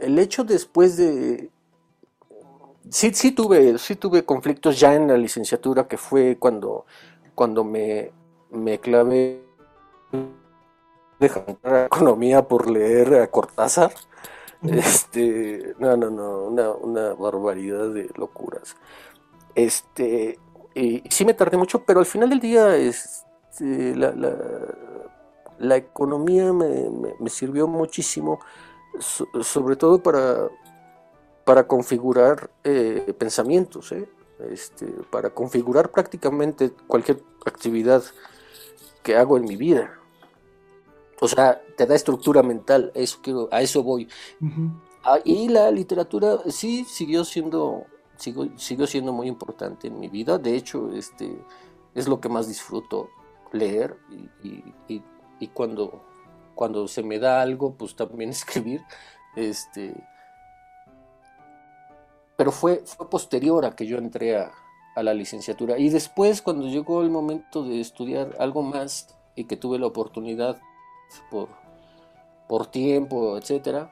El 0.00 0.18
hecho 0.18 0.44
después 0.44 0.96
de 0.96 1.50
sí, 2.90 3.12
sí 3.14 3.32
tuve, 3.32 3.78
sí 3.78 3.96
tuve 3.96 4.24
conflictos 4.24 4.78
ya 4.78 4.94
en 4.94 5.08
la 5.08 5.16
licenciatura, 5.16 5.88
que 5.88 5.96
fue 5.96 6.36
cuando, 6.38 6.86
cuando 7.34 7.64
me, 7.64 8.12
me 8.50 8.78
clavé 8.78 9.42
de 11.18 11.30
economía 11.86 12.46
por 12.46 12.70
leer 12.70 13.14
a 13.14 13.26
Cortázar. 13.28 13.92
Este, 14.68 15.74
no, 15.78 15.96
no, 15.96 16.10
no, 16.10 16.38
una, 16.44 16.70
una 16.72 17.14
barbaridad 17.14 17.90
de 17.90 18.10
locuras. 18.16 18.76
Este, 19.54 20.38
y, 20.74 21.02
sí 21.10 21.24
me 21.24 21.34
tardé 21.34 21.56
mucho, 21.56 21.84
pero 21.84 22.00
al 22.00 22.06
final 22.06 22.30
del 22.30 22.40
día, 22.40 22.76
este, 22.76 23.94
la, 23.94 24.12
la, 24.12 24.36
la 25.58 25.76
economía 25.76 26.52
me, 26.52 26.88
me, 27.18 27.30
sirvió 27.30 27.66
muchísimo, 27.66 28.40
sobre 28.98 29.76
todo 29.76 30.02
para, 30.02 30.48
para 31.44 31.66
configurar 31.66 32.50
eh, 32.64 33.14
pensamientos, 33.18 33.92
¿eh? 33.92 34.08
este, 34.50 34.86
para 35.10 35.30
configurar 35.30 35.90
prácticamente 35.90 36.70
cualquier 36.86 37.22
actividad 37.44 38.02
que 39.02 39.16
hago 39.16 39.36
en 39.36 39.44
mi 39.44 39.56
vida. 39.56 39.97
O 41.20 41.28
sea, 41.28 41.60
te 41.76 41.86
da 41.86 41.94
estructura 41.94 42.42
mental, 42.42 42.92
eso 42.94 43.18
quiero, 43.22 43.48
a 43.50 43.60
eso 43.60 43.82
voy. 43.82 44.08
Ah, 45.04 45.18
y 45.24 45.48
la 45.48 45.70
literatura 45.70 46.38
sí 46.48 46.84
siguió 46.84 47.24
siendo, 47.24 47.84
siguió, 48.16 48.86
siendo 48.86 49.12
muy 49.12 49.26
importante 49.26 49.88
en 49.88 49.98
mi 49.98 50.08
vida. 50.08 50.38
De 50.38 50.54
hecho, 50.54 50.92
este, 50.92 51.44
es 51.94 52.06
lo 52.08 52.20
que 52.20 52.28
más 52.28 52.46
disfruto 52.46 53.08
leer 53.52 53.96
y, 54.42 55.02
y 55.40 55.46
cuando 55.48 56.02
cuando 56.58 56.88
se 56.88 57.04
me 57.04 57.20
da 57.20 57.40
algo, 57.40 57.74
pues 57.74 57.94
también 57.94 58.30
escribir. 58.30 58.82
Este, 59.36 59.94
pero 62.36 62.50
fue, 62.50 62.82
fue 62.84 63.08
posterior 63.08 63.64
a 63.64 63.76
que 63.76 63.86
yo 63.86 63.96
entré 63.96 64.36
a, 64.36 64.50
a 64.96 65.02
la 65.04 65.14
licenciatura. 65.14 65.78
Y 65.78 65.88
después, 65.88 66.42
cuando 66.42 66.66
llegó 66.66 67.02
el 67.02 67.10
momento 67.10 67.62
de 67.62 67.80
estudiar 67.80 68.34
algo 68.40 68.62
más 68.62 69.16
y 69.36 69.44
que 69.44 69.56
tuve 69.56 69.78
la 69.78 69.86
oportunidad 69.86 70.60
por, 71.30 71.48
por 72.48 72.66
tiempo, 72.66 73.36
etcétera, 73.36 73.90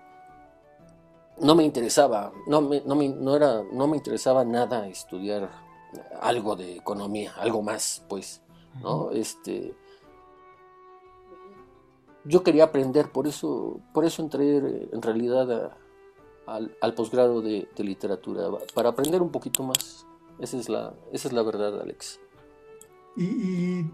no 1.41 1.55
me 1.55 1.65
interesaba, 1.65 2.33
no 2.47 2.63
me, 2.63 2.81
no, 2.83 2.95
me, 2.95 3.09
no, 3.09 3.37
era, 3.37 3.63
no 3.73 3.87
me 3.87 3.97
interesaba 3.97 4.45
nada 4.45 4.89
estudiar 4.89 5.51
algo 6.21 6.57
de 6.57 6.77
economía, 6.77 7.33
algo 7.37 7.63
más, 7.63 8.05
pues, 8.09 8.43
¿no? 8.83 9.11
Este, 9.11 9.75
yo 12.25 12.43
quería 12.43 12.65
aprender, 12.65 13.13
por 13.13 13.27
eso, 13.27 13.81
por 13.93 14.05
eso 14.05 14.23
entré 14.23 14.57
en 14.57 15.03
realidad 15.03 15.73
al, 16.47 16.95
posgrado 16.95 17.43
de, 17.43 17.69
literatura, 17.79 18.49
para 18.75 18.91
aprender 18.91 19.23
un 19.23 19.31
poquito 19.31 19.63
más. 19.63 20.07
Esa 20.39 20.57
es 20.59 20.69
la, 20.69 20.95
esa 21.13 21.29
es 21.29 21.35
la 21.35 21.43
verdad, 21.43 21.81
Alex. 21.81 22.21
¿Y, 23.17 23.85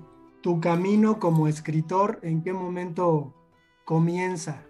tu 0.42 0.60
camino 0.60 1.18
como 1.18 1.48
escritor, 1.48 2.18
en 2.22 2.42
qué 2.42 2.52
momento 2.52 3.32
comienza? 3.84 4.64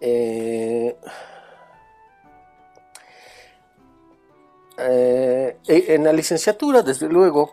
Eh, 0.00 0.96
eh, 4.78 5.58
en 5.66 6.04
la 6.04 6.12
licenciatura, 6.12 6.82
desde 6.82 7.08
luego, 7.08 7.50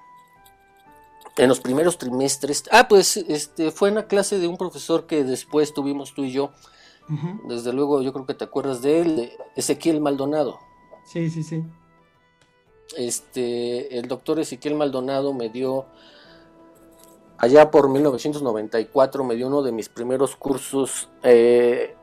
en 1.38 1.48
los 1.50 1.62
primeros 1.62 1.98
trimestres. 1.98 2.66
Ah, 2.72 2.88
pues 2.88 3.18
este 3.18 3.72
fue 3.72 3.90
en 3.90 3.96
la 3.96 4.08
clase 4.08 4.40
de 4.40 4.48
un 4.48 4.58
profesor 4.58 5.08
que 5.08 5.24
después 5.24 5.74
tuvimos 5.74 6.14
tú 6.14 6.26
y 6.26 6.32
yo. 6.32 6.52
Desde 7.48 7.74
luego, 7.74 8.02
yo 8.02 8.14
creo 8.14 8.26
que 8.26 8.34
te 8.34 8.46
acuerdas 8.46 8.82
de 8.82 9.02
él, 9.02 9.32
Ezequiel 9.56 10.00
Maldonado. 10.00 10.60
Sí, 11.06 11.30
sí, 11.30 11.44
sí. 11.44 11.64
Este, 12.98 13.98
el 13.98 14.08
doctor 14.08 14.40
Ezequiel 14.40 14.76
Maldonado 14.76 15.34
me 15.34 15.50
dio, 15.50 15.86
allá 17.38 17.72
por 17.72 17.90
1994, 17.90 19.24
me 19.24 19.36
dio 19.36 19.48
uno 19.48 19.64
de 19.64 19.72
mis 19.72 19.90
primeros 19.90 20.36
cursos. 20.36 21.10
Eh, 21.24 21.96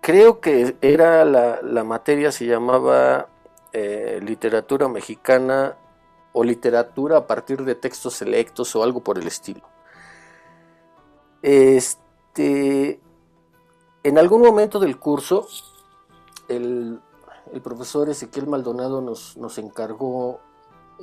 creo 0.00 0.40
que 0.40 0.76
era 0.80 1.24
la, 1.24 1.84
materia, 1.84 2.32
se 2.32 2.46
llamaba 2.46 3.28
eh, 3.72 4.20
Literatura 4.22 4.88
Mexicana 4.88 5.76
o 6.32 6.44
literatura 6.44 7.18
a 7.18 7.26
partir 7.26 7.64
de 7.64 7.74
textos 7.74 8.14
selectos 8.14 8.74
o 8.76 8.82
algo 8.82 9.00
por 9.00 9.18
el 9.18 9.26
estilo. 9.26 9.62
Este, 11.42 13.00
en 14.02 14.18
algún 14.18 14.42
momento 14.42 14.78
del 14.78 14.98
curso, 14.98 15.46
el, 16.48 17.00
profesor 17.62 18.08
Ezequiel 18.08 18.46
Maldonado 18.46 19.00
nos, 19.00 19.36
nos, 19.36 19.58
encargó 19.58 20.40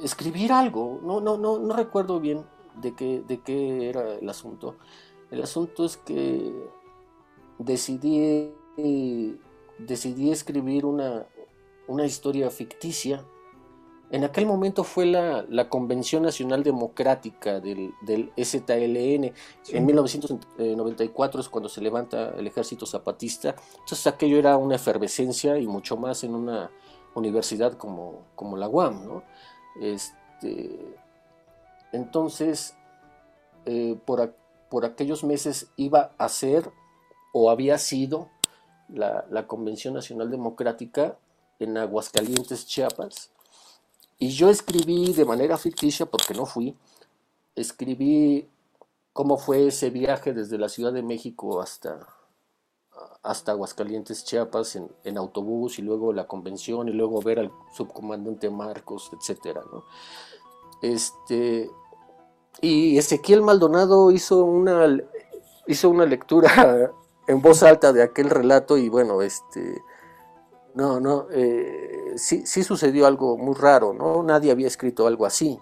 escribir 0.02 0.52
algo. 0.52 1.00
No, 1.04 1.20
no, 1.20 1.38
no, 1.38 1.60
no 1.60 1.76
recuerdo 1.76 2.20
bien 2.20 2.46
de 2.76 2.96
qué, 2.96 3.24
de 3.28 3.42
qué 3.42 3.90
era 3.90 4.14
el 4.16 4.30
asunto. 4.30 4.78
El 5.30 5.44
asunto 5.44 5.84
es 5.84 5.98
que 5.98 6.54
decidí, 7.58 8.54
decidí 9.78 10.32
escribir 10.32 10.86
una, 10.86 11.26
una 11.88 12.06
historia 12.06 12.50
ficticia 12.50 13.26
en 14.10 14.24
aquel 14.24 14.46
momento 14.46 14.84
fue 14.84 15.06
la, 15.06 15.70
Convención 15.70 16.24
Nacional 16.24 16.64
Democrática 16.64 17.60
del, 17.60 17.94
del 18.02 18.32
STLN. 18.38 19.34
En 19.70 19.86
1994 19.86 21.42
es 21.42 21.50
cuando 21.50 21.68
se 21.68 21.82
levanta 21.82 22.30
el 22.38 22.48
ejército 22.48 22.86
zapatista. 22.86 23.56
Entonces 23.80 24.08
aquello 24.08 24.38
era 24.38 24.56
una 24.56 24.76
efervescencia 24.76 25.58
y 25.58 25.68
mucho 25.68 25.98
más 25.98 26.24
en 26.24 26.36
una 26.36 26.72
universidad 27.16 27.74
como, 27.74 28.24
como 28.36 28.56
la 28.56 28.70
UAM. 28.70 29.22
Este, 29.82 30.96
entonces, 31.92 32.78
eh, 33.66 34.00
por, 34.06 34.34
por, 34.70 34.86
aquellos 34.86 35.26
meses 35.26 35.70
iba 35.76 36.12
a 36.18 36.30
ser 36.30 36.72
o 37.34 37.52
había 37.52 37.78
sido 37.78 38.30
la, 38.88 39.26
la 39.30 39.48
Convención 39.48 39.94
Nacional 39.94 40.32
Democrática 40.32 41.18
en 41.60 41.78
Aguascalientes, 41.78 42.66
Chiapas 42.66 43.32
y 44.20 44.30
yo 44.30 44.50
escribí 44.50 45.14
de 45.14 45.26
manera 45.26 45.58
ficticia, 45.58 46.06
porque 46.06 46.34
no 46.34 46.46
fui, 46.46 46.76
escribí 47.56 48.50
cómo 49.14 49.38
fue 49.38 49.68
ese 49.68 49.90
viaje 49.90 50.34
desde 50.34 50.58
la 50.58 50.70
Ciudad 50.70 50.94
de 50.94 51.04
México 51.04 51.62
hasta, 51.62 52.08
hasta 53.22 53.52
Aguascalientes, 53.52 54.26
Chiapas, 54.26 54.76
en, 55.04 55.18
autobús, 55.18 55.78
y 55.78 55.84
luego 55.84 56.14
la 56.14 56.28
convención, 56.28 56.90
y 56.90 56.94
luego 56.94 57.22
ver 57.22 57.40
al 57.40 57.52
subcomandante 57.76 58.50
Marcos, 58.50 59.12
etc. 59.14 59.60
Este, 60.82 61.70
y 62.62 62.98
Ezequiel 62.98 63.44
Maldonado 63.44 64.12
hizo 64.12 64.44
una, 64.44 64.98
hizo 65.68 65.90
una 65.90 66.06
lectura 66.06 66.92
en 67.28 67.42
voz 67.42 67.62
alta 67.62 67.94
de 67.94 68.02
aquel 68.02 68.32
relato, 68.32 68.78
y 68.78 68.90
bueno, 68.90 69.22
este 69.22 69.82
no, 70.78 71.00
no, 71.00 71.26
eh, 71.32 72.14
sí, 72.18 72.46
sí 72.46 72.64
sucedió 72.64 73.08
algo 73.08 73.36
muy 73.36 73.56
raro, 73.56 73.94
¿no? 73.94 74.22
Nadie 74.22 74.52
había 74.52 74.68
escrito 74.68 75.08
algo 75.08 75.26
así. 75.26 75.60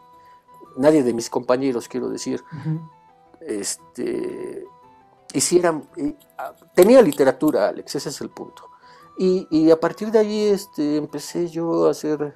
Nadie 0.76 1.04
de 1.04 1.14
mis 1.14 1.30
compañeros, 1.30 1.88
quiero 1.88 2.10
decir. 2.10 2.44
Este. 3.40 4.68
Hicieran. 5.34 5.88
Ah, 6.38 6.54
tenía 6.74 7.02
literatura, 7.02 7.70
Alex, 7.70 7.96
ese 7.96 8.10
es 8.10 8.20
el 8.20 8.30
punto. 8.30 8.70
Y, 9.18 9.72
a 9.72 9.80
partir 9.80 10.12
de 10.12 10.20
allí 10.20 10.48
este, 10.48 10.98
empecé 10.98 11.48
yo 11.48 11.88
a 11.88 11.92
hacer. 11.92 12.36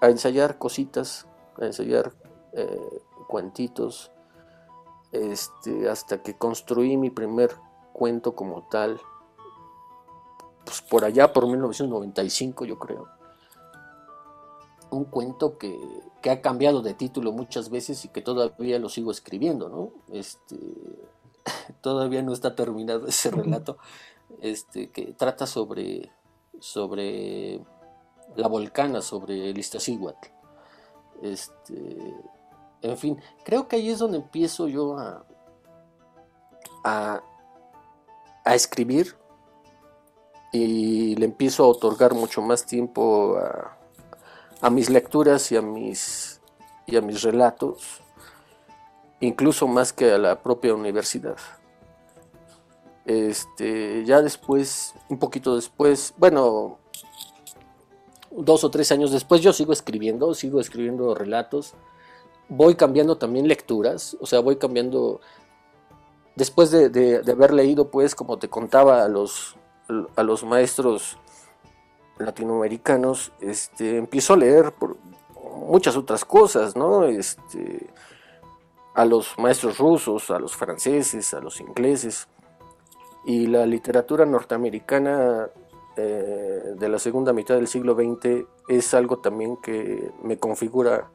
a, 0.00 0.08
ensayar 0.08 0.56
cositas, 0.56 1.26
a 1.60 1.66
ensayar 1.66 2.12
eh, 2.52 3.02
cuentitos. 3.26 4.12
Este, 5.10 5.88
hasta 5.88 6.22
que 6.22 6.38
construí 6.38 6.96
mi 6.96 7.10
primer 7.10 7.56
cuento 7.92 8.36
como 8.36 8.68
tal 8.68 9.00
pues 10.64 10.80
por 10.82 11.04
allá, 11.04 11.32
por 11.32 11.46
1995 11.46 12.64
yo 12.64 12.78
creo. 12.78 13.08
Un 14.90 15.04
cuento 15.04 15.58
que, 15.58 15.76
ha 16.30 16.40
cambiado 16.40 16.80
de 16.80 16.94
título 16.94 17.32
muchas 17.32 17.68
veces 17.68 18.04
y 18.04 18.08
que 18.08 18.22
todavía 18.22 18.78
lo 18.78 18.88
sigo 18.88 19.10
escribiendo, 19.10 19.68
¿no? 19.68 19.92
Este, 20.10 20.56
todavía 21.82 22.22
no 22.22 22.32
está 22.32 22.54
terminado 22.54 23.06
ese 23.06 23.30
relato, 23.30 23.76
este, 24.40 24.90
que 24.90 25.12
trata 25.12 25.46
sobre, 25.46 26.10
sobre 26.60 27.60
la 28.36 28.48
volcana, 28.48 29.02
sobre 29.02 29.50
el 29.50 29.58
Iztaccíhuatl. 29.58 30.28
Este, 31.22 32.14
en 32.80 32.96
fin, 32.96 33.20
creo 33.44 33.68
que 33.68 33.76
ahí 33.76 33.90
es 33.90 33.98
donde 33.98 34.18
empiezo 34.18 34.68
yo 34.68 34.98
a, 34.98 35.26
a, 36.84 37.22
a 38.44 38.54
escribir 38.54 39.16
y 40.54 41.16
le 41.16 41.24
empiezo 41.24 41.64
a 41.64 41.66
otorgar 41.66 42.14
mucho 42.14 42.40
más 42.40 42.64
tiempo 42.64 43.36
a, 44.60 44.70
mis 44.70 44.88
lecturas 44.88 45.50
y 45.50 45.56
a 45.56 45.62
mis, 45.62 46.40
y 46.86 46.96
a 46.96 47.00
mis 47.00 47.22
relatos, 47.22 48.00
incluso 49.18 49.66
más 49.66 49.92
que 49.92 50.12
a 50.12 50.18
la 50.18 50.40
propia 50.40 50.72
universidad. 50.72 51.36
Este, 53.04 54.04
ya 54.04 54.22
después, 54.22 54.94
un 55.08 55.18
poquito 55.18 55.56
después, 55.56 56.14
bueno, 56.18 56.78
dos 58.30 58.62
o 58.62 58.70
tres 58.70 58.92
años 58.92 59.10
después, 59.10 59.40
yo 59.40 59.52
sigo 59.52 59.72
escribiendo, 59.72 60.34
sigo 60.34 60.60
escribiendo 60.60 61.16
relatos, 61.16 61.74
voy 62.48 62.76
cambiando 62.76 63.18
también 63.18 63.48
lecturas, 63.48 64.16
o 64.20 64.26
sea, 64.26 64.38
voy 64.38 64.54
cambiando, 64.54 65.20
después 66.36 66.70
de, 66.70 66.90
de 66.90 67.32
haber 67.32 67.52
leído, 67.52 67.90
pues, 67.90 68.14
como 68.14 68.38
te 68.38 68.48
contaba, 68.48 69.08
los, 69.08 69.56
a 70.16 70.22
los 70.22 70.44
maestros 70.44 71.18
latinoamericanos, 72.18 73.32
este, 73.40 73.96
empiezo 73.96 74.34
a 74.34 74.36
leer 74.36 74.72
por 74.72 74.96
muchas 75.66 75.96
otras 75.96 76.24
cosas, 76.24 76.76
¿no? 76.76 77.04
Este, 77.04 77.88
a 78.94 79.04
los 79.04 79.36
maestros 79.38 79.78
rusos, 79.78 80.30
a 80.30 80.38
los 80.38 80.54
franceses, 80.56 81.34
a 81.34 81.40
los 81.40 81.60
ingleses. 81.60 82.28
Y 83.26 83.46
la 83.46 83.66
literatura 83.66 84.24
norteamericana 84.26 85.48
eh, 85.96 86.74
de 86.76 86.88
la 86.88 86.98
segunda 86.98 87.32
mitad 87.32 87.54
del 87.54 87.68
siglo 87.68 87.94
XX 87.94 88.46
es 88.68 88.94
algo 88.94 89.18
también 89.18 89.56
que 89.56 90.10
me 90.22 90.38
configura 90.38 91.10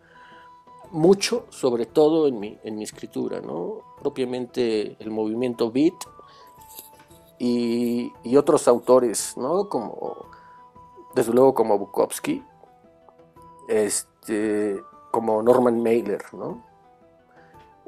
mucho, 0.91 1.45
sobre 1.49 1.85
todo 1.85 2.27
en 2.27 2.39
mi, 2.39 2.57
en 2.63 2.77
mi 2.77 2.83
escritura, 2.83 3.41
¿no? 3.41 3.81
Propiamente 4.01 4.97
el 4.99 5.11
movimiento 5.11 5.71
beat, 5.71 5.93
y, 7.39 8.35
otros 8.37 8.67
autores, 8.67 9.35
¿no? 9.37 9.69
Como, 9.69 10.27
desde 11.15 11.33
luego 11.33 11.53
como 11.53 11.79
Bukowski, 11.79 12.43
este, 13.67 14.81
como 15.11 15.41
Norman 15.41 15.81
Mailer, 15.81 16.23
¿no? 16.33 16.69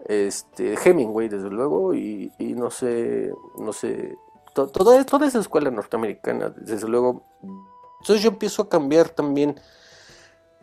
este, 0.05 0.75
Hemingway 0.83 1.29
desde 1.29 1.49
luego, 1.49 1.93
y, 1.93 2.31
no 2.39 2.69
sé, 2.69 3.33
no 3.57 3.73
sé, 3.73 4.17
toda, 4.53 5.05
toda 5.05 5.27
esa 5.27 5.39
escuela 5.39 5.71
norteamericana, 5.71 6.49
desde 6.49 6.87
luego. 6.87 7.23
Entonces 8.01 8.23
yo 8.23 8.29
empiezo 8.29 8.63
a 8.63 8.69
cambiar 8.69 9.09
también, 9.09 9.59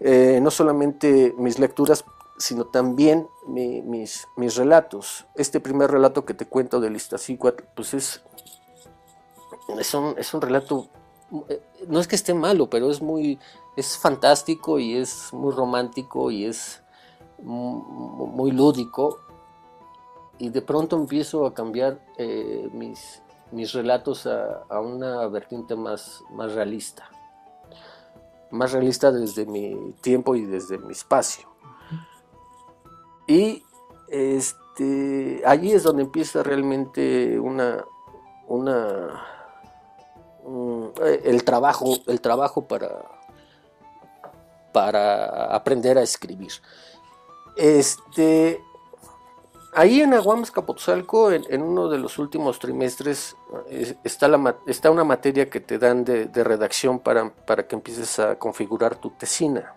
eh, 0.01 0.41
no 0.43 0.51
solamente 0.51 1.35
mis 1.39 1.59
lecturas, 1.59 2.05
sino 2.39 2.67
también 2.67 3.29
mis, 3.47 4.29
mis 4.37 4.57
relatos. 4.57 5.27
Este 5.35 5.61
primer 5.61 5.91
relato 5.91 6.25
que 6.25 6.35
te 6.35 6.47
cuento 6.47 6.81
de 6.81 6.91
Iztaccíhuatl, 6.93 7.65
pues 7.75 7.95
es, 7.95 8.23
es, 9.77 9.95
un, 9.95 10.15
es 10.17 10.33
un 10.33 10.41
relato, 10.41 10.89
eh, 11.49 11.61
no 11.87 12.01
es 12.01 12.09
que 12.09 12.17
esté 12.17 12.35
malo, 12.35 12.71
pero 12.71 12.91
es 12.91 13.03
muy, 13.03 13.39
es 13.77 13.99
fantástico 13.99 14.79
y 14.79 14.97
es 14.97 15.33
muy 15.33 15.53
romántico 15.53 16.31
y 16.31 16.47
es 16.47 16.83
muy 17.39 18.51
lúdico. 18.51 19.21
Y 20.39 20.51
de 20.51 20.63
pronto 20.63 20.97
empiezo 20.97 21.47
a 21.47 21.55
cambiar 21.55 22.01
eh, 22.17 22.69
mis, 22.73 23.23
mis, 23.51 23.73
relatos 23.73 24.27
a, 24.27 24.81
una 24.81 25.27
vertiente 25.27 25.75
más, 25.75 26.23
más 26.31 26.53
realista, 26.53 27.11
más 28.51 28.73
realista 28.73 29.11
desde 29.11 29.47
mi 29.47 29.95
tiempo 30.01 30.37
y 30.37 30.45
desde 30.45 30.79
mi 30.79 30.93
espacio. 30.93 31.49
Y 33.27 33.65
este, 34.09 35.43
allí 35.45 35.73
es 35.73 35.83
donde 35.83 36.03
empieza 36.03 36.43
realmente 36.43 37.39
una, 37.39 37.85
una 38.47 39.38
el 41.25 41.45
trabajo, 41.45 41.99
el 42.07 42.21
trabajo 42.21 42.67
para, 42.67 43.05
para 44.73 45.55
aprender 45.55 45.99
a 45.99 46.03
escribir. 46.03 46.53
Este, 47.57 48.61
ahí 49.75 50.01
en 50.01 50.15
Aguamas 50.15 50.51
Capotzalco, 50.51 51.33
en, 51.33 51.63
uno 51.63 51.89
de 51.89 51.99
los 51.99 52.19
últimos 52.19 52.59
trimestres, 52.59 53.37
está, 54.05 54.29
la, 54.29 54.57
está 54.67 54.91
una 54.91 55.05
materia 55.05 55.51
que 55.51 55.61
te 55.61 55.79
dan 55.79 56.05
de, 56.05 56.29
redacción 56.45 57.01
para, 57.01 57.31
para, 57.31 57.67
que 57.67 57.77
empieces 57.77 58.19
a 58.19 58.39
configurar 58.39 58.97
tu 58.97 59.11
tesina. 59.11 59.75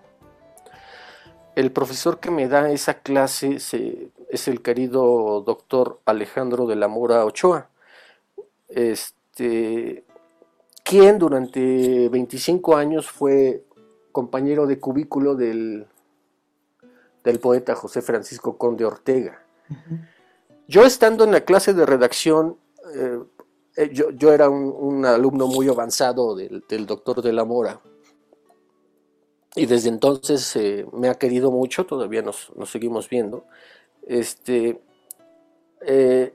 El 1.56 1.72
profesor 1.72 2.20
que 2.20 2.32
me 2.32 2.48
da 2.48 2.72
esa 2.72 2.96
clase 2.96 3.56
es 3.56 4.48
el 4.48 4.62
querido 4.62 5.42
doctor 5.42 6.00
Alejandro 6.06 6.66
de 6.66 6.78
la 6.78 6.88
Mora 6.88 7.26
Ochoa, 7.26 7.68
este, 8.70 10.06
quien 10.84 11.20
durante 11.20 12.10
25 12.10 12.76
años 12.76 13.10
fue 13.10 13.66
compañero 14.12 14.68
de 14.68 14.80
cubículo 14.80 15.36
del 15.36 15.88
del 17.24 17.40
poeta 17.40 17.76
José 17.76 18.02
Francisco 18.02 18.58
Conde 18.58 18.86
Ortega. 18.86 19.44
Yo 20.68 20.86
estando 20.86 21.24
en 21.24 21.32
la 21.32 21.42
clase 21.42 21.74
de 21.74 21.86
redacción, 21.86 22.58
eh, 22.96 23.20
eh, 23.78 23.90
yo, 23.94 24.34
era 24.34 24.50
un, 24.50 25.06
alumno 25.06 25.48
muy 25.48 25.68
avanzado 25.68 26.36
del, 26.36 26.86
doctor 26.86 27.22
de 27.22 27.34
la 27.34 27.46
Mora. 27.46 27.80
Y 29.56 29.66
desde 29.66 29.90
entonces 29.90 30.56
eh, 30.56 30.86
me 30.94 31.10
ha 31.10 31.16
querido 31.16 31.52
mucho, 31.52 31.86
todavía 31.86 32.22
nos, 32.22 32.52
seguimos 32.66 33.10
viendo. 33.10 33.46
Este, 34.04 34.82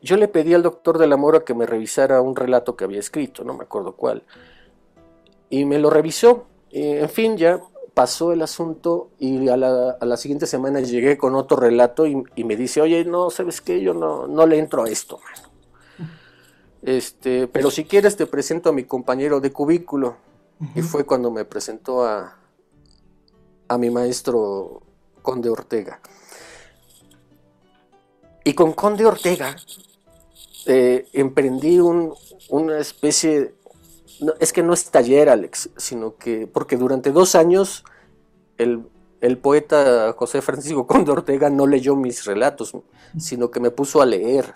yo 0.02 0.16
le 0.16 0.28
pedí 0.28 0.54
al 0.54 0.62
doctor 0.62 0.98
de 0.98 1.06
la 1.06 1.16
Mora 1.16 1.40
que 1.40 1.54
me 1.54 1.66
revisara 1.66 2.20
un 2.20 2.34
relato 2.34 2.76
que 2.76 2.84
había 2.84 3.00
escrito, 3.00 3.44
no 3.44 3.54
me 3.54 3.64
acuerdo 3.64 3.92
cuál. 3.96 4.24
Y 5.50 5.64
me 5.64 5.78
lo 5.78 5.90
revisó. 5.90 6.46
en 6.70 7.08
fin, 7.08 7.36
ya 7.36 7.60
pasó 7.96 8.32
el 8.32 8.42
asunto 8.42 9.08
y 9.18 9.48
a 9.48 9.56
la, 9.56 10.16
siguiente 10.18 10.46
semana 10.46 10.80
llegué 10.80 11.16
con 11.16 11.34
otro 11.34 11.56
relato 11.56 12.06
y, 12.06 12.44
me 12.44 12.54
dice, 12.54 12.82
oye, 12.82 13.06
no, 13.06 13.30
¿sabes 13.30 13.62
qué? 13.62 13.80
Yo 13.80 13.94
no, 13.94 14.26
no 14.26 14.46
le 14.46 14.58
entro 14.58 14.84
a 14.84 14.90
esto, 14.90 15.18
mano. 15.18 15.56
Este, 16.82 17.48
pero 17.48 17.70
si 17.70 17.84
quieres 17.84 18.16
te 18.16 18.26
presento 18.26 18.68
a 18.68 18.72
mi 18.72 18.84
compañero 18.84 19.40
de 19.40 19.50
cubículo. 19.50 20.16
Y 20.74 20.82
fue 20.82 21.04
cuando 21.04 21.30
me 21.30 21.46
presentó 21.46 22.04
a, 22.04 22.36
a 23.68 23.78
mi 23.78 23.90
maestro 23.90 24.82
Conde 25.22 25.48
Ortega. 25.48 26.00
Y 28.46 28.54
con 28.54 28.74
Conde 28.74 29.04
Ortega 29.04 29.56
eh, 30.66 31.08
emprendí 31.12 31.80
una 31.80 32.78
especie 32.78 33.54
es 34.38 34.52
que 34.52 34.62
no 34.62 34.72
es 34.72 34.88
taller, 34.88 35.28
Alex, 35.28 35.70
sino 35.76 36.16
que 36.16 36.46
porque 36.46 36.76
durante 36.76 37.10
dos 37.10 37.34
años 37.34 37.82
el, 38.56 38.86
poeta 39.42 40.14
José 40.16 40.42
Francisco 40.42 40.86
Conde 40.86 41.10
Ortega 41.10 41.50
no 41.50 41.66
leyó 41.66 41.96
mis 41.96 42.24
relatos, 42.24 42.72
sino 43.18 43.50
que 43.50 43.58
me 43.58 43.72
puso 43.72 44.00
a 44.00 44.06
leer. 44.06 44.54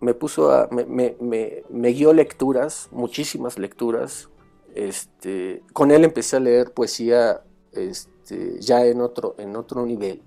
Me 0.00 0.12
puso 0.12 0.50
a. 0.50 0.68
me, 0.68 1.92
guió 1.92 2.12
lecturas, 2.12 2.88
muchísimas 2.90 3.56
lecturas. 3.56 4.30
Este, 4.74 5.62
con 5.72 5.92
él 5.92 6.02
empecé 6.02 6.38
a 6.38 6.40
leer 6.40 6.72
poesía 6.72 7.44
este, 7.70 8.60
ya 8.60 8.84
en 8.84 9.00
otro 9.00 9.86
nivel. 9.86 10.22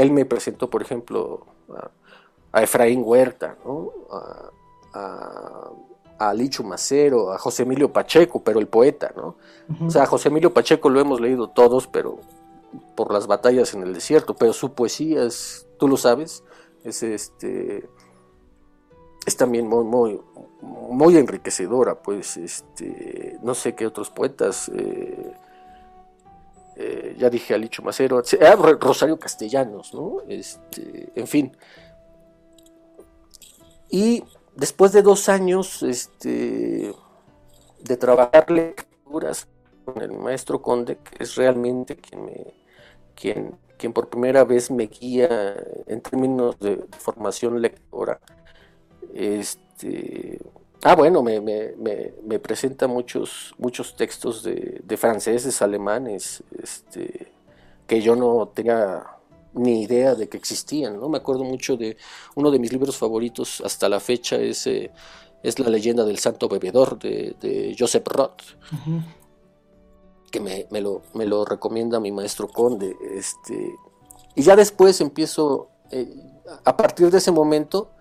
Él 0.00 0.12
me 0.12 0.24
presentó, 0.24 0.70
por 0.70 0.82
ejemplo, 0.82 1.46
a, 2.52 2.62
Efraín 2.62 3.02
Huerta, 3.04 3.56
¿no? 3.64 3.92
a 4.10 5.70
a 6.18 6.34
Licho 6.34 6.64
Macero, 6.64 7.32
a 7.32 7.38
José 7.38 7.62
Emilio 7.62 7.92
Pacheco, 7.92 8.42
pero 8.42 8.58
el 8.58 8.66
poeta, 8.66 9.12
¿no? 9.16 9.36
O 9.86 9.90
sea, 9.90 10.02
a 10.02 10.06
José 10.06 10.28
Emilio 10.28 10.52
Pacheco 10.52 10.90
lo 10.90 11.00
hemos 11.00 11.20
leído 11.20 11.48
todos, 11.48 11.86
pero 11.86 12.18
por 12.96 13.12
las 13.12 13.26
batallas 13.26 13.72
en 13.74 13.82
el 13.82 13.94
desierto, 13.94 14.34
pero 14.34 14.52
su 14.52 14.72
poesía 14.72 15.22
es, 15.22 15.66
tú 15.78 15.86
lo 15.86 15.96
sabes, 15.96 16.42
es 16.84 17.02
este 17.02 17.88
es 19.26 19.36
también 19.36 19.68
muy 19.68 19.84
muy 19.84 20.20
muy 20.60 21.16
enriquecedora, 21.16 22.02
pues 22.02 22.36
este 22.36 23.38
no 23.42 23.54
sé 23.54 23.74
qué 23.74 23.86
otros 23.86 24.10
poetas 24.10 24.70
eh, 24.74 25.32
eh, 26.80 27.16
ya 27.18 27.28
dije 27.28 27.54
a 27.54 27.58
Licho 27.58 27.82
Macero, 27.82 28.22
Rosario 28.80 29.18
Castellanos, 29.18 29.92
¿no? 29.92 30.18
Este, 30.28 31.10
en 31.16 31.26
fin. 31.26 31.56
Y 33.90 34.22
después 34.54 34.92
de 34.92 35.02
dos 35.02 35.28
años 35.28 35.82
este, 35.82 36.94
de 37.80 37.96
trabajar 37.96 38.48
lecturas 38.52 39.48
con 39.84 40.00
el 40.00 40.12
maestro 40.12 40.62
Conde, 40.62 40.98
que 40.98 41.24
es 41.24 41.34
realmente 41.34 41.96
quien, 41.96 42.24
me, 42.24 42.54
quien, 43.16 43.58
quien 43.76 43.92
por 43.92 44.08
primera 44.08 44.44
vez 44.44 44.70
me 44.70 44.86
guía 44.86 45.56
en 45.88 46.00
términos 46.00 46.60
de 46.60 46.84
formación 46.96 47.60
lectora, 47.60 48.20
este, 49.14 50.38
ah, 50.82 50.94
bueno, 50.94 51.22
me, 51.22 51.40
me, 51.40 52.38
presenta 52.38 52.86
muchos, 52.86 53.54
muchos 53.58 53.96
textos 53.96 54.42
de, 54.42 54.80
de 54.84 54.96
franceses, 54.96 55.60
alemanes, 55.62 56.42
este, 56.60 57.32
que 57.86 58.00
yo 58.00 58.14
no 58.16 58.48
tenía 58.48 59.04
ni 59.54 59.82
idea 59.82 60.14
de 60.14 60.28
que 60.28 60.36
existían, 60.36 61.00
¿no? 61.00 61.08
Me 61.08 61.18
acuerdo 61.18 61.44
mucho 61.44 61.76
de 61.76 61.96
uno 62.34 62.50
de 62.50 62.58
mis 62.58 62.72
libros 62.72 62.96
favoritos 62.96 63.60
hasta 63.64 63.88
la 63.88 64.00
fecha 64.00 64.36
es, 64.36 64.66
eh, 64.66 64.90
es 65.42 65.58
La 65.58 65.70
leyenda 65.70 66.04
del 66.04 66.18
santo 66.18 66.48
bebedor 66.48 66.98
de, 66.98 67.74
Joseph 67.78 68.06
Roth, 68.06 68.42
que 70.30 70.40
me, 70.40 70.66
lo, 70.80 71.02
me, 71.14 71.26
lo, 71.26 71.44
recomienda 71.44 72.00
mi 72.00 72.12
maestro 72.12 72.48
Conde. 72.48 72.96
Este, 73.14 73.74
y 74.34 74.42
ya 74.42 74.56
después 74.56 75.00
empiezo, 75.00 75.68
eh, 75.90 76.14
a 76.64 76.76
partir 76.76 77.10
de 77.10 77.18
ese 77.18 77.30
momento, 77.30 77.92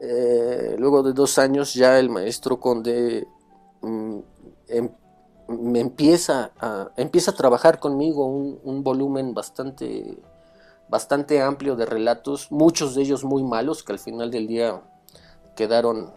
eh, 0.00 0.76
luego 0.78 1.02
de 1.02 1.12
dos 1.12 1.38
años, 1.38 1.74
ya 1.74 1.98
el 1.98 2.10
maestro 2.10 2.58
Conde 2.58 3.26
mm, 3.82 4.18
em, 4.68 4.90
me 5.48 5.80
empieza 5.80 6.52
a, 6.58 6.90
empieza 6.96 7.32
a 7.32 7.34
trabajar 7.34 7.78
conmigo 7.78 8.26
un, 8.26 8.60
un 8.64 8.82
volumen 8.82 9.34
bastante 9.34 10.22
bastante 10.90 11.40
amplio 11.40 11.76
de 11.76 11.86
relatos, 11.86 12.50
muchos 12.50 12.94
de 12.94 13.02
ellos 13.02 13.24
muy 13.24 13.44
malos, 13.44 13.84
que 13.84 13.92
al 13.92 13.98
final 14.00 14.30
del 14.30 14.48
día 14.48 14.82
quedaron, 15.54 16.12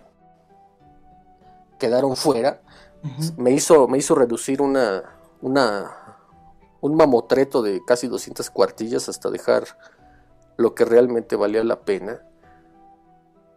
quedaron 1.78 2.16
fuera. 2.16 2.62
me, 3.38 3.52
hizo, 3.52 3.88
me 3.88 4.00
hizo 4.00 4.16
reducir 4.16 4.62
una, 4.62 5.04
una, 5.42 5.92
un 6.82 6.96
mamotreto 6.96 7.62
de 7.62 7.82
casi 7.86 8.08
200 8.08 8.50
cuartillas 8.50 9.10
hasta 9.10 9.30
dejar 9.30 9.66
lo 10.58 10.74
que 10.74 10.86
realmente 10.86 11.36
valía 11.36 11.64
la 11.64 11.82
pena, 11.82 12.26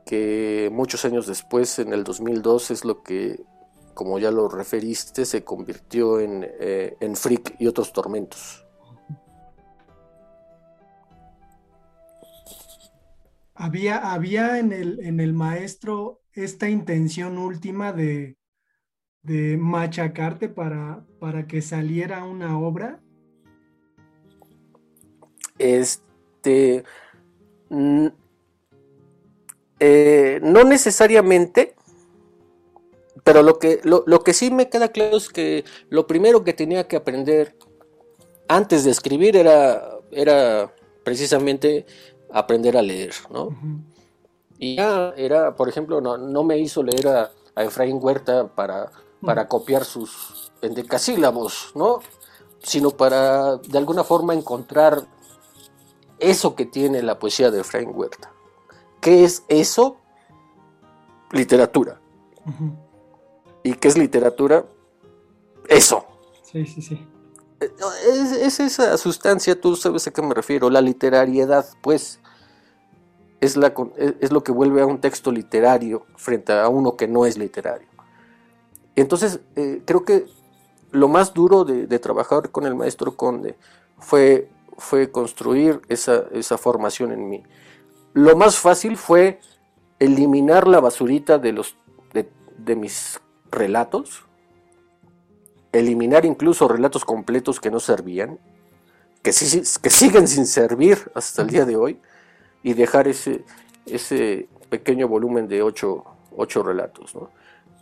que 0.07 0.71
muchos 0.73 1.05
años 1.05 1.27
después, 1.27 1.79
en 1.79 1.93
el 1.93 2.05
2002, 2.05 2.71
es 2.71 2.85
lo 2.87 3.03
que, 3.03 3.45
como 3.93 4.19
ya 4.19 4.31
lo 4.31 4.49
referiste, 4.49 5.27
se 5.27 5.45
convirtió 5.45 6.21
en, 6.21 6.47
eh, 6.61 6.97
en 7.01 7.17
Freak 7.17 7.57
y 7.59 7.67
otros 7.67 7.93
tormentos. 7.93 8.67
había, 13.57 14.13
había 14.13 14.59
en, 14.59 14.73
el, 14.73 15.01
en 15.01 15.19
el 15.19 15.33
maestro 15.33 16.21
esta 16.33 16.69
intención 16.69 17.39
última 17.39 17.93
de, 17.93 18.37
de 19.23 19.57
machacarte 19.57 20.49
para, 20.49 21.05
para 21.19 21.47
que 21.47 21.63
saliera 21.63 22.25
una 22.25 22.59
obra? 22.59 23.01
Este, 25.59 26.85
eh, 29.79 30.41
no 30.43 30.65
necesariamente, 30.65 31.75
pero 33.25 33.43
lo 33.43 33.59
que, 33.59 33.81
lo, 33.85 34.21
que 34.23 34.33
sí 34.33 34.51
me 34.51 34.69
queda 34.69 34.89
claro 34.89 35.17
es 35.17 35.29
que 35.29 35.65
lo 35.89 36.07
primero 36.07 36.45
que 36.45 36.53
tenía 36.53 36.87
que 36.87 36.97
aprender 36.97 37.57
antes 38.49 38.85
de 38.85 38.91
escribir 38.91 39.37
era, 39.37 39.99
era 40.13 40.73
precisamente 41.05 41.87
aprender 42.31 42.77
a 42.77 42.83
leer, 42.83 43.15
¿no? 43.31 43.51
Y 44.59 44.77
ya 44.77 45.13
era, 45.17 45.55
por 45.55 45.69
ejemplo, 45.69 46.01
no, 46.01 46.45
me 46.45 46.59
hizo 46.59 46.83
leer 46.83 47.09
a, 47.09 47.31
Efraín 47.57 47.99
Huerta 48.03 48.49
para, 48.55 48.93
para 49.23 49.49
copiar 49.49 49.85
sus 49.85 50.53
endecasílabos, 50.61 51.73
¿no? 51.75 52.01
Sino 52.63 52.91
para, 52.91 53.57
de 53.57 53.79
alguna 53.79 54.05
forma, 54.05 54.35
encontrar 54.35 55.07
eso 56.19 56.55
que 56.55 56.67
tiene 56.67 57.03
la 57.03 57.19
poesía 57.19 57.51
de 57.51 57.61
Efraín 57.61 57.91
Huerta. 57.95 58.36
¿Qué 59.07 59.23
es 59.23 59.45
eso? 59.47 59.99
Literatura. 61.31 62.01
¿Y 63.63 63.75
qué 63.75 63.87
es 63.87 63.97
literatura? 63.97 64.67
Eso. 65.69 66.05
Sí, 66.43 66.67
sí, 66.67 66.83
sí. 66.83 67.07
Eh, 67.61 67.71
es, 68.43 68.59
esa 68.59 68.99
sustancia, 68.99 69.61
tú 69.61 69.77
sabes 69.77 70.09
a 70.09 70.11
qué 70.11 70.23
me 70.23 70.35
refiero, 70.35 70.71
la 70.71 70.81
literariedad, 70.81 71.65
pues, 71.83 72.19
es, 73.41 73.57
la, 73.57 73.73
es 73.97 74.33
lo 74.33 74.43
que 74.43 74.51
vuelve 74.51 74.83
a 74.83 74.87
un 74.87 75.01
texto 75.01 75.31
literario 75.31 76.05
frente 76.17 76.53
a 76.53 76.69
uno 76.69 76.97
que 76.97 77.07
no 77.07 77.27
es 77.27 77.39
literario. 77.39 77.87
Entonces, 78.97 79.39
eh, 79.55 79.83
creo 79.85 80.05
que 80.05 80.27
lo 80.91 81.07
más 81.07 81.33
duro 81.33 81.65
de, 81.65 81.99
trabajar 82.01 82.51
con 82.51 82.67
el 82.67 82.75
maestro 82.75 83.17
Conde 83.17 83.57
fue, 84.01 84.51
fue 84.79 85.13
construir 85.13 85.81
esa, 85.89 86.25
esa 86.33 86.59
formación 86.59 87.13
en 87.13 87.29
mí. 87.29 87.45
Lo 88.17 88.35
más 88.35 88.59
fácil 88.59 88.97
fue 88.97 89.41
eliminar 89.99 90.67
la 90.67 90.81
basurita 90.81 91.37
de, 91.37 91.53
los, 91.53 91.77
de, 92.15 92.75
mis 92.75 93.21
relatos, 93.51 94.25
eliminar 95.71 96.25
incluso 96.25 96.67
relatos 96.67 97.05
completos 97.05 97.61
que 97.61 97.71
no 97.71 97.79
servían, 97.79 98.39
que, 99.23 99.35
siguen 99.35 100.29
sin 100.29 100.47
servir 100.47 101.11
hasta 101.15 101.43
el 101.43 101.49
día 101.49 101.67
de 101.67 101.77
hoy, 101.77 102.01
y 102.63 102.73
dejar 102.73 103.07
ese, 103.07 103.45
ese 103.85 104.49
pequeño 104.71 105.09
volumen 105.09 105.47
de 105.47 105.61
ocho, 105.61 106.07
relatos. 106.65 107.15
¿no? 107.15 107.29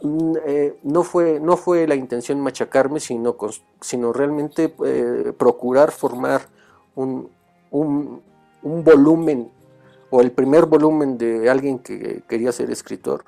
Mm, 0.02 0.36
eh, 0.44 0.74
fue, 1.04 1.38
no 1.38 1.56
fue 1.56 1.86
la 1.86 1.94
intención 1.94 2.40
machacarme, 2.40 2.98
sino, 2.98 3.36
sino 3.80 4.12
realmente 4.12 4.74
eh, 4.84 5.32
procurar 5.38 5.92
formar 5.92 6.48
un, 6.96 7.30
un, 7.70 8.20
un 8.62 8.82
volumen 8.82 9.53
o 10.14 10.20
el 10.20 10.30
primer 10.30 10.66
volumen 10.66 11.18
de 11.18 11.50
alguien 11.50 11.80
que 11.80 12.22
quería 12.28 12.52
ser 12.52 12.70
escritor 12.70 13.24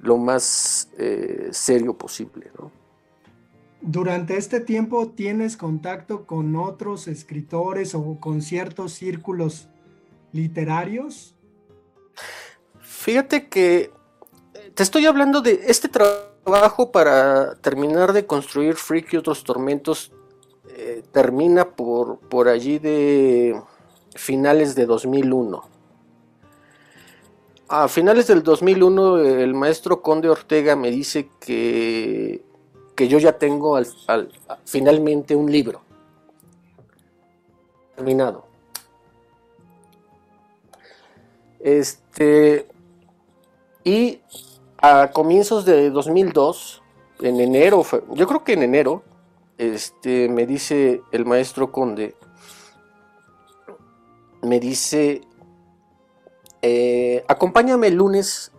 lo 0.00 0.18
más 0.18 0.90
eh, 0.98 1.48
serio 1.50 1.94
posible. 1.96 2.50
Durante 3.80 4.36
este 4.36 4.60
tiempo 4.60 5.08
tienes 5.08 5.56
contacto 5.56 6.26
con 6.26 6.56
otros 6.56 7.08
escritores 7.08 7.94
o 7.94 8.18
con 8.20 8.42
ciertos 8.42 8.92
círculos 8.92 9.68
literarios? 10.32 11.34
Fíjate 12.80 13.48
que 13.48 13.90
te 14.74 14.82
estoy 14.82 15.06
hablando 15.06 15.40
de 15.40 15.62
este 15.68 15.88
trabajo 15.88 16.92
para 16.92 17.54
terminar 17.62 18.12
de 18.12 18.26
construir 18.26 18.74
Freak 18.74 19.14
y 19.14 19.16
otros 19.16 19.42
tormentos. 19.42 20.12
Eh, 20.76 21.02
termina 21.12 21.70
por, 21.70 22.18
por 22.18 22.48
allí 22.48 22.78
de 22.78 23.58
finales 24.14 24.74
de 24.74 24.84
2001 24.84 25.69
a 27.72 27.86
finales 27.86 28.26
del 28.26 28.42
2001 28.42 29.18
el 29.18 29.54
maestro 29.54 30.02
Conde 30.02 30.28
Ortega 30.28 30.74
me 30.74 30.90
dice 30.90 31.30
que, 31.38 32.42
que 32.96 33.06
yo 33.06 33.18
ya 33.18 33.38
tengo 33.38 33.78
finalmente 34.64 35.36
un 35.36 35.52
libro 35.52 35.80
terminado. 37.94 38.44
Este, 41.60 42.66
y 43.84 44.20
a 44.78 45.12
comienzos 45.12 45.64
de 45.64 45.90
2002, 45.90 46.82
en 47.20 47.40
enero, 47.40 47.84
yo 48.14 48.26
creo 48.26 48.42
que 48.42 48.54
en 48.54 48.64
enero, 48.64 49.04
este, 49.58 50.28
me 50.28 50.44
dice 50.44 51.02
el 51.12 51.24
maestro 51.24 51.70
Conde, 51.70 52.16
me 54.42 54.58
dice, 54.58 55.20
eh, 56.62 57.24
acompáñame 57.28 57.88
el 57.88 57.94
lunes 57.94 58.52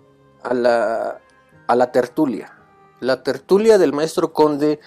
a 0.44 0.54
la, 0.54 1.22
a 1.68 1.76
la 1.76 1.92
tertulia. 1.92 2.58
La 3.00 3.24
tertulia 3.24 3.78
del 3.78 3.94
maestro 3.94 4.34
Conde 4.34 4.80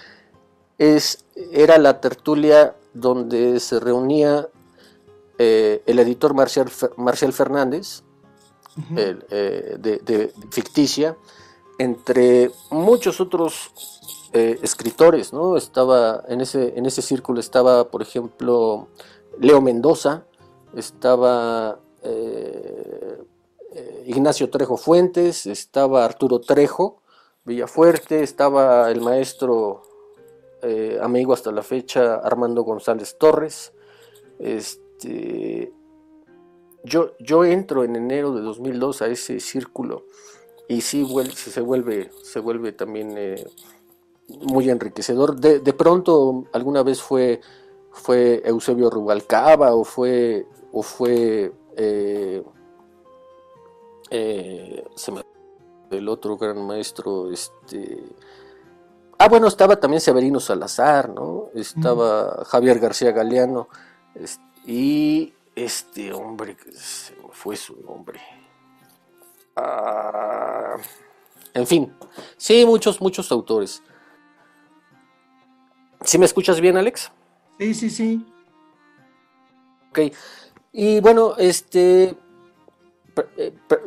es, 0.78 1.24
era 1.52 1.78
la 1.78 2.00
tertulia 2.00 2.76
donde 2.92 3.60
se 3.60 3.80
reunía 3.80 4.48
eh, 5.38 5.82
el 5.86 5.98
editor 5.98 6.34
Marcial, 6.34 6.70
Marcial 6.96 7.32
Fernández, 7.32 8.02
eh, 8.96 9.76
de, 9.78 10.32
Ficticia, 10.50 11.16
entre 11.78 12.50
muchos 12.70 13.20
otros 13.20 13.72
escritores, 14.32 15.32
¿no? 15.32 15.56
Estaba 15.56 16.24
en 16.26 16.40
ese, 16.40 16.76
en 16.76 16.86
ese 16.86 17.02
círculo 17.02 17.38
estaba, 17.38 17.88
por 17.88 18.02
ejemplo, 18.02 18.88
Leo 19.38 19.60
Mendoza, 19.60 20.24
estaba 20.74 21.78
Ignacio 24.06 24.50
Trejo 24.50 24.76
Fuentes, 24.76 25.46
estaba 25.46 26.04
Arturo 26.04 26.40
Trejo, 26.40 27.02
Villafuerte, 27.44 28.22
estaba 28.22 28.90
el 28.90 29.00
maestro 29.00 29.82
eh, 30.62 30.98
amigo 31.02 31.34
hasta 31.34 31.52
la 31.52 31.62
fecha 31.62 32.14
Armando 32.16 32.62
González 32.62 33.16
Torres. 33.18 33.72
Este, 34.38 35.72
yo, 36.84 37.12
yo 37.18 37.44
entro 37.44 37.84
en 37.84 37.96
enero 37.96 38.34
de 38.34 38.40
2002 38.40 39.02
a 39.02 39.08
ese 39.08 39.40
círculo 39.40 40.04
y 40.68 40.80
sí 40.80 41.06
se 41.34 41.60
vuelve, 41.60 42.10
se 42.22 42.40
vuelve 42.40 42.72
también 42.72 43.16
muy 44.28 44.70
enriquecedor. 44.70 45.36
De, 45.36 45.60
de, 45.60 45.72
pronto 45.72 46.44
alguna 46.52 46.82
vez 46.82 47.02
fue, 47.02 47.40
fue 47.90 48.42
Eusebio 48.44 48.90
Rubalcaba 48.90 49.74
o 49.74 49.84
fue, 49.84 50.46
o 50.72 50.82
fue 50.82 51.52
eh, 51.76 52.42
eh, 54.16 54.84
se 54.94 55.10
me 55.10 55.22
el 55.90 56.08
otro 56.08 56.36
gran 56.36 56.64
maestro, 56.64 57.32
este 57.32 58.00
ah 59.18 59.28
bueno 59.28 59.48
estaba 59.48 59.74
también 59.80 60.00
Severino 60.00 60.38
Salazar, 60.38 61.08
¿no? 61.08 61.48
Estaba 61.52 62.44
Javier 62.44 62.78
García 62.78 63.10
Galeano 63.10 63.68
y 64.64 65.34
este 65.56 66.12
hombre 66.12 66.56
se 66.76 67.16
fue 67.32 67.56
su 67.56 67.74
nombre. 67.80 68.20
Ah, 69.56 70.76
en 71.52 71.66
fin, 71.66 71.92
sí, 72.36 72.64
muchos, 72.64 73.00
muchos 73.00 73.32
autores. 73.32 73.82
¿Sí 76.02 76.18
me 76.18 76.26
escuchas 76.26 76.60
bien, 76.60 76.76
Alex? 76.76 77.10
Sí, 77.58 77.74
sí, 77.74 77.90
sí. 77.90 78.26
Ok. 79.90 80.14
Y 80.72 81.00
bueno, 81.00 81.34
este, 81.36 82.16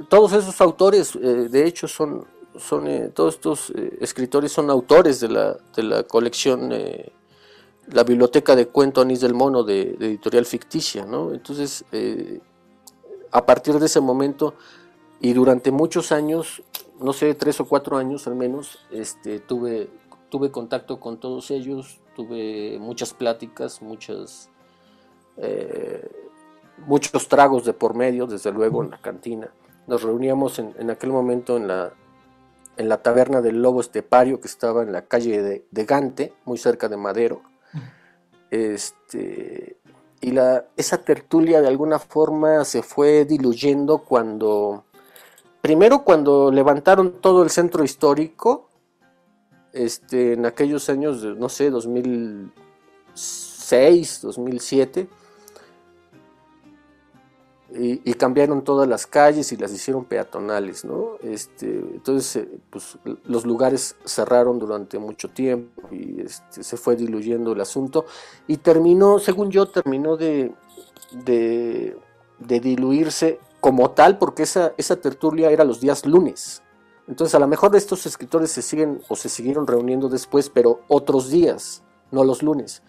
todos 0.10 0.34
esos 0.34 0.60
autores, 0.62 1.16
eh, 1.16 1.50
de 1.50 1.66
hecho, 1.66 1.88
son, 1.88 2.26
son 2.56 2.88
eh, 2.88 3.10
todos 3.14 3.36
estos 3.36 3.74
escritores 4.00 4.52
son 4.52 4.70
autores 4.70 5.20
de 5.20 5.30
la, 5.30 5.58
de 5.76 5.84
la 5.84 6.04
colección, 6.04 6.72
la 7.88 8.04
biblioteca 8.04 8.56
de 8.56 8.68
cuento 8.68 9.02
Anís 9.02 9.22
del 9.22 9.34
Mono 9.34 9.64
de, 9.64 9.96
editorial 10.00 10.46
ficticia, 10.46 11.06
¿no? 11.06 11.34
Entonces, 11.34 11.86
a 13.32 13.46
partir 13.46 13.76
de 13.80 13.86
ese 13.86 14.02
momento 14.02 14.56
y 15.20 15.34
durante 15.34 15.72
muchos 15.72 16.12
años, 16.12 16.64
no 17.00 17.14
sé, 17.14 17.34
tres 17.36 17.60
o 17.60 17.66
cuatro 17.66 17.98
años 17.98 18.28
al 18.28 18.36
menos, 18.36 18.80
este, 18.92 19.40
tuve, 19.40 19.90
tuve 20.30 20.52
contacto 20.52 21.00
con 21.00 21.20
todos 21.20 21.52
ellos, 21.52 22.00
tuve 22.16 22.78
muchas 22.80 23.14
pláticas, 23.14 23.82
muchas 23.82 24.50
muchos 26.86 27.28
tragos 27.28 27.66
de 27.66 27.74
por 27.74 27.96
medio, 27.96 28.28
desde 28.28 28.52
luego, 28.52 28.84
en 28.84 28.92
la 28.92 28.98
cantina. 28.98 29.50
Nos 29.88 30.04
reuníamos 30.04 30.60
en, 30.60 30.90
aquel 30.90 31.12
momento 31.12 31.58
en 31.58 31.68
la, 31.68 31.94
en 32.78 32.90
la 32.90 33.02
taberna 33.02 33.42
del 33.42 33.62
Lobo 33.62 33.82
Estepario, 33.82 34.40
que 34.40 34.48
estaba 34.48 34.84
en 34.84 34.92
la 34.92 35.04
calle 35.04 35.64
de, 35.72 35.86
Gante, 35.86 36.34
muy 36.46 36.58
cerca 36.58 36.90
de 36.90 36.98
Madero. 36.98 37.42
Este, 38.52 39.78
y 40.22 40.32
la, 40.32 40.66
esa 40.76 40.98
tertulia 41.00 41.62
de 41.62 41.68
alguna 41.68 42.00
forma 42.00 42.66
se 42.66 42.82
fue 42.82 43.26
diluyendo 43.26 44.00
cuando, 44.00 44.86
primero 45.62 46.04
cuando 46.04 46.52
levantaron 46.52 47.22
todo 47.22 47.44
el 47.44 47.50
centro 47.50 47.84
histórico, 47.84 48.70
este, 49.74 50.34
en 50.34 50.46
aquellos 50.46 50.90
años, 50.90 51.24
no 51.24 51.50
sé, 51.50 51.70
2006, 51.70 54.22
2007, 54.22 55.08
y, 57.70 58.14
cambiaron 58.14 58.64
todas 58.64 58.88
las 58.88 59.06
calles 59.06 59.52
y 59.52 59.58
las 59.58 59.74
hicieron 59.74 60.06
peatonales, 60.06 60.86
¿no? 60.86 61.18
Este, 61.22 61.68
entonces, 61.68 62.36
eh, 62.38 62.60
pues, 62.70 62.98
los 63.26 63.46
lugares 63.46 63.98
cerraron 64.06 64.58
durante 64.58 64.98
mucho 65.00 65.30
tiempo 65.30 65.82
y 65.92 66.22
este, 66.22 66.64
se 66.64 66.78
fue 66.78 66.96
diluyendo 66.96 67.52
el 67.52 67.60
asunto 67.60 68.06
y 68.48 68.58
terminó, 68.58 69.20
según 69.20 69.52
yo, 69.52 69.68
terminó 69.68 70.16
de, 70.16 70.54
de, 71.12 71.98
diluirse 72.40 73.40
como 73.60 73.92
tal 73.92 74.18
porque 74.18 74.44
esa, 74.44 74.74
esa 74.78 74.96
tertulia 74.96 75.52
era 75.52 75.66
los 75.66 75.82
días 75.82 76.06
lunes. 76.06 76.64
Entonces, 77.06 77.36
a 77.36 77.40
lo 77.40 77.48
mejor 77.48 77.76
estos 77.76 78.06
escritores 78.06 78.50
se 78.50 78.62
siguen 78.62 79.02
o 79.10 79.16
se 79.18 79.28
siguieron 79.28 79.68
reuniendo 79.68 80.08
después, 80.08 80.50
pero 80.50 80.82
otros 80.88 81.30
días, 81.30 81.84
no 82.12 82.24
los 82.24 82.42
lunes 82.44 82.82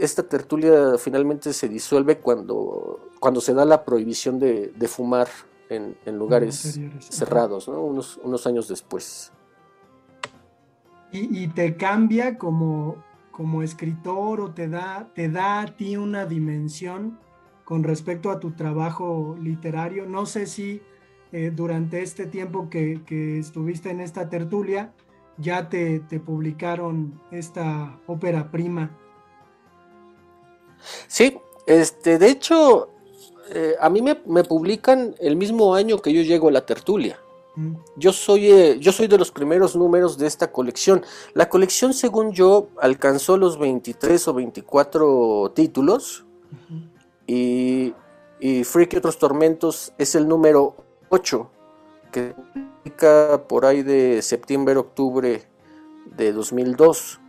esta 0.00 0.22
tertulia 0.22 0.98
finalmente 0.98 1.52
se 1.52 1.68
disuelve 1.68 2.18
cuando, 2.18 3.10
cuando 3.20 3.40
se 3.40 3.54
da 3.54 3.64
la 3.64 3.84
prohibición 3.84 4.38
de, 4.38 4.72
fumar 4.88 5.28
en, 5.68 5.96
lugares 6.18 6.78
cerrados, 7.00 7.68
unos, 7.68 8.18
unos, 8.22 8.46
años 8.46 8.68
después. 8.68 9.32
¿Y, 11.12 11.46
te 11.48 11.76
cambia 11.76 12.38
como, 12.38 12.96
como 13.30 13.62
escritor 13.62 14.40
o 14.40 14.50
te 14.50 14.68
da, 14.68 15.10
te 15.14 15.28
da 15.28 15.60
a 15.60 15.66
ti 15.66 15.96
una 15.96 16.26
dimensión 16.26 17.18
con 17.64 17.84
respecto 17.84 18.30
a 18.30 18.40
tu 18.40 18.52
trabajo 18.52 19.36
literario? 19.40 20.06
No 20.06 20.26
sé 20.26 20.46
si 20.46 20.82
eh, 21.30 21.52
durante 21.54 22.02
este 22.02 22.26
tiempo 22.26 22.68
que, 22.68 23.00
estuviste 23.38 23.90
en 23.90 24.00
esta 24.00 24.28
tertulia 24.28 24.92
ya 25.38 25.68
te, 25.68 26.00
te 26.00 26.20
publicaron 26.20 27.20
esta 27.30 27.98
ópera 28.06 28.50
prima 28.50 28.90
Sí, 31.08 31.38
este, 31.66 32.18
de 32.18 32.28
hecho, 32.28 32.90
eh, 33.50 33.74
a 33.80 33.88
mí 33.90 34.02
me, 34.02 34.14
publican 34.44 35.14
el 35.18 35.36
mismo 35.36 35.74
año 35.74 36.00
que 36.00 36.12
yo 36.12 36.22
llego 36.22 36.48
a 36.48 36.52
la 36.52 36.66
tertulia. 36.66 37.18
Mm. 37.56 37.74
Yo 37.96 38.12
soy, 38.12 38.50
eh, 38.50 38.78
yo 38.80 38.92
soy 38.92 39.06
de 39.06 39.18
los 39.18 39.30
primeros 39.30 39.76
números 39.76 40.18
de 40.18 40.26
esta 40.26 40.50
colección. 40.50 41.04
La 41.34 41.48
colección, 41.48 41.94
según 41.94 42.32
yo, 42.32 42.68
alcanzó 42.78 43.36
los 43.36 43.58
23 43.58 44.28
o 44.28 44.34
24 44.34 45.52
títulos. 45.54 46.24
Y, 47.26 47.94
y 48.40 48.64
Freak 48.64 48.94
y 48.94 48.96
otros 48.98 49.18
tormentos 49.18 49.92
es 49.98 50.14
el 50.14 50.28
número 50.28 50.76
8, 51.08 51.50
que 52.12 52.34
publica 52.82 53.42
por 53.48 53.64
ahí 53.64 53.82
de 53.82 54.20
septiembre-octubre 54.20 55.42
de 56.16 56.32
2002 56.32 57.20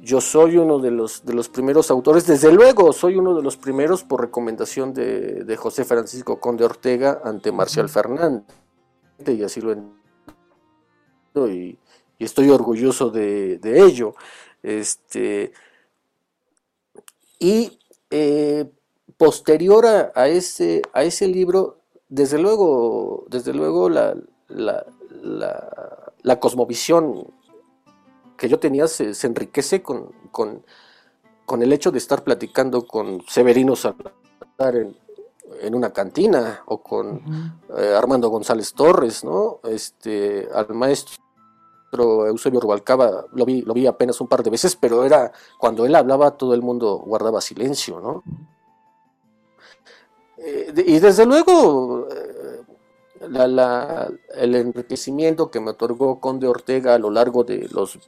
yo 0.00 0.20
soy 0.20 0.56
uno 0.56 0.78
de 0.78 0.90
los, 0.90 1.24
de 1.24 1.34
los 1.34 1.48
primeros 1.48 1.90
autores, 1.90 2.26
desde 2.26 2.52
luego 2.52 2.92
soy 2.92 3.16
uno 3.16 3.34
de 3.34 3.42
los 3.42 3.56
primeros 3.56 4.04
por 4.04 4.20
recomendación 4.20 4.92
de, 4.94 5.56
José 5.56 5.84
Francisco 5.84 6.40
Conde 6.40 6.64
Ortega 6.64 7.20
ante 7.24 7.52
Marcial 7.52 7.88
Fernández, 7.88 8.44
y 9.26 9.42
así 9.42 9.60
lo 9.60 9.72
entiendo, 9.72 11.52
y, 11.52 11.78
estoy 12.18 12.50
orgulloso 12.50 13.10
de, 13.10 13.60
ello. 13.62 14.14
Este, 14.62 15.52
y 17.38 17.78
eh, 18.10 18.68
posterior 19.16 19.86
a, 19.86 20.28
ese, 20.28 20.82
a 20.92 21.04
ese 21.04 21.28
libro, 21.28 21.78
desde 22.08 22.38
luego, 22.38 23.24
desde 23.28 23.52
luego 23.52 23.88
la, 23.88 24.16
la, 24.48 24.84
la 26.22 26.40
cosmovisión 26.40 27.32
que 28.38 28.48
yo 28.48 28.58
tenía 28.58 28.86
se, 28.88 29.12
enriquece 29.26 29.82
con, 29.82 30.12
con, 30.30 31.62
el 31.62 31.72
hecho 31.72 31.90
de 31.90 31.98
estar 31.98 32.22
platicando 32.22 32.86
con 32.86 33.22
Severino 33.26 33.74
Salazar 33.76 34.76
en, 34.76 34.96
en 35.60 35.74
una 35.74 35.92
cantina 35.92 36.62
o 36.66 36.82
con 36.82 37.58
eh, 37.76 37.94
Armando 37.96 38.28
González 38.28 38.72
Torres, 38.74 39.24
¿no? 39.24 39.60
Este, 39.64 40.48
al 40.54 40.68
maestro 40.68 41.18
Eusebio 42.26 42.60
Rubalcaba 42.60 43.24
lo 43.32 43.44
vi, 43.44 43.62
lo 43.62 43.74
vi 43.74 43.86
apenas 43.86 44.20
un 44.20 44.28
par 44.28 44.42
de 44.42 44.50
veces, 44.50 44.76
pero 44.76 45.04
era 45.04 45.32
cuando 45.58 45.84
él 45.84 45.94
hablaba 45.94 46.36
todo 46.36 46.54
el 46.54 46.62
mundo 46.62 46.98
guardaba 46.98 47.40
silencio, 47.40 48.00
¿no? 48.00 48.22
Eh, 50.38 50.72
y 50.86 50.98
desde 51.00 51.26
luego 51.26 52.06
eh, 52.10 52.62
el 54.36 54.54
enriquecimiento 54.54 55.50
que 55.50 55.60
me 55.60 55.70
otorgó 55.70 56.20
Conde 56.20 56.46
Ortega 56.46 56.94
a 56.94 56.98
lo 56.98 57.10
largo 57.10 57.42
de 57.42 57.68
los 57.72 57.98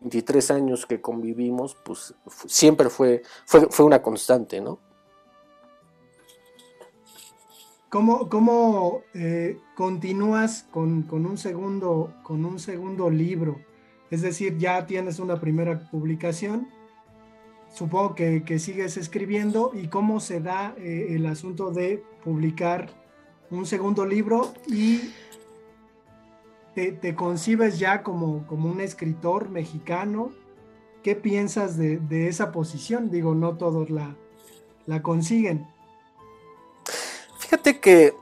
23 0.00 0.50
años 0.50 0.86
que 0.86 1.00
convivimos, 1.00 1.76
pues 1.84 2.14
siempre 2.46 2.88
fue, 2.88 3.22
fue, 3.44 3.68
fue 3.70 3.84
una 3.84 4.02
constante, 4.02 4.60
¿no? 4.60 4.78
¿Cómo, 7.90 8.28
cómo 8.28 9.02
eh, 9.14 9.58
continúas 9.74 10.64
con, 10.70 11.08
un 11.10 11.36
segundo, 11.36 12.14
con 12.22 12.44
un 12.44 12.60
segundo 12.60 13.10
libro? 13.10 13.60
Es 14.12 14.22
decir, 14.22 14.56
ya 14.58 14.86
tienes 14.86 15.18
una 15.18 15.40
primera 15.40 15.90
publicación, 15.90 16.68
supongo 17.74 18.14
que, 18.14 18.58
sigues 18.60 18.96
escribiendo 18.96 19.72
y 19.74 19.88
cómo 19.88 20.20
se 20.20 20.40
da 20.40 20.72
eh, 20.78 21.08
el 21.10 21.26
asunto 21.26 21.72
de 21.72 22.00
publicar 22.22 22.90
un 23.50 23.66
segundo 23.66 24.06
libro 24.06 24.54
y 24.68 25.10
te, 27.00 27.14
concibes 27.14 27.78
ya 27.78 28.02
como, 28.02 28.46
como, 28.46 28.70
un 28.70 28.80
escritor 28.80 29.48
mexicano. 29.48 30.30
¿Qué 31.02 31.14
piensas 31.14 31.76
de, 31.76 32.28
esa 32.28 32.52
posición? 32.52 33.10
Digo, 33.10 33.34
no 33.34 33.56
todos 33.56 33.90
la, 33.90 34.14
la 34.86 35.02
consiguen. 35.02 35.66
Fíjate 37.38 37.80
que, 37.80 38.14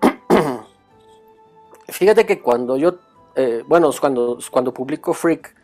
fíjate 1.88 2.26
que 2.26 2.40
cuando 2.40 2.76
yo, 2.76 2.98
eh, 3.36 3.62
bueno, 3.66 3.90
cuando, 4.00 4.38
cuando 4.50 4.74
publico 4.74 5.14
Freak, 5.14 5.54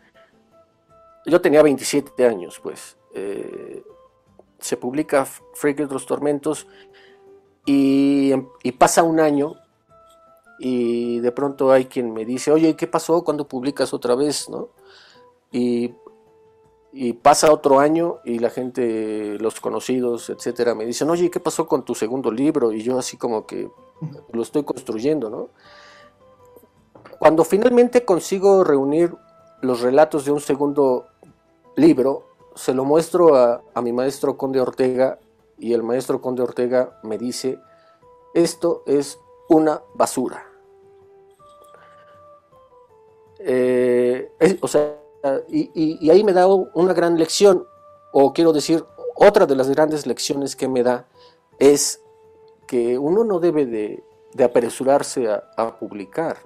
yo 1.25 1.41
tenía 1.41 1.61
27 1.61 2.25
años, 2.25 2.59
pues. 2.61 2.97
Eh, 3.13 3.83
se 4.59 4.77
publica 4.77 5.25
Freak 5.25 5.79
y 5.79 5.83
otros 5.83 6.05
tormentos 6.05 6.67
y 7.65 8.33
pasa 8.77 9.03
un 9.03 9.19
año 9.19 9.55
y 10.63 11.19
de 11.21 11.31
pronto 11.31 11.71
hay 11.71 11.85
quien 11.85 12.13
me 12.13 12.23
dice, 12.23 12.51
oye, 12.51 12.75
¿qué 12.75 12.85
pasó 12.85 13.23
cuando 13.23 13.47
publicas 13.47 13.95
otra 13.95 14.13
vez? 14.13 14.47
¿no? 14.47 14.69
Y, 15.51 15.95
pasa 17.23 17.51
otro 17.51 17.79
año 17.79 18.19
y 18.25 18.37
la 18.37 18.51
gente, 18.51 19.39
los 19.39 19.59
conocidos, 19.59 20.29
etcétera, 20.29 20.75
me 20.75 20.85
dicen, 20.85 21.09
oye, 21.09 21.31
¿qué 21.31 21.39
pasó 21.39 21.65
con 21.65 21.83
tu 21.83 21.95
segundo 21.95 22.31
libro? 22.31 22.71
Y 22.71 22.83
yo 22.83 22.99
así 22.99 23.17
como 23.17 23.47
que 23.47 23.71
lo 24.31 24.41
estoy 24.43 24.63
construyendo, 24.63 25.29
¿no? 25.29 25.49
Cuando 27.17 27.43
finalmente 27.43 28.05
consigo 28.05 28.63
reunir 28.63 29.15
los 29.61 29.81
relatos 29.81 30.25
de 30.25 30.31
un 30.31 30.41
segundo 30.41 31.07
libro, 31.75 32.27
se 32.55 32.73
lo 32.73 32.85
muestro 32.85 33.35
a, 33.35 33.63
a 33.73 33.81
mi 33.81 33.93
maestro 33.93 34.37
Conde 34.37 34.59
Ortega 34.59 35.17
y 35.57 35.73
el 35.73 35.81
maestro 35.81 36.21
Conde 36.21 36.43
Ortega 36.43 36.99
me 37.03 37.17
dice, 37.17 37.57
esto 38.35 38.83
es 38.85 39.17
una 39.49 39.81
basura. 39.95 40.50
Eh, 43.43 44.31
o 44.61 44.67
sea, 44.67 44.97
y, 45.49 46.09
ahí 46.09 46.23
me 46.23 46.33
da 46.33 46.47
una 46.47 46.93
gran 46.93 47.17
lección, 47.17 47.65
o 48.11 48.33
quiero 48.33 48.53
decir, 48.53 48.83
otra 49.15 49.45
de 49.45 49.55
las 49.55 49.69
grandes 49.69 50.05
lecciones 50.05 50.55
que 50.55 50.67
me 50.67 50.83
da 50.83 51.05
es 51.59 52.01
que 52.67 52.97
uno 52.97 53.23
no 53.23 53.39
debe 53.39 53.65
de, 53.65 54.03
apresurarse 54.43 55.27
a, 55.29 55.77
publicar, 55.77 56.37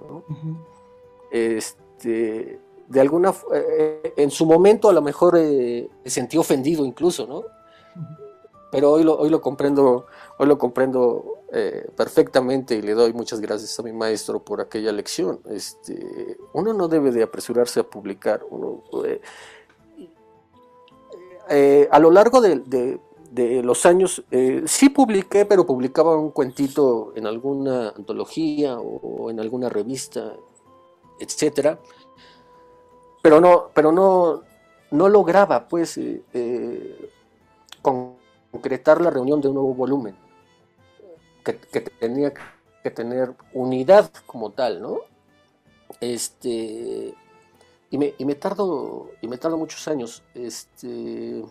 este, 1.31 2.59
de 2.87 3.01
alguna, 3.01 3.33
eh, 3.53 4.13
en 4.17 4.31
su 4.31 4.45
momento 4.45 4.89
a 4.89 4.93
lo 4.93 5.01
mejor 5.01 5.37
eh, 5.37 5.87
me 6.03 6.09
sentí 6.09 6.37
ofendido 6.37 6.85
incluso, 6.85 7.25
¿no? 7.27 7.43
Pero 8.71 8.91
hoy 8.91 9.03
lo, 9.03 9.17
hoy 9.17 9.29
lo 9.29 9.41
comprendo, 9.41 10.07
hoy 10.37 10.47
lo 10.47 10.57
comprendo 10.57 11.35
eh, 11.57 11.87
perfectamente 11.95 12.75
y 12.75 12.81
le 12.81 12.93
doy 12.93 13.13
muchas 13.13 13.39
gracias 13.39 13.79
a 13.79 13.83
mi 13.83 13.93
maestro 13.93 14.43
por 14.43 14.59
aquella 14.59 14.91
lección. 14.91 15.39
Este, 15.49 16.37
uno 16.51 16.73
no 16.73 16.89
debe 16.89 17.11
de 17.11 17.23
apresurarse 17.23 17.79
a 17.79 17.83
publicar. 17.83 18.41
Eh, 19.05 19.21
eh, 21.49 21.87
a 21.89 21.99
lo 21.99 22.11
largo 22.11 22.41
de, 22.41 22.99
los 23.63 23.85
años 23.85 24.23
sí 24.65 24.89
publiqué, 24.89 25.45
pero 25.45 25.65
publicaba 25.65 26.17
un 26.17 26.31
cuentito 26.31 27.13
en 27.15 27.25
alguna 27.25 27.89
antología 27.89 28.77
o, 28.79 29.29
en 29.29 29.39
alguna 29.39 29.69
revista, 29.69 30.33
etcétera. 31.19 31.79
Pero 33.21 33.39
no, 33.39 33.69
pero 33.73 33.93
no, 33.93 34.41
no 34.91 35.09
lograba, 35.09 35.67
pues, 35.69 35.97
concretar 38.55 39.01
la 39.01 39.09
reunión 39.09 39.41
de 39.41 39.49
un 39.49 39.55
nuevo 39.55 39.73
volumen 39.73 40.15
que, 41.43 41.53
tenía 41.53 42.33
que 42.83 42.91
tener 42.91 43.33
unidad 43.53 44.11
como 44.25 44.51
tal, 44.51 44.81
¿no? 44.81 44.99
Este, 45.99 47.13
y 47.89 47.97
me, 47.97 48.15
y 48.17 48.25
me 48.25 48.35
tardo, 48.35 49.11
y 49.21 49.27
me 49.27 49.37
tardo 49.37 49.57
muchos 49.57 49.87
años. 49.87 50.23
Este, 50.33 51.43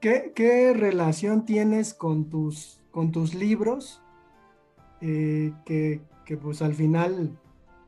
¿Qué, 0.00 0.32
qué 0.34 0.72
relación 0.72 1.44
tienes 1.44 1.92
con 1.92 2.30
tus, 2.30 2.80
con 2.90 3.12
tus 3.12 3.34
libros? 3.34 4.00
Eh, 5.00 5.52
que, 5.64 6.00
pues 6.40 6.62
al 6.62 6.74
final 6.74 7.36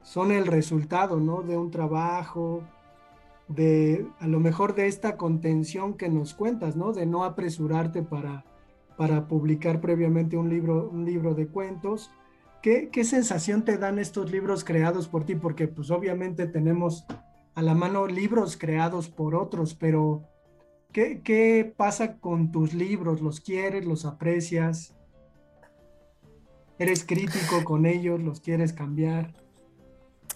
son 0.03 0.33
el 0.33 0.47
resultado, 0.47 1.21
¿no? 1.21 1.43
De 1.43 1.57
un 1.57 1.71
trabajo, 1.71 2.63
de 3.55 4.07
a 4.21 4.27
lo 4.27 4.41
mejor 4.41 4.75
de 4.75 4.87
esta 4.87 5.17
contención 5.17 5.95
que 5.95 6.09
nos 6.09 6.35
cuentas, 6.35 6.77
¿no? 6.77 6.93
De 6.93 7.07
no 7.07 7.25
apresurarte 7.25 8.03
para, 8.03 8.45
para 8.97 9.29
publicar 9.29 9.81
previamente 9.81 10.37
un 10.37 10.49
libro, 10.49 10.89
un 10.91 11.05
libro 11.05 11.35
de 11.35 11.47
cuentos. 11.49 12.11
¿Qué, 12.63 12.91
¿Qué, 12.91 13.05
sensación 13.05 13.65
te 13.65 13.79
dan 13.79 13.99
estos 13.99 14.31
libros 14.31 14.65
creados 14.65 15.09
por 15.09 15.25
ti? 15.25 15.35
Porque 15.35 15.69
pues 15.69 15.91
obviamente 15.91 16.47
tenemos 16.47 17.05
a 17.55 17.63
la 17.63 17.75
mano 17.75 18.07
libros 18.07 18.57
creados 18.57 19.09
por 19.09 19.35
otros, 19.35 19.75
pero 19.75 20.23
¿qué, 20.93 21.21
qué 21.23 21.73
pasa 21.77 22.19
con 22.19 22.53
tus 22.53 22.73
libros? 22.73 23.21
¿Los 23.21 23.41
quieres? 23.41 23.85
¿Los 23.85 24.05
aprecias? 24.05 24.95
¿Eres 26.79 27.05
crítico 27.05 27.65
con 27.65 27.87
ellos? 27.87 28.23
¿Los 28.23 28.41
quieres 28.41 28.73
cambiar? 28.73 29.42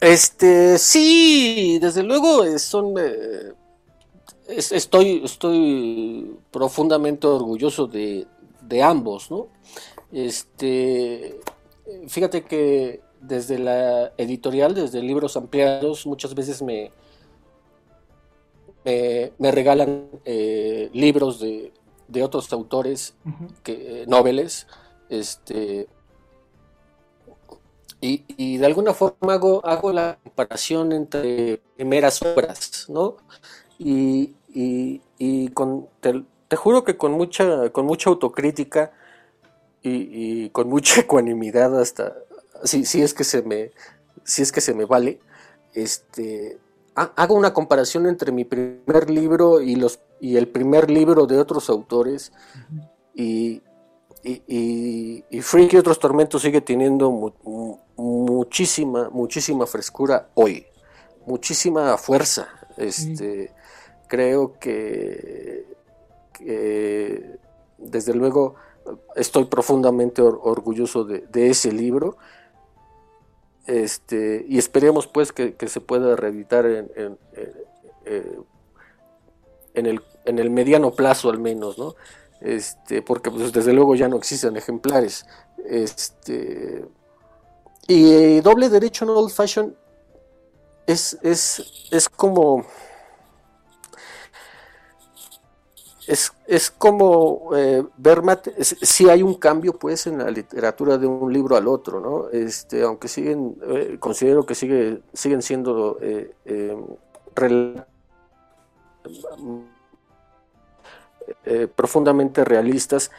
Este, 0.00 0.78
sí, 0.78 1.78
desde 1.80 2.02
luego 2.02 2.44
eh, 2.44 2.58
son... 2.58 2.94
Eh, 2.98 3.52
estoy, 4.48 5.22
estoy 5.24 6.36
profundamente 6.50 7.26
orgulloso 7.26 7.86
de, 7.86 8.26
ambos, 8.82 9.30
¿no? 9.30 9.48
Este, 10.12 11.40
fíjate 12.06 12.44
que 12.44 13.00
desde 13.20 13.58
la 13.58 14.12
editorial, 14.16 14.74
desde 14.74 15.02
libros 15.02 15.36
ampliados, 15.36 16.06
muchas 16.06 16.34
veces 16.34 16.62
me, 16.62 16.92
me, 18.84 19.50
regalan 19.50 20.06
eh, 20.24 20.90
libros 20.92 21.40
de, 21.40 21.72
otros 22.22 22.52
autores, 22.52 23.14
que, 23.64 24.04
noveles, 24.06 24.68
este, 25.08 25.88
y, 28.00 28.58
de 28.58 28.66
alguna 28.66 28.92
forma 28.92 29.34
hago, 29.34 29.64
hago 29.64 29.92
la 29.92 30.18
comparación 30.22 30.92
entre 30.92 31.60
primeras 31.76 32.22
obras, 32.22 32.86
¿no? 32.88 33.16
Y, 33.78 34.34
con, 35.54 35.88
te, 36.00 36.56
juro 36.56 36.84
que 36.84 36.96
con 36.96 37.12
mucha, 37.12 37.70
con 37.70 37.86
mucha 37.86 38.10
autocrítica 38.10 38.92
y, 39.82 40.50
con 40.50 40.68
mucha 40.68 41.00
ecuanimidad 41.02 41.78
hasta, 41.80 42.14
si, 42.64 42.84
si, 42.84 43.02
es 43.02 43.14
que 43.14 43.24
se 43.24 43.42
me, 43.42 43.72
si 44.24 44.42
es 44.42 44.52
que 44.52 44.60
se 44.60 44.74
me 44.74 44.84
vale, 44.84 45.20
este, 45.74 46.58
hago 46.94 47.34
una 47.34 47.52
comparación 47.52 48.06
entre 48.06 48.32
mi 48.32 48.44
primer 48.44 49.10
libro 49.10 49.60
y, 49.60 49.76
los, 49.76 50.00
y 50.20 50.36
el 50.36 50.48
primer 50.48 50.90
libro 50.90 51.26
de 51.26 51.38
otros 51.38 51.68
autores 51.70 52.32
y, 53.14 53.62
y, 54.26 55.24
y, 55.30 55.40
Freak 55.40 55.74
y 55.74 55.76
otros 55.76 56.00
tormentos 56.00 56.42
sigue 56.42 56.60
teniendo 56.60 57.32
muchísima, 57.96 59.08
muchísima 59.10 59.66
frescura 59.66 60.30
hoy, 60.34 60.66
muchísima 61.26 61.96
fuerza. 61.96 62.48
Este, 62.76 63.52
Creo 64.08 64.58
que, 64.58 65.66
desde 67.78 68.14
luego 68.14 68.54
estoy 69.16 69.44
profundamente 69.46 70.22
orgulloso 70.22 71.04
de, 71.04 71.48
ese 71.48 71.72
libro. 71.72 72.16
Este, 73.66 74.44
y 74.48 74.58
esperemos 74.58 75.06
pues 75.08 75.32
que, 75.32 75.56
se 75.68 75.80
pueda 75.80 76.14
reeditar 76.16 76.66
en, 76.66 76.90
en, 76.94 77.18
en, 79.74 79.86
el, 79.86 80.02
en 80.24 80.38
el 80.38 80.50
mediano 80.50 80.92
plazo 80.92 81.30
al 81.30 81.38
menos, 81.38 81.78
¿no? 81.78 81.94
Este, 82.40 83.02
porque 83.02 83.30
pues, 83.30 83.52
desde 83.52 83.72
luego 83.72 83.94
ya 83.94 84.08
no 84.08 84.16
existen 84.16 84.56
ejemplares. 84.56 85.26
Este, 85.64 86.84
y 87.88 88.40
doble 88.40 88.68
derecho 88.68 89.04
en 89.04 89.10
Old 89.10 89.30
Fashion 89.30 89.76
es, 90.86 91.18
es, 91.22 91.88
es 91.90 92.08
como. 92.08 92.64
Es, 96.06 96.32
es 96.46 96.70
como 96.70 97.50
eh, 97.56 97.84
ver 97.96 98.22
si 98.62 99.08
hay 99.08 99.24
un 99.24 99.34
cambio 99.34 99.72
pues 99.72 100.06
en 100.06 100.18
la 100.18 100.30
literatura 100.30 100.98
de 100.98 101.06
un 101.08 101.32
libro 101.32 101.56
al 101.56 101.66
otro, 101.66 102.00
¿no? 102.00 102.28
Este, 102.30 102.82
aunque 102.82 103.08
siguen, 103.08 103.56
eh, 103.66 103.96
considero 103.98 104.46
que 104.46 104.54
sigue, 104.54 105.02
siguen 105.12 105.42
siendo 105.42 105.98
eh, 106.00 106.32
eh, 111.44 111.66
profundamente 111.66 112.44
realistas, 112.44 113.10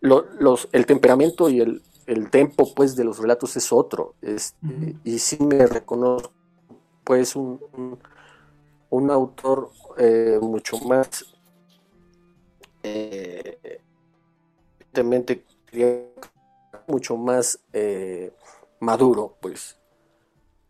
los, 0.00 0.68
el 0.72 0.86
temperamento 0.86 1.48
y 1.48 1.60
el, 1.60 1.82
el, 2.06 2.30
tempo 2.30 2.72
pues, 2.74 2.94
de 2.96 3.04
los 3.04 3.18
relatos 3.18 3.56
es 3.56 3.72
otro. 3.72 4.14
Este, 4.22 4.96
Y 5.04 5.18
sí 5.18 5.42
me 5.42 5.66
reconozco 5.66 6.32
pues 7.04 7.34
un, 7.36 7.98
un, 8.90 9.10
autor 9.10 9.70
eh, 9.96 10.38
mucho 10.40 10.78
más 10.78 11.24
eh, 12.82 13.80
mucho 16.86 17.16
más 17.16 17.60
eh, 17.72 18.32
maduro, 18.80 19.36
pues. 19.40 19.76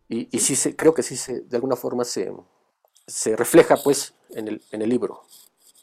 Y, 0.07 0.27
y 0.35 0.39
sí 0.39 0.55
se, 0.55 0.75
creo 0.75 0.93
que 0.93 1.03
sí 1.03 1.15
se, 1.15 1.41
de 1.41 1.57
alguna 1.57 1.75
forma 1.75 2.03
se, 2.03 2.31
se 3.07 3.35
refleja 3.35 3.77
pues 3.83 4.13
en 4.31 4.47
el, 4.47 4.61
en 4.71 4.81
el 4.81 4.89
libro. 4.89 5.23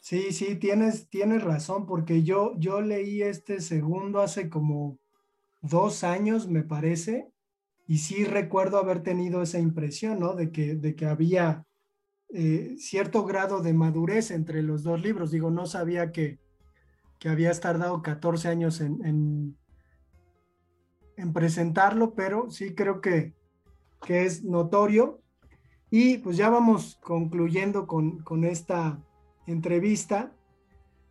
Sí, 0.09 0.31
sí, 0.31 0.55
tienes, 0.55 1.09
tienes 1.09 1.43
razón, 1.43 1.85
porque 1.85 2.23
yo, 2.23 2.53
yo 2.59 2.81
leí 2.81 3.23
este 3.23 3.61
segundo 3.61 4.21
hace 4.21 4.49
como 4.49 5.01
dos 5.63 6.05
años, 6.05 6.47
me 6.47 6.63
parece, 6.63 7.29
y 7.89 7.99
sí 7.99 8.23
recuerdo 8.23 8.79
haber 8.79 9.03
tenido 9.03 9.43
esa 9.43 9.59
impresión, 9.59 10.21
¿no? 10.21 10.35
De 10.35 10.53
que, 10.53 10.77
de 10.77 10.95
que 10.95 11.07
había 11.07 11.67
eh, 12.29 12.77
cierto 12.79 13.25
grado 13.25 13.63
de 13.63 13.73
madurez 13.75 14.31
entre 14.31 14.63
los 14.63 14.85
dos 14.85 15.03
libros. 15.03 15.33
Digo, 15.33 15.51
no 15.51 15.67
sabía 15.67 16.13
que, 16.13 16.39
que 17.19 17.29
habías 17.29 17.59
tardado 17.59 18.01
14 18.01 18.47
años 18.47 18.81
en, 18.81 19.57
en, 21.17 21.33
presentarlo, 21.33 22.15
pero 22.15 22.49
sí 22.49 22.77
creo 22.77 23.01
que, 23.01 23.35
que, 24.07 24.25
es 24.25 24.45
notorio. 24.45 25.21
Y 25.91 26.19
pues 26.19 26.37
ya 26.37 26.49
vamos 26.49 26.97
concluyendo 27.03 27.89
con, 27.89 28.23
con 28.23 28.45
esta 28.45 29.03
entrevista, 29.47 30.33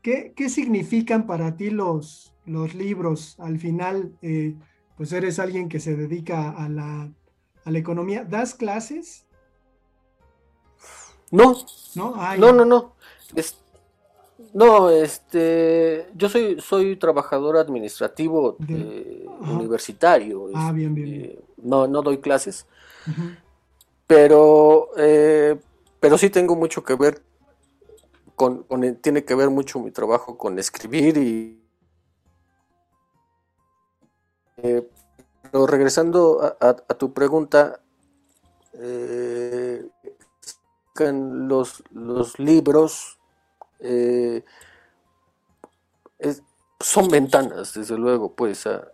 ¿qué, 0.02 0.50
significan 0.50 1.26
para 1.26 1.56
ti 1.58 1.70
los, 1.70 2.34
los 2.46 2.76
libros? 2.76 3.36
Al 3.40 3.60
final, 3.60 4.12
eh, 4.22 4.56
pues 4.98 5.12
eres 5.12 5.40
alguien 5.40 5.70
que 5.70 5.80
se 5.80 5.96
dedica 5.96 6.52
a 6.52 6.70
la, 6.70 7.12
economía. 7.66 8.24
¿Das 8.24 8.54
clases? 8.54 9.26
No. 11.32 11.56
No, 11.96 12.36
no, 12.38 12.54
no, 12.54 12.66
no. 12.66 12.94
no, 14.54 14.90
este, 14.90 16.08
yo 16.14 16.30
soy, 16.30 16.62
soy 16.62 16.96
trabajador 16.98 17.58
administrativo 17.58 18.58
universitario. 19.40 20.50
Ah, 20.54 20.72
bien, 20.72 20.94
bien, 20.94 21.14
este, 21.14 21.44
No, 21.58 21.88
no 21.88 22.02
doy 22.02 22.20
clases. 22.20 22.68
Pero, 24.08 24.90
eh, 24.98 25.58
pero 26.00 26.18
sí 26.18 26.30
tengo 26.30 26.56
mucho 26.56 26.84
que 26.84 26.96
ver 26.96 27.24
con, 28.36 28.66
tiene 29.02 29.26
que 29.26 29.36
ver 29.36 29.50
mucho 29.50 29.80
mi 29.80 29.92
trabajo 29.92 30.38
con 30.38 30.60
escribir 30.60 31.18
y 31.18 31.62
eh, 34.58 34.88
pero 35.42 35.68
regresando 35.68 36.58
a, 36.60 36.74
tu 36.76 37.14
pregunta 37.14 37.82
eh, 38.74 39.88
los, 41.00 41.84
los 41.92 42.40
libros 42.40 43.20
son 46.80 47.08
ventanas 47.10 47.74
desde 47.74 47.98
luego 47.98 48.34
pues 48.34 48.68
a, 48.68 48.92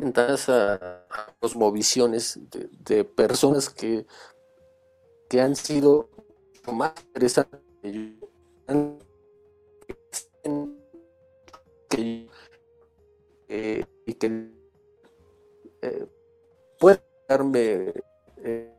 ventanas 0.00 0.48
a, 0.48 1.06
cosmovisiones 1.40 2.38
de, 2.50 3.04
personas 3.04 3.68
que, 3.68 4.06
que 5.28 5.40
han 5.40 5.56
sido 5.56 6.08
más 6.72 6.92
interesantes 7.06 7.60
que, 11.88 12.28
eh, 13.48 13.84
y 14.06 14.14
que 14.14 14.50
eh, 15.82 16.06
pueden 16.78 17.02
darme 17.28 17.92
eh, 18.38 18.72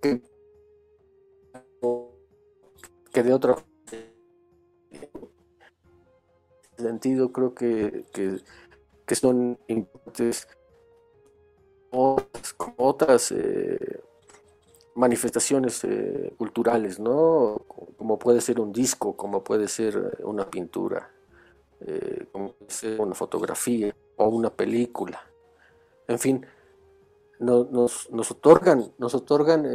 que, 0.00 0.22
que 3.12 3.22
de 3.22 3.32
otra 3.32 3.56
sentido 6.82 7.32
creo 7.32 7.54
que, 7.54 8.04
son 9.12 9.58
importantes 9.68 10.48
otras, 11.90 13.32
eh, 13.32 14.00
manifestaciones 14.94 15.84
eh, 15.84 16.32
culturales, 16.36 16.98
¿no? 16.98 17.62
Como 17.96 18.18
puede 18.18 18.40
ser 18.40 18.60
un 18.60 18.72
disco, 18.72 19.16
como 19.16 19.42
puede 19.44 19.68
ser 19.68 20.18
una 20.24 20.48
pintura, 20.48 21.10
eh, 21.80 22.26
como 22.32 22.52
puede 22.52 22.70
ser 22.70 23.00
una 23.00 23.14
fotografía 23.14 23.94
o 24.16 24.28
una 24.28 24.50
película. 24.50 25.20
En 26.08 26.18
fin, 26.18 26.46
nos, 27.38 28.10
nos, 28.10 28.30
otorgan, 28.30 28.92
nos 28.98 29.14
otorgan 29.14 29.66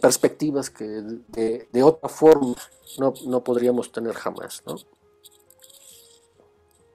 perspectivas 0.00 0.70
que 0.70 0.84
de, 0.84 1.68
de 1.70 1.82
otra 1.82 2.08
forma 2.08 2.54
no, 2.98 3.44
podríamos 3.44 3.92
tener 3.92 4.14
jamás, 4.14 4.62
¿no? 4.66 4.76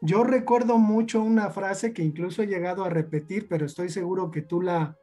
Yo 0.02 0.24
recuerdo 0.24 0.78
mucho 0.78 1.22
una 1.22 1.50
frase 1.50 1.94
que 1.94 2.04
incluso 2.04 2.42
he 2.42 2.48
llegado 2.48 2.86
a 2.86 2.90
repetir, 2.90 3.48
pero 3.50 3.66
estoy 3.66 3.90
seguro 3.90 4.32
que 4.32 4.42
tú 4.42 4.62
la, 4.62 4.98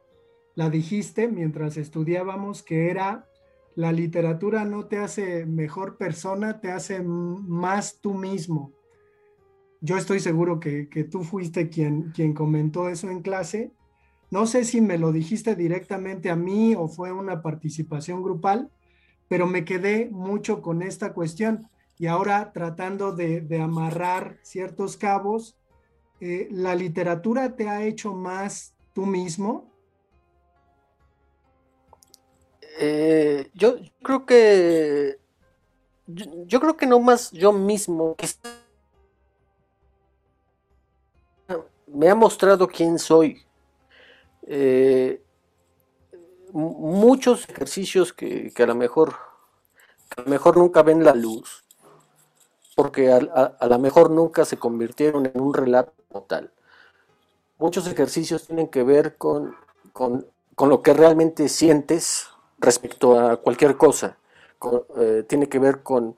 la 0.55 0.71
dijiste 0.71 1.27
mientras 1.27 1.77
estudiábamos, 1.77 2.63
que 2.63 2.89
era, 2.89 3.29
la 3.75 3.91
literatura 3.91 4.65
no 4.65 4.87
te 4.87 4.97
hace 4.97 5.45
mejor 5.45 5.97
persona, 5.97 6.61
te 6.61 6.71
hace 6.71 7.03
más 7.03 7.99
tú 8.01 8.15
mismo. 8.15 8.73
Yo 9.81 9.97
estoy 9.97 10.19
seguro 10.19 10.59
que, 10.59 10.89
que 10.89 11.03
tú 11.03 11.23
fuiste 11.23 11.69
quien, 11.69 12.11
quien 12.11 12.33
comentó 12.33 12.89
eso 12.89 13.07
en 13.11 13.21
clase. 13.21 13.71
No 14.29 14.45
sé 14.45 14.65
si 14.65 14.81
me 14.81 14.97
lo 14.97 15.11
dijiste 15.11 15.55
directamente 15.55 16.29
a 16.29 16.35
mí 16.35 16.75
o 16.75 16.87
fue 16.87 17.11
una 17.11 17.41
participación 17.41 18.23
grupal, 18.23 18.69
pero 19.27 19.47
me 19.47 19.63
quedé 19.63 20.09
mucho 20.09 20.61
con 20.61 20.81
esta 20.81 21.13
cuestión 21.13 21.69
y 21.97 22.07
ahora 22.07 22.51
tratando 22.53 23.13
de, 23.13 23.45
amarrar 23.61 24.37
ciertos 24.43 24.97
cabos, 24.97 25.55
eh, 26.19 26.47
¿la 26.51 26.75
literatura 26.75 27.55
te 27.55 27.69
ha 27.69 27.83
hecho 27.83 28.13
más 28.13 28.75
tú 28.93 29.05
mismo? 29.05 29.71
Eh, 32.79 33.49
yo 33.53 33.77
creo 34.03 34.25
que 34.25 35.19
yo, 36.05 36.59
creo 36.59 36.77
que 36.77 36.85
no 36.85 36.99
más 36.99 37.31
yo 37.31 37.51
mismo 37.51 38.15
me 41.87 42.09
ha 42.09 42.15
mostrado 42.15 42.67
quién 42.67 42.99
soy. 42.99 43.46
Eh, 44.49 45.21
muchos 46.53 47.47
ejercicios 47.49 48.13
que, 48.13 48.53
a 48.57 48.65
lo 48.65 48.75
mejor 48.75 49.15
a 50.15 50.21
lo 50.21 50.27
mejor 50.29 50.55
nunca 50.55 50.83
ven 50.83 51.03
la 51.03 51.13
luz 51.13 51.65
porque 52.75 53.11
a, 53.11 53.67
lo 53.67 53.79
mejor 53.79 54.09
nunca 54.11 54.45
se 54.45 54.57
convirtieron 54.57 55.25
en 55.25 55.41
un 55.41 55.53
relato 55.53 55.93
total. 56.11 56.51
Muchos 57.57 57.87
ejercicios 57.87 58.45
tienen 58.45 58.67
que 58.67 58.83
ver 58.83 59.17
con, 59.17 59.55
con, 59.93 60.27
lo 60.55 60.83
que 60.83 60.93
realmente 60.93 61.49
sientes 61.49 62.27
respecto 62.59 63.19
a 63.19 63.37
cualquier 63.37 63.77
cosa. 63.77 64.19
Eh, 64.99 65.25
tiene 65.27 65.49
que 65.49 65.57
ver 65.57 65.81
con, 65.81 66.15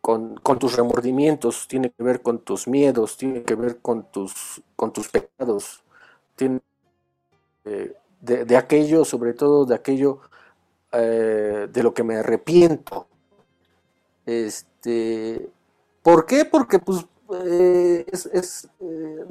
con, 0.00 0.58
tus 0.60 0.76
remordimientos, 0.76 1.66
tiene 1.66 1.90
que 1.90 2.04
ver 2.04 2.22
con 2.22 2.38
tus 2.38 2.68
miedos, 2.68 3.16
tiene 3.16 3.42
que 3.42 3.56
ver 3.56 3.78
con 3.80 4.04
tus, 4.04 4.62
con 4.76 4.92
tus 4.92 5.08
pecados. 5.08 5.82
De, 7.64 8.56
aquello, 8.56 9.04
sobre 9.04 9.34
todo 9.34 9.64
de 9.64 9.74
aquello 9.74 10.20
eh, 10.92 11.68
de 11.70 11.82
lo 11.82 11.92
que 11.92 12.02
me 12.02 12.16
arrepiento. 12.16 13.06
Este, 14.26 15.48
¿Por 16.02 16.26
qué? 16.26 16.44
Porque 16.44 16.78
pues 16.78 17.06
eh, 17.44 18.06
es, 18.10 18.68
eh, 18.80 19.24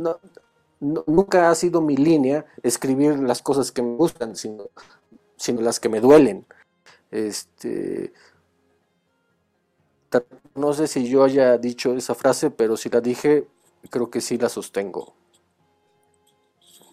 nunca 0.79 1.49
ha 1.49 1.55
sido 1.55 1.81
mi 1.81 1.97
línea 1.97 2.45
escribir 2.61 3.17
las 3.19 3.41
cosas 3.41 3.71
que 3.71 3.81
me 3.81 3.95
gustan, 3.95 4.35
sino, 4.35 4.69
sino 5.35 5.61
las 5.61 5.79
que 5.79 5.89
me 5.89 5.99
duelen. 5.99 6.45
Este, 7.09 8.13
no 10.55 10.73
sé 10.73 10.87
si 10.87 11.07
yo 11.07 11.23
haya 11.23 11.57
dicho 11.57 11.95
esa 11.95 12.15
frase, 12.15 12.51
pero 12.51 12.77
si 12.77 12.89
la 12.89 13.01
dije, 13.01 13.47
creo 13.89 14.09
que 14.09 14.21
sí 14.21 14.37
la 14.37 14.49
sostengo. 14.49 15.13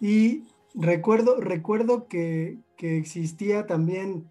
Y 0.01 0.43
Recuerdo, 0.77 1.39
recuerdo 1.39 2.07
que, 2.07 2.57
existía 2.77 3.65
también 3.65 4.29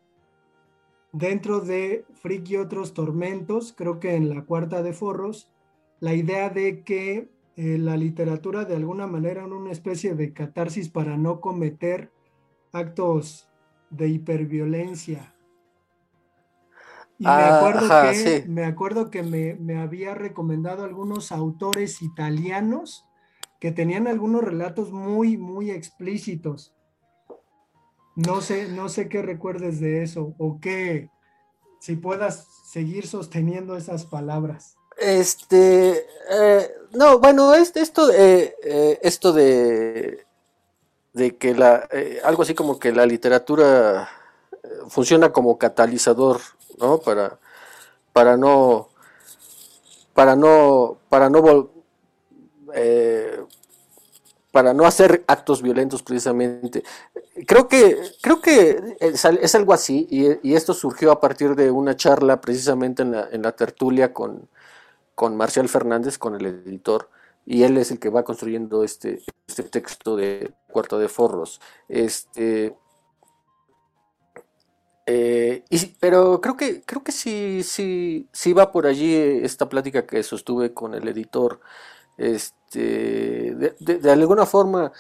dentro 1.13 1.61
de 1.61 2.05
Frick 2.15 2.49
y 2.51 2.57
otros 2.57 2.93
tormentos, 2.93 3.73
creo 3.77 3.99
que 3.99 4.15
en 4.15 4.29
la 4.29 4.45
cuarta 4.45 4.83
de 4.83 4.93
Forros, 4.93 5.51
la 6.01 6.13
idea 6.13 6.51
de 6.51 6.83
que 6.83 7.31
eh, 7.57 7.79
la 7.79 7.97
literatura 7.97 8.65
de 8.65 8.77
alguna 8.77 9.07
manera 9.07 9.45
era 9.45 9.55
una 9.55 9.73
especie 9.73 10.15
de 10.15 10.33
catarsis 10.35 10.89
para 10.91 11.17
no 11.17 11.41
cometer 11.41 12.13
actos 12.73 13.49
de 13.91 14.09
hiperviolencia. 14.09 15.35
Y 17.19 17.25
me, 17.25 17.31
ah, 17.31 17.59
acuerdo 17.59 17.89
que, 17.89 18.45
me 18.49 18.65
acuerdo 18.65 19.11
que 19.11 19.23
me, 19.23 19.55
me 19.55 19.79
había 19.79 20.15
recomendado 20.15 20.85
algunos 20.85 21.33
autores 21.33 22.03
italianos 22.03 23.07
que 23.65 23.73
tenían 23.73 24.07
algunos 24.07 24.45
relatos 24.45 24.93
muy, 24.93 25.39
muy 25.39 25.71
explícitos. 25.71 26.75
No 28.15 28.43
sé, 28.43 28.69
no 28.69 28.91
sé 28.91 29.09
qué 29.09 29.23
recuerdes 29.23 29.81
de 29.81 30.03
eso 30.03 30.35
o 30.37 30.59
qué, 30.61 31.09
si 31.81 31.97
puedas 31.97 32.47
seguir 32.71 33.07
sosteniendo 33.07 33.75
esas 33.79 34.05
palabras. 34.05 34.77
Este, 34.99 36.05
eh, 36.31 36.75
no, 36.93 37.19
bueno, 37.21 37.55
este, 37.55 37.81
esto, 37.81 38.13
eh, 38.13 38.55
esto 39.01 39.33
de, 39.33 40.27
de 41.15 41.39
que 41.39 41.55
la, 41.55 41.89
eh, 41.91 42.21
algo 42.23 42.43
así 42.43 42.55
como 42.55 42.79
que 42.79 42.93
la 42.93 43.07
literatura 43.07 44.11
funciona 44.89 45.33
como 45.33 45.57
catalizador, 45.57 46.39
¿no? 46.79 46.99
Para, 46.99 47.39
para 48.13 48.37
no, 48.37 48.91
para 50.13 50.37
no, 50.37 50.99
para 51.09 51.31
no, 51.31 51.71
eh, 52.75 53.45
para 54.55 54.73
no 54.73 54.87
hacer 54.87 55.25
actos 55.27 55.63
violentos 55.63 56.05
precisamente. 56.05 56.85
Creo 57.45 57.67
que, 57.67 57.99
creo 58.23 58.41
que 58.41 58.97
es, 59.01 59.55
algo 59.57 59.73
así 59.73 60.07
y, 60.09 60.55
esto 60.55 60.75
surgió 60.75 61.11
a 61.11 61.19
partir 61.19 61.57
de 61.57 61.73
una 61.73 61.97
charla 61.97 62.41
precisamente 62.41 63.03
en 63.03 63.11
la, 63.11 63.29
en 63.33 63.43
la 63.43 63.51
tertulia 63.51 64.13
con, 64.13 64.49
con 65.17 65.37
Marcial 65.37 65.69
Fernández, 65.69 66.19
con 66.19 66.37
el 66.37 66.47
editor, 66.47 67.11
y 67.45 67.65
él 67.65 67.77
es 67.79 67.91
el 67.91 67.99
que 67.99 68.11
va 68.11 68.23
construyendo 68.23 68.85
este, 68.85 69.25
este 69.49 69.65
texto 69.65 70.15
de 70.15 70.55
Cuarto 70.71 71.01
de 71.01 71.09
Forros. 71.09 71.61
Este, 71.89 72.77
eh, 75.07 75.65
pero 75.99 76.41
creo 76.41 76.57
que, 76.57 76.83
creo 76.83 77.03
que 77.03 77.11
sí, 77.11 77.65
sí, 77.65 78.29
sí 78.31 78.53
va 78.53 78.71
por 78.71 78.87
allí 78.87 79.17
esta 79.17 79.69
plática 79.69 80.07
que 80.07 80.23
sostuve 80.23 80.73
con 80.73 80.95
el 80.95 81.09
editor. 81.09 81.61
Este, 82.17 82.55
de, 82.81 84.11
alguna 84.11 84.47
forma, 84.47 84.93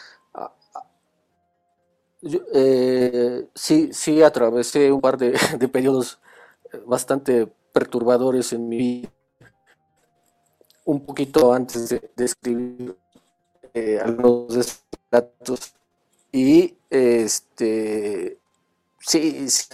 eh, 2.53 3.49
sí, 3.55 3.91
sí 3.93 4.23
atravesé 4.23 4.91
un 4.91 5.01
par 5.01 5.19
de, 5.19 5.33
periodos 5.73 6.21
bastante 6.87 7.47
perturbadores 7.73 8.53
en 8.53 8.69
mi 8.69 8.77
vida, 8.77 9.13
un 10.85 11.05
poquito 11.05 11.53
antes 11.53 11.89
de, 11.89 12.11
escribir 12.19 12.97
eh, 13.73 14.01
algunos 14.03 14.55
de 14.55 14.61
estos 14.61 15.01
datos 15.11 15.75
y 16.33 16.77
este 16.91 18.39
sí, 19.01 19.49
sí 19.49 19.69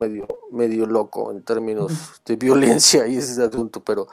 medio, 0.00 0.26
medio 0.50 0.86
loco 0.86 1.30
en 1.30 1.42
términos 1.42 1.92
de 2.24 2.36
violencia 2.36 3.06
y 3.06 3.16
ese 3.16 3.42
asunto, 3.42 3.82
pero 3.84 4.08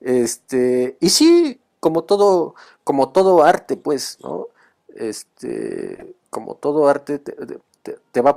este, 0.00 0.96
y 1.00 1.10
sí, 1.10 1.60
como 1.80 2.04
todo, 2.04 2.54
como 2.84 3.10
todo 3.10 3.42
arte, 3.44 3.76
pues, 3.76 4.18
¿no? 4.22 4.48
Este, 4.94 6.14
como 6.30 6.54
todo 6.54 6.88
arte 6.88 7.18
te, 7.18 8.20
va, 8.20 8.36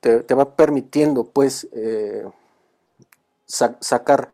te, 0.00 0.34
va 0.34 0.56
permitiendo, 0.56 1.24
pues, 1.24 1.68
eh, 1.72 2.24
sacar, 3.46 4.32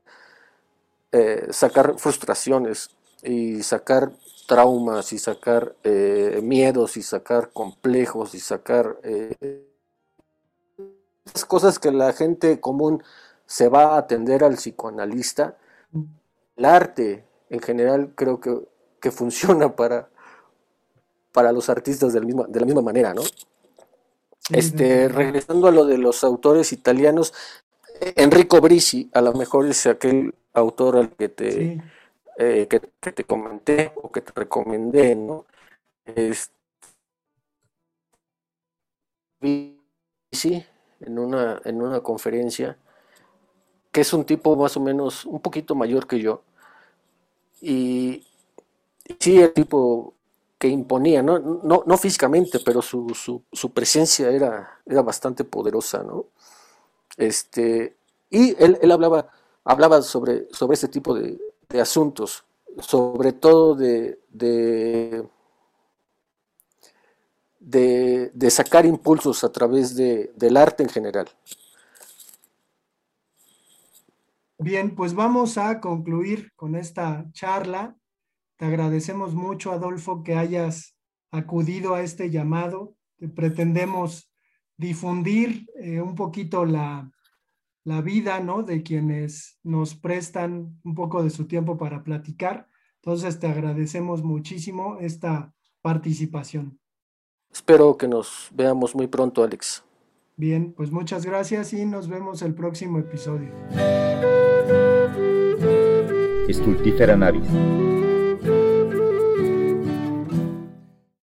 eh, 1.12 1.48
sacar 1.50 1.98
frustraciones 1.98 2.90
y 3.22 3.62
sacar 3.62 4.12
traumas 4.46 5.12
y 5.12 5.18
sacar 5.18 5.74
eh, 5.82 6.40
miedos 6.42 6.96
y 6.96 7.02
sacar 7.02 7.50
complejos 7.52 8.34
y 8.34 8.40
sacar 8.40 8.98
cosas 11.48 11.78
que 11.78 11.90
la 11.90 12.12
gente 12.12 12.60
común 12.60 13.02
se 13.46 13.68
va 13.68 13.94
a 13.94 13.98
atender 13.98 14.44
al 14.44 14.54
psicoanalista, 14.54 15.56
el 16.56 16.64
arte 16.64 17.25
en 17.50 17.60
general 17.60 18.12
creo 18.14 18.40
que, 18.40 18.66
funciona 19.12 19.76
para, 19.76 20.08
para 21.30 21.52
los 21.52 21.68
artistas 21.68 22.12
de 22.12 22.18
la 22.18 22.26
misma, 22.26 22.46
de 22.48 22.58
la 22.58 22.66
misma 22.66 22.82
manera, 22.82 23.14
¿no? 23.14 23.22
Este, 24.50 25.08
regresando 25.08 25.68
a 25.68 25.70
lo 25.70 25.84
de 25.84 25.96
los 25.96 26.24
autores 26.24 26.72
italianos, 26.72 27.32
Enrico 28.00 28.60
Brisi, 28.60 29.08
a 29.14 29.20
lo 29.20 29.32
mejor 29.32 29.66
es 29.66 29.86
aquel 29.86 30.34
autor 30.54 30.96
al 30.96 31.10
que 31.10 31.28
te, 31.28 31.80
eh, 32.38 32.66
que, 32.68 33.12
te 33.12 33.24
comenté 33.24 33.92
o 33.96 34.10
que 34.10 34.20
te 34.20 34.32
recomendé, 34.34 35.14
¿no? 35.14 35.46
Este, 36.04 36.52
sí, 40.32 40.64
en 41.00 41.18
una, 41.18 41.60
en 41.64 41.80
una 41.80 42.00
conferencia, 42.00 42.76
que 43.92 44.02
es 44.02 44.12
un 44.12 44.24
tipo 44.24 44.54
más 44.56 44.76
o 44.76 44.80
menos 44.80 45.24
un 45.24 45.40
poquito 45.40 45.74
mayor 45.74 46.06
que 46.06 46.20
yo. 46.20 46.42
Y, 47.68 48.24
sí, 49.18 49.40
el 49.40 49.52
tipo 49.52 50.14
que 50.58 50.68
imponía, 50.68 51.22
no, 51.22 51.38
no, 51.38 51.82
no 51.84 51.98
físicamente, 51.98 52.60
pero 52.64 52.80
su, 52.80 53.42
su, 53.52 53.70
presencia 53.72 54.30
era, 54.30 54.80
era 54.86 55.02
bastante 55.02 55.44
poderosa, 55.44 56.02
¿no? 56.02 56.26
Este, 57.16 57.96
y 58.30 58.50
él, 58.62 58.78
él 58.80 58.92
hablaba, 58.92 59.28
hablaba 59.64 60.00
sobre, 60.02 60.46
sobre 60.52 60.74
este 60.74 60.88
tipo 60.88 61.14
de, 61.14 61.38
de 61.68 61.80
asuntos, 61.80 62.44
sobre 62.78 63.32
todo 63.32 63.74
de, 63.74 64.20
de 64.30 65.26
de, 67.66 68.50
sacar 68.50 68.86
impulsos 68.86 69.42
a 69.42 69.50
través 69.50 69.96
de, 69.96 70.32
del 70.36 70.56
arte 70.56 70.82
en 70.84 70.88
general. 70.88 71.28
Bien, 74.58 74.94
pues 74.94 75.14
vamos 75.14 75.58
a 75.58 75.80
concluir 75.80 76.52
con 76.56 76.76
esta 76.76 77.26
charla. 77.32 77.96
Te 78.56 78.64
agradecemos 78.64 79.34
mucho, 79.34 79.72
Adolfo, 79.72 80.22
que 80.22 80.34
hayas 80.34 80.96
acudido 81.30 81.94
a 81.94 82.02
este 82.02 82.30
llamado. 82.30 82.94
pretendemos 83.34 84.30
difundir 84.78 85.66
eh, 85.76 86.00
un 86.00 86.14
poquito 86.14 86.64
la, 86.64 87.10
la 87.84 88.00
vida, 88.02 88.40
¿no? 88.40 88.62
De 88.62 88.82
quienes 88.82 89.58
nos 89.62 89.94
prestan 89.94 90.80
un 90.84 90.94
poco 90.94 91.22
de 91.22 91.30
su 91.30 91.46
tiempo 91.46 91.76
para 91.76 92.02
platicar. 92.02 92.68
Entonces, 93.02 93.38
te 93.38 93.46
agradecemos 93.46 94.22
muchísimo 94.22 94.98
esta 95.00 95.54
participación. 95.82 96.80
Espero 97.52 97.96
que 97.96 98.08
nos 98.08 98.48
veamos 98.52 98.94
muy 98.94 99.06
pronto, 99.06 99.44
Alex. 99.44 99.84
Bien, 100.36 100.72
pues 100.72 100.90
muchas 100.90 101.24
gracias 101.24 101.72
y 101.72 101.86
nos 101.86 102.08
vemos 102.08 102.42
el 102.42 102.54
próximo 102.54 102.98
episodio. 102.98 103.50
Estultífera 106.48 107.16
Navis. 107.16 107.95